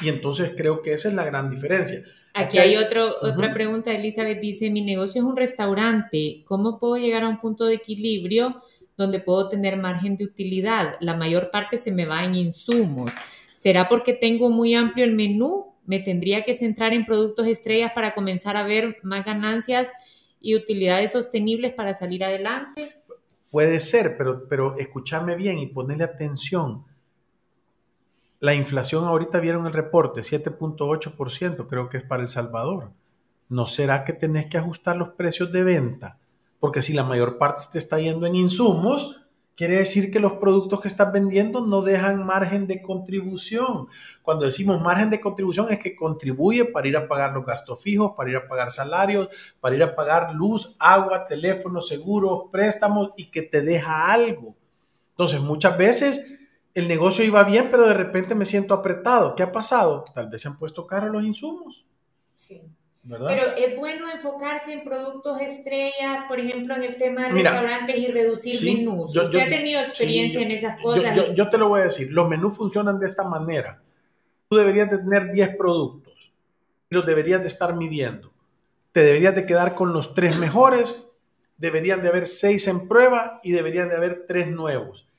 Y 0.01 0.09
entonces 0.09 0.53
creo 0.57 0.81
que 0.81 0.93
esa 0.93 1.07
es 1.07 1.15
la 1.15 1.23
gran 1.23 1.49
diferencia. 1.49 2.03
Aquí, 2.33 2.57
hay, 2.57 2.75
otro, 2.75 3.15
otra 3.21 3.53
pregunta, 3.53 3.91
Elizabeth 3.91 4.39
dice, 4.41 4.69
mi 4.69 4.81
negocio 4.81 5.21
es 5.21 5.27
un 5.27 5.37
restaurante, 5.37 6.43
¿cómo 6.45 6.79
puedo 6.79 6.97
llegar 6.97 7.23
a 7.23 7.29
un 7.29 7.39
punto 7.39 7.65
de 7.65 7.75
equilibrio 7.75 8.61
donde 8.97 9.19
puedo 9.19 9.49
tener 9.49 9.77
margen 9.77 10.17
de 10.17 10.25
utilidad? 10.25 10.95
La 10.99 11.15
mayor 11.15 11.51
parte 11.51 11.77
se 11.77 11.91
me 11.91 12.05
va 12.05 12.23
en 12.23 12.35
insumos 12.35 13.11
¿Será 13.63 13.87
porque 13.87 14.11
tengo 14.11 14.49
muy 14.49 14.75
amplio 14.75 15.05
el 15.05 15.15
menú? 15.15 15.77
¿Me 15.85 15.99
tendría 15.99 16.43
que 16.43 16.53
centrar 16.53 16.91
en 16.91 17.05
productos 17.05 17.47
estrellas 17.47 17.93
para 17.95 18.13
comenzar 18.13 18.57
a 18.57 18.63
ver 18.63 18.97
más 19.03 19.23
ganancias 19.23 19.89
y 20.41 20.53
utilidades 20.53 21.13
sostenibles 21.13 21.71
para 21.71 21.93
salir 21.93 22.25
adelante? 22.25 23.01
Puede 23.49 23.79
ser, 23.79 24.17
pero, 24.17 24.49
pero 24.49 24.77
escúchame 24.77 25.37
bien 25.37 25.59
y 25.59 25.67
ponerle 25.67 26.03
atención. 26.03 26.83
La 28.41 28.53
inflación 28.53 29.05
ahorita 29.05 29.39
vieron 29.39 29.65
el 29.65 29.71
reporte, 29.71 30.19
7.8% 30.19 31.65
creo 31.65 31.87
que 31.87 31.99
es 31.99 32.03
para 32.03 32.23
El 32.23 32.27
Salvador. 32.27 32.91
¿No 33.47 33.67
será 33.67 34.03
que 34.03 34.11
tenés 34.11 34.47
que 34.47 34.57
ajustar 34.57 34.97
los 34.97 35.11
precios 35.11 35.53
de 35.53 35.63
venta? 35.63 36.19
Porque 36.59 36.81
si 36.81 36.91
la 36.91 37.05
mayor 37.05 37.37
parte 37.37 37.61
te 37.71 37.77
está 37.77 37.97
yendo 37.97 38.25
en 38.25 38.35
insumos, 38.35 39.22
quiere 39.55 39.77
decir 39.77 40.11
que 40.11 40.19
los 40.19 40.33
productos 40.33 40.81
que 40.81 40.87
estás 40.87 41.11
vendiendo 41.11 41.61
no 41.65 41.81
dejan 41.81 42.25
margen 42.25 42.67
de 42.67 42.81
contribución. 42.81 43.87
Cuando 44.21 44.45
decimos 44.45 44.81
margen 44.81 45.09
de 45.09 45.21
contribución 45.21 45.71
es 45.71 45.79
que 45.79 45.95
contribuye 45.95 46.65
para 46.65 46.87
ir 46.87 46.97
a 46.97 47.07
pagar 47.07 47.33
los 47.33 47.45
gastos 47.45 47.81
fijos, 47.81 48.13
para 48.17 48.29
ir 48.31 48.37
a 48.37 48.47
pagar 48.47 48.71
salarios, 48.71 49.29
para 49.59 49.75
ir 49.75 49.83
a 49.83 49.95
pagar 49.95 50.33
luz, 50.33 50.75
agua, 50.79 51.27
teléfono, 51.27 51.81
seguros, 51.81 52.45
préstamos 52.51 53.11
y 53.15 53.29
que 53.29 53.43
te 53.43 53.61
deja 53.61 54.11
algo. 54.11 54.55
Entonces, 55.11 55.39
muchas 55.39 55.77
veces 55.77 56.33
el 56.73 56.87
negocio 56.87 57.23
iba 57.23 57.43
bien, 57.43 57.69
pero 57.69 57.85
de 57.87 57.93
repente 57.93 58.33
me 58.33 58.45
siento 58.45 58.73
apretado. 58.73 59.35
¿Qué 59.35 59.43
ha 59.43 59.51
pasado? 59.51 60.05
Tal 60.15 60.29
vez 60.29 60.41
se 60.41 60.47
han 60.47 60.57
puesto 60.57 60.87
caros 60.87 61.11
los 61.11 61.23
insumos. 61.23 61.85
Sí. 62.35 62.61
Pero 63.07 63.55
es 63.57 63.75
bueno 63.75 64.09
enfocarse 64.09 64.71
en 64.71 64.83
productos 64.85 65.41
estrellas, 65.41 66.23
por 66.29 66.39
ejemplo, 66.39 66.73
en 66.75 66.83
el 66.83 66.95
tema 66.95 67.23
de 67.23 67.29
restaurantes 67.33 67.97
y 67.97 68.07
reducir 68.07 68.77
menús. 68.77 69.15
Usted 69.15 69.39
ha 69.39 69.49
tenido 69.49 69.81
experiencia 69.81 70.41
en 70.41 70.51
esas 70.51 70.79
cosas. 70.81 71.35
Yo, 71.35 71.49
te 71.49 71.57
lo 71.57 71.67
voy 71.67 71.81
a 71.81 71.85
decir, 71.85 72.11
los 72.11 72.29
menús 72.29 72.55
funcionan 72.55 72.99
de 72.99 73.07
esta 73.07 73.27
manera. 73.27 73.81
Tú 74.47 74.55
deberías 74.55 74.89
de 74.89 74.99
tener 74.99 75.31
10 75.33 75.57
productos 75.57 76.31
y 76.89 76.95
los 76.95 77.05
deberías 77.05 77.41
de 77.41 77.47
estar 77.47 77.75
midiendo. 77.75 78.31
Te 78.93 79.03
deberías 79.03 79.35
de 79.35 79.45
quedar 79.45 79.75
con 79.75 79.91
los 79.91 80.13
tres 80.13 80.37
mejores, 80.37 81.07
deberían 81.57 82.03
de 82.03 82.09
haber 82.09 82.27
6 82.27 82.67
en 82.67 82.87
prueba 82.87 83.41
y 83.43 83.51
deberían 83.51 83.89
de 83.89 83.97
haber 83.97 84.25
3 84.27 84.47
nuevos. 84.47 85.09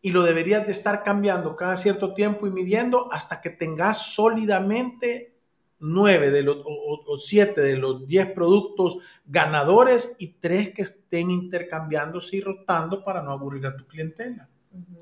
Y 0.00 0.10
lo 0.10 0.24
deberías 0.24 0.66
de 0.66 0.72
estar 0.72 1.04
cambiando 1.04 1.54
cada 1.54 1.76
cierto 1.76 2.14
tiempo 2.14 2.48
y 2.48 2.50
midiendo 2.50 3.12
hasta 3.12 3.40
que 3.40 3.50
tengas 3.50 4.12
sólidamente 4.14 5.37
nueve 5.80 6.30
de 6.30 6.42
los, 6.42 6.58
o, 6.64 7.18
siete 7.18 7.60
de 7.60 7.76
los 7.76 8.06
diez 8.06 8.30
productos 8.30 8.98
ganadores 9.26 10.16
y 10.18 10.28
tres 10.40 10.70
que 10.74 10.82
estén 10.82 11.30
intercambiándose 11.30 12.36
y 12.36 12.40
rotando 12.40 13.04
para 13.04 13.22
no 13.22 13.32
aburrir 13.32 13.66
a 13.66 13.76
tu 13.76 13.86
clientela. 13.86 14.48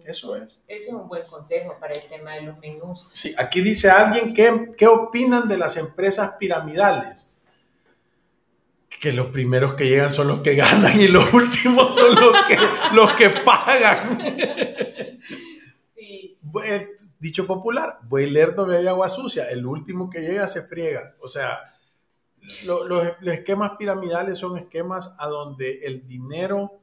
Eso 0.04 0.36
es. 0.36 0.64
Ese 0.68 0.88
es 0.88 0.92
un 0.92 1.08
buen 1.08 1.24
consejo 1.26 1.76
para 1.80 1.94
el 1.94 2.08
tema 2.08 2.34
de 2.34 2.42
los 2.42 2.58
menús. 2.58 3.08
Sí, 3.12 3.34
aquí 3.36 3.60
dice 3.60 3.90
alguien 3.90 4.32
que, 4.32 4.72
qué 4.76 4.86
opinan 4.86 5.48
de 5.48 5.58
las 5.58 5.76
empresas 5.76 6.34
piramidales. 6.38 7.28
Que 9.00 9.12
los 9.12 9.26
primeros 9.26 9.74
que 9.74 9.88
llegan 9.88 10.14
son 10.14 10.28
los 10.28 10.40
que 10.40 10.54
ganan 10.54 10.98
y 10.98 11.08
los 11.08 11.32
últimos 11.34 11.96
son 11.96 12.14
los 12.14 12.42
que, 12.44 12.58
los 12.94 13.12
que 13.14 13.30
pagan. 13.30 14.18
dicho 17.18 17.46
popular, 17.46 17.98
voy 18.04 18.30
lerdo 18.30 18.66
bebe 18.66 18.88
agua 18.88 19.08
sucia, 19.08 19.48
el 19.50 19.66
último 19.66 20.10
que 20.10 20.20
llega 20.20 20.46
se 20.46 20.62
friega. 20.62 21.14
O 21.20 21.28
sea, 21.28 21.58
los, 22.64 23.12
esquemas 23.22 23.72
piramidales 23.78 24.38
son 24.38 24.58
esquemas 24.58 25.14
a 25.18 25.26
donde 25.28 25.80
el 25.84 26.06
dinero 26.06 26.80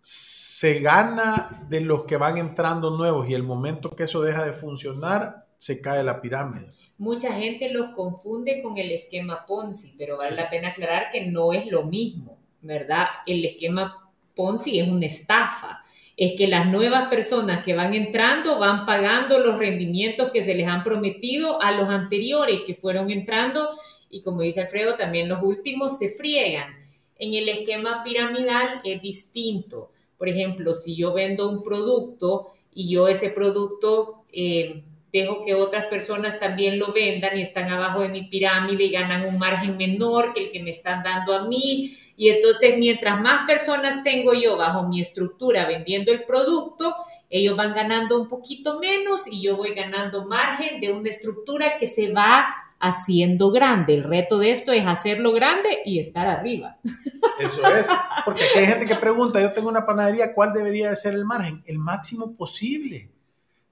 se 0.00 0.80
gana 0.80 1.66
de 1.68 1.80
los 1.80 2.04
que 2.04 2.16
van 2.16 2.38
entrando 2.38 2.96
nuevos 2.96 3.28
y 3.28 3.34
el 3.34 3.42
momento 3.42 3.94
que 3.94 4.04
eso 4.04 4.22
deja 4.22 4.44
de 4.44 4.52
funcionar, 4.52 5.46
se 5.56 5.80
cae 5.80 6.02
la 6.04 6.20
pirámide. 6.20 6.68
Mucha 6.98 7.32
gente 7.32 7.72
los 7.72 7.94
confunde 7.94 8.62
con 8.62 8.78
el 8.78 8.92
esquema 8.92 9.44
Ponzi, 9.44 9.94
pero 9.98 10.16
vale 10.16 10.36
la 10.36 10.48
pena 10.48 10.68
aclarar 10.68 11.10
que 11.12 11.26
no 11.26 11.52
es 11.52 11.66
lo 11.70 11.84
mismo, 11.84 12.38
¿verdad? 12.62 13.06
El 13.26 13.44
esquema 13.44 14.10
Ponzi 14.34 14.78
es 14.78 14.88
una 14.88 15.06
estafa 15.06 15.82
es 16.18 16.32
que 16.32 16.48
las 16.48 16.66
nuevas 16.66 17.08
personas 17.08 17.62
que 17.62 17.74
van 17.74 17.94
entrando 17.94 18.58
van 18.58 18.84
pagando 18.84 19.38
los 19.38 19.58
rendimientos 19.58 20.30
que 20.30 20.42
se 20.42 20.54
les 20.54 20.66
han 20.66 20.82
prometido 20.82 21.62
a 21.62 21.70
los 21.72 21.88
anteriores 21.88 22.62
que 22.66 22.74
fueron 22.74 23.10
entrando 23.10 23.70
y 24.10 24.22
como 24.22 24.42
dice 24.42 24.60
Alfredo, 24.60 24.96
también 24.96 25.28
los 25.28 25.42
últimos 25.42 25.98
se 25.98 26.08
friegan. 26.08 26.74
En 27.18 27.34
el 27.34 27.48
esquema 27.48 28.02
piramidal 28.02 28.80
es 28.84 29.02
distinto. 29.02 29.90
Por 30.16 30.28
ejemplo, 30.28 30.74
si 30.74 30.96
yo 30.96 31.12
vendo 31.12 31.48
un 31.48 31.62
producto 31.62 32.48
y 32.72 32.90
yo 32.90 33.08
ese 33.08 33.30
producto 33.30 34.24
eh, 34.32 34.84
dejo 35.12 35.42
que 35.44 35.54
otras 35.54 35.86
personas 35.86 36.38
también 36.38 36.78
lo 36.78 36.92
vendan 36.92 37.36
y 37.38 37.42
están 37.42 37.68
abajo 37.68 38.00
de 38.02 38.08
mi 38.08 38.22
pirámide 38.24 38.84
y 38.84 38.90
ganan 38.90 39.24
un 39.24 39.38
margen 39.38 39.76
menor 39.76 40.32
que 40.32 40.44
el 40.44 40.50
que 40.50 40.62
me 40.62 40.70
están 40.70 41.02
dando 41.02 41.34
a 41.34 41.46
mí. 41.46 41.96
Y 42.16 42.28
entonces, 42.28 42.76
mientras 42.76 43.20
más 43.20 43.46
personas 43.46 44.02
tengo 44.04 44.34
yo 44.34 44.56
bajo 44.56 44.86
mi 44.86 45.00
estructura 45.00 45.66
vendiendo 45.66 46.12
el 46.12 46.24
producto, 46.24 46.94
ellos 47.30 47.56
van 47.56 47.74
ganando 47.74 48.20
un 48.20 48.28
poquito 48.28 48.78
menos 48.78 49.26
y 49.26 49.42
yo 49.42 49.56
voy 49.56 49.74
ganando 49.74 50.26
margen 50.26 50.80
de 50.80 50.92
una 50.92 51.10
estructura 51.10 51.78
que 51.78 51.86
se 51.86 52.12
va 52.12 52.46
haciendo 52.80 53.50
grande. 53.50 53.94
El 53.94 54.04
reto 54.04 54.38
de 54.38 54.52
esto 54.52 54.72
es 54.72 54.86
hacerlo 54.86 55.32
grande 55.32 55.80
y 55.84 55.98
estar 55.98 56.26
arriba. 56.26 56.78
Eso 57.40 57.66
es, 57.68 57.86
porque 58.24 58.42
hay 58.56 58.66
gente 58.66 58.86
que 58.86 58.96
pregunta, 58.96 59.40
yo 59.40 59.52
tengo 59.52 59.68
una 59.68 59.86
panadería, 59.86 60.34
¿cuál 60.34 60.52
debería 60.52 60.90
de 60.90 60.96
ser 60.96 61.14
el 61.14 61.24
margen? 61.24 61.62
El 61.66 61.78
máximo 61.78 62.34
posible 62.34 63.10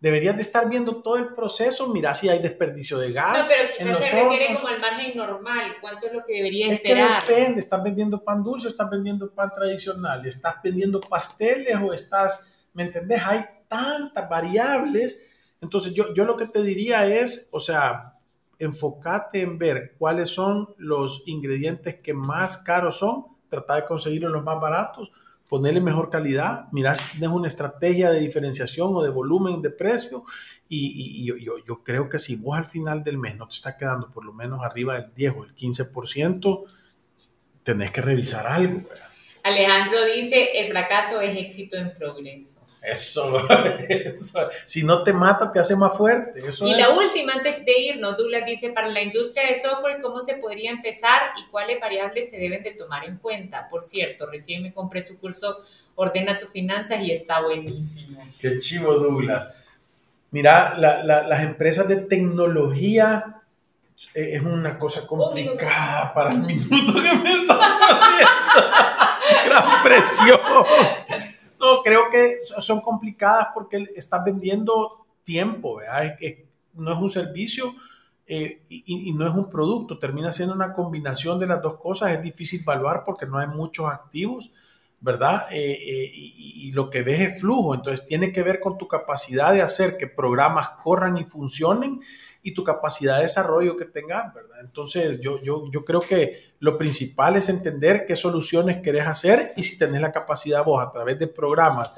deberías 0.00 0.36
de 0.36 0.42
estar 0.42 0.68
viendo 0.68 1.02
todo 1.02 1.16
el 1.16 1.34
proceso, 1.34 1.88
mira 1.88 2.14
si 2.14 2.28
hay 2.28 2.40
desperdicio 2.40 2.98
de 2.98 3.12
gas. 3.12 3.38
No, 3.38 3.44
pero 3.48 3.72
quizás 3.72 4.10
se 4.10 4.22
refiere 4.22 4.54
como 4.54 4.68
al 4.68 4.80
margen 4.80 5.16
normal, 5.16 5.76
¿cuánto 5.80 6.06
es 6.06 6.12
lo 6.12 6.24
que 6.24 6.34
debería 6.34 6.72
esperar? 6.72 7.24
Que 7.24 7.34
depende, 7.34 7.60
¿estás 7.60 7.82
vendiendo 7.82 8.22
pan 8.22 8.42
dulce 8.42 8.68
estás 8.68 8.90
vendiendo 8.90 9.30
pan 9.32 9.50
tradicional? 9.54 10.26
¿Estás 10.26 10.56
vendiendo 10.62 11.00
pasteles 11.00 11.76
o 11.76 11.92
estás, 11.92 12.52
me 12.74 12.84
entendés? 12.84 13.22
Hay 13.24 13.44
tantas 13.68 14.28
variables. 14.28 15.24
Entonces 15.60 15.94
yo, 15.94 16.12
yo 16.14 16.24
lo 16.24 16.36
que 16.36 16.46
te 16.46 16.62
diría 16.62 17.06
es, 17.06 17.48
o 17.52 17.60
sea, 17.60 18.16
enfócate 18.58 19.40
en 19.40 19.58
ver 19.58 19.94
cuáles 19.98 20.30
son 20.30 20.74
los 20.78 21.22
ingredientes 21.26 22.00
que 22.02 22.14
más 22.14 22.58
caros 22.58 22.98
son, 22.98 23.26
tratar 23.48 23.82
de 23.82 23.88
conseguirlos 23.88 24.32
los 24.32 24.44
más 24.44 24.60
baratos, 24.60 25.10
ponerle 25.48 25.80
mejor 25.80 26.10
calidad, 26.10 26.66
mirar 26.72 26.96
si 26.96 27.18
tienes 27.18 27.30
una 27.30 27.48
estrategia 27.48 28.10
de 28.10 28.20
diferenciación 28.20 28.94
o 28.94 29.02
de 29.02 29.10
volumen 29.10 29.62
de 29.62 29.70
precio 29.70 30.24
y, 30.68 31.24
yo, 31.24 31.36
yo, 31.64 31.82
creo 31.84 32.08
que 32.08 32.18
si 32.18 32.34
vos 32.36 32.58
al 32.58 32.66
final 32.66 33.04
del 33.04 33.18
mes 33.18 33.36
no 33.36 33.46
te 33.46 33.54
está 33.54 33.76
quedando 33.76 34.10
por 34.10 34.24
lo 34.24 34.32
menos 34.32 34.64
arriba 34.64 35.00
del 35.00 35.14
10 35.14 35.34
o 35.36 35.44
el 35.44 35.54
15%, 35.54 36.64
tenés 37.62 37.90
que 37.92 38.02
revisar 38.02 38.46
algo. 38.46 38.82
Alejandro 39.44 40.04
dice, 40.06 40.58
el 40.58 40.68
fracaso 40.68 41.20
es 41.20 41.36
éxito 41.36 41.76
en 41.76 41.94
progreso. 41.94 42.65
Eso, 43.88 44.48
si 44.64 44.84
no 44.84 45.02
te 45.02 45.12
mata, 45.12 45.50
te 45.50 45.58
hace 45.58 45.74
más 45.74 45.96
fuerte. 45.96 46.40
y 46.60 46.74
la 46.74 46.90
última, 46.90 47.32
antes 47.32 47.64
de 47.64 47.80
irnos, 47.80 48.16
Douglas 48.16 48.46
dice, 48.46 48.70
para 48.70 48.88
la 48.88 49.02
industria 49.02 49.48
de 49.48 49.60
software, 49.60 49.98
¿cómo 50.00 50.22
se 50.22 50.34
podría 50.34 50.70
empezar 50.70 51.20
y 51.36 51.50
cuáles 51.50 51.80
variables 51.80 52.30
se 52.30 52.38
deben 52.38 52.62
de 52.62 52.72
tomar 52.72 53.04
en 53.04 53.18
cuenta? 53.18 53.68
Por 53.68 53.82
cierto, 53.82 54.26
recién 54.26 54.62
me 54.62 54.72
compré 54.72 55.02
su 55.02 55.18
curso 55.18 55.64
Ordena 55.96 56.38
tus 56.38 56.50
finanzas 56.50 57.00
y 57.00 57.10
está 57.10 57.40
buenísimo. 57.40 58.22
Qué 58.38 58.58
chivo, 58.58 58.92
Douglas. 58.94 59.64
Mira, 60.30 60.76
las 60.76 61.42
empresas 61.42 61.88
de 61.88 61.96
tecnología 61.96 63.42
eh, 64.14 64.32
es 64.34 64.42
una 64.42 64.78
cosa 64.78 65.06
complicada 65.06 66.12
para 66.12 66.32
el 66.32 66.38
minuto 66.40 67.02
que 67.02 67.14
me 67.14 67.32
está 67.32 67.78
poniendo. 67.88 68.26
Gran 69.46 69.82
presión. 69.82 70.40
Creo 71.84 72.10
que 72.10 72.38
son 72.60 72.80
complicadas 72.80 73.48
porque 73.54 73.88
estás 73.94 74.24
vendiendo 74.24 75.06
tiempo, 75.24 75.80
no 76.74 76.92
es 76.92 76.98
un 76.98 77.08
servicio 77.08 77.74
eh, 78.28 78.62
y, 78.68 79.12
no 79.12 79.26
es 79.26 79.34
un 79.34 79.48
producto, 79.48 79.98
termina 79.98 80.32
siendo 80.32 80.52
una 80.52 80.72
combinación 80.72 81.38
de 81.38 81.46
las 81.46 81.62
dos 81.62 81.78
cosas, 81.78 82.10
es 82.10 82.22
difícil 82.22 82.62
evaluar 82.62 83.04
porque 83.04 83.24
no 83.24 83.38
hay 83.38 83.46
muchos 83.46 83.86
activos, 83.86 84.50
¿verdad? 85.00 85.46
Eh, 85.52 85.72
eh, 85.72 86.10
y, 86.12 86.72
lo 86.72 86.90
que 86.90 87.02
ves 87.02 87.20
es 87.20 87.40
flujo, 87.40 87.74
entonces 87.74 88.04
tiene 88.04 88.32
que 88.32 88.42
ver 88.42 88.58
con 88.58 88.76
tu 88.76 88.88
capacidad 88.88 89.52
de 89.52 89.62
hacer 89.62 89.96
que 89.96 90.08
programas 90.08 90.70
corran 90.82 91.16
y 91.16 91.24
funcionen 91.24 92.00
y 92.46 92.54
tu 92.54 92.62
capacidad 92.62 93.16
de 93.16 93.24
desarrollo 93.24 93.76
que 93.76 93.86
tengas, 93.86 94.32
¿verdad? 94.32 94.60
Entonces 94.60 95.18
yo, 95.20 95.42
yo, 95.42 95.68
yo 95.72 95.84
creo 95.84 95.98
que 95.98 96.54
lo 96.60 96.78
principal 96.78 97.34
es 97.34 97.48
entender 97.48 98.06
qué 98.06 98.14
soluciones 98.14 98.76
querés 98.76 99.08
hacer 99.08 99.52
y 99.56 99.64
si 99.64 99.76
tenés 99.76 100.00
la 100.00 100.12
capacidad 100.12 100.64
vos 100.64 100.80
a 100.80 100.92
través 100.92 101.18
de 101.18 101.26
programas 101.26 101.90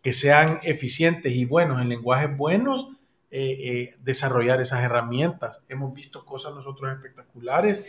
que 0.00 0.14
sean 0.14 0.58
eficientes 0.62 1.34
y 1.34 1.44
buenos 1.44 1.82
en 1.82 1.90
lenguajes 1.90 2.34
buenos, 2.34 2.88
eh, 3.30 3.56
eh, 3.60 3.94
desarrollar 4.00 4.62
esas 4.62 4.82
herramientas. 4.82 5.62
Hemos 5.68 5.92
visto 5.92 6.24
cosas 6.24 6.54
nosotros 6.54 6.90
espectaculares 6.90 7.84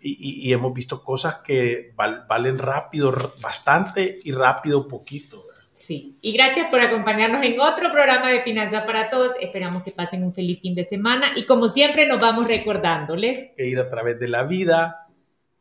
y, 0.00 0.50
hemos 0.50 0.72
visto 0.72 1.02
cosas 1.02 1.40
que 1.44 1.92
valen 1.94 2.58
rápido 2.58 3.14
bastante 3.42 4.18
y 4.24 4.32
rápido 4.32 4.88
poquito. 4.88 5.44
Sí, 5.78 6.18
y 6.20 6.32
gracias 6.32 6.66
por 6.70 6.80
acompañarnos 6.80 7.46
en 7.46 7.60
otro 7.60 7.92
programa 7.92 8.30
de 8.30 8.42
Finanzas 8.42 8.82
para 8.84 9.10
Todos. 9.10 9.30
Esperamos 9.40 9.84
que 9.84 9.92
pasen 9.92 10.24
un 10.24 10.34
feliz 10.34 10.60
fin 10.60 10.74
de 10.74 10.84
semana 10.84 11.28
y 11.36 11.46
como 11.46 11.68
siempre 11.68 12.04
nos 12.04 12.20
vamos 12.20 12.48
recordándoles 12.48 13.50
que 13.56 13.68
ir 13.68 13.78
a 13.78 13.88
través 13.88 14.18
de 14.18 14.26
la 14.26 14.42
vida 14.42 15.06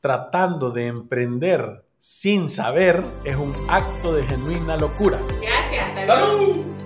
tratando 0.01 0.72
de 0.72 0.88
emprender 0.88 1.84
sin 1.99 2.49
saber 2.49 3.03
es 3.26 3.36
un 3.36 3.53
acto 3.70 4.11
de 4.15 4.26
genuina 4.26 4.76
locura. 4.76 5.20
Gracias. 5.39 6.07
¡Salud! 6.07 6.76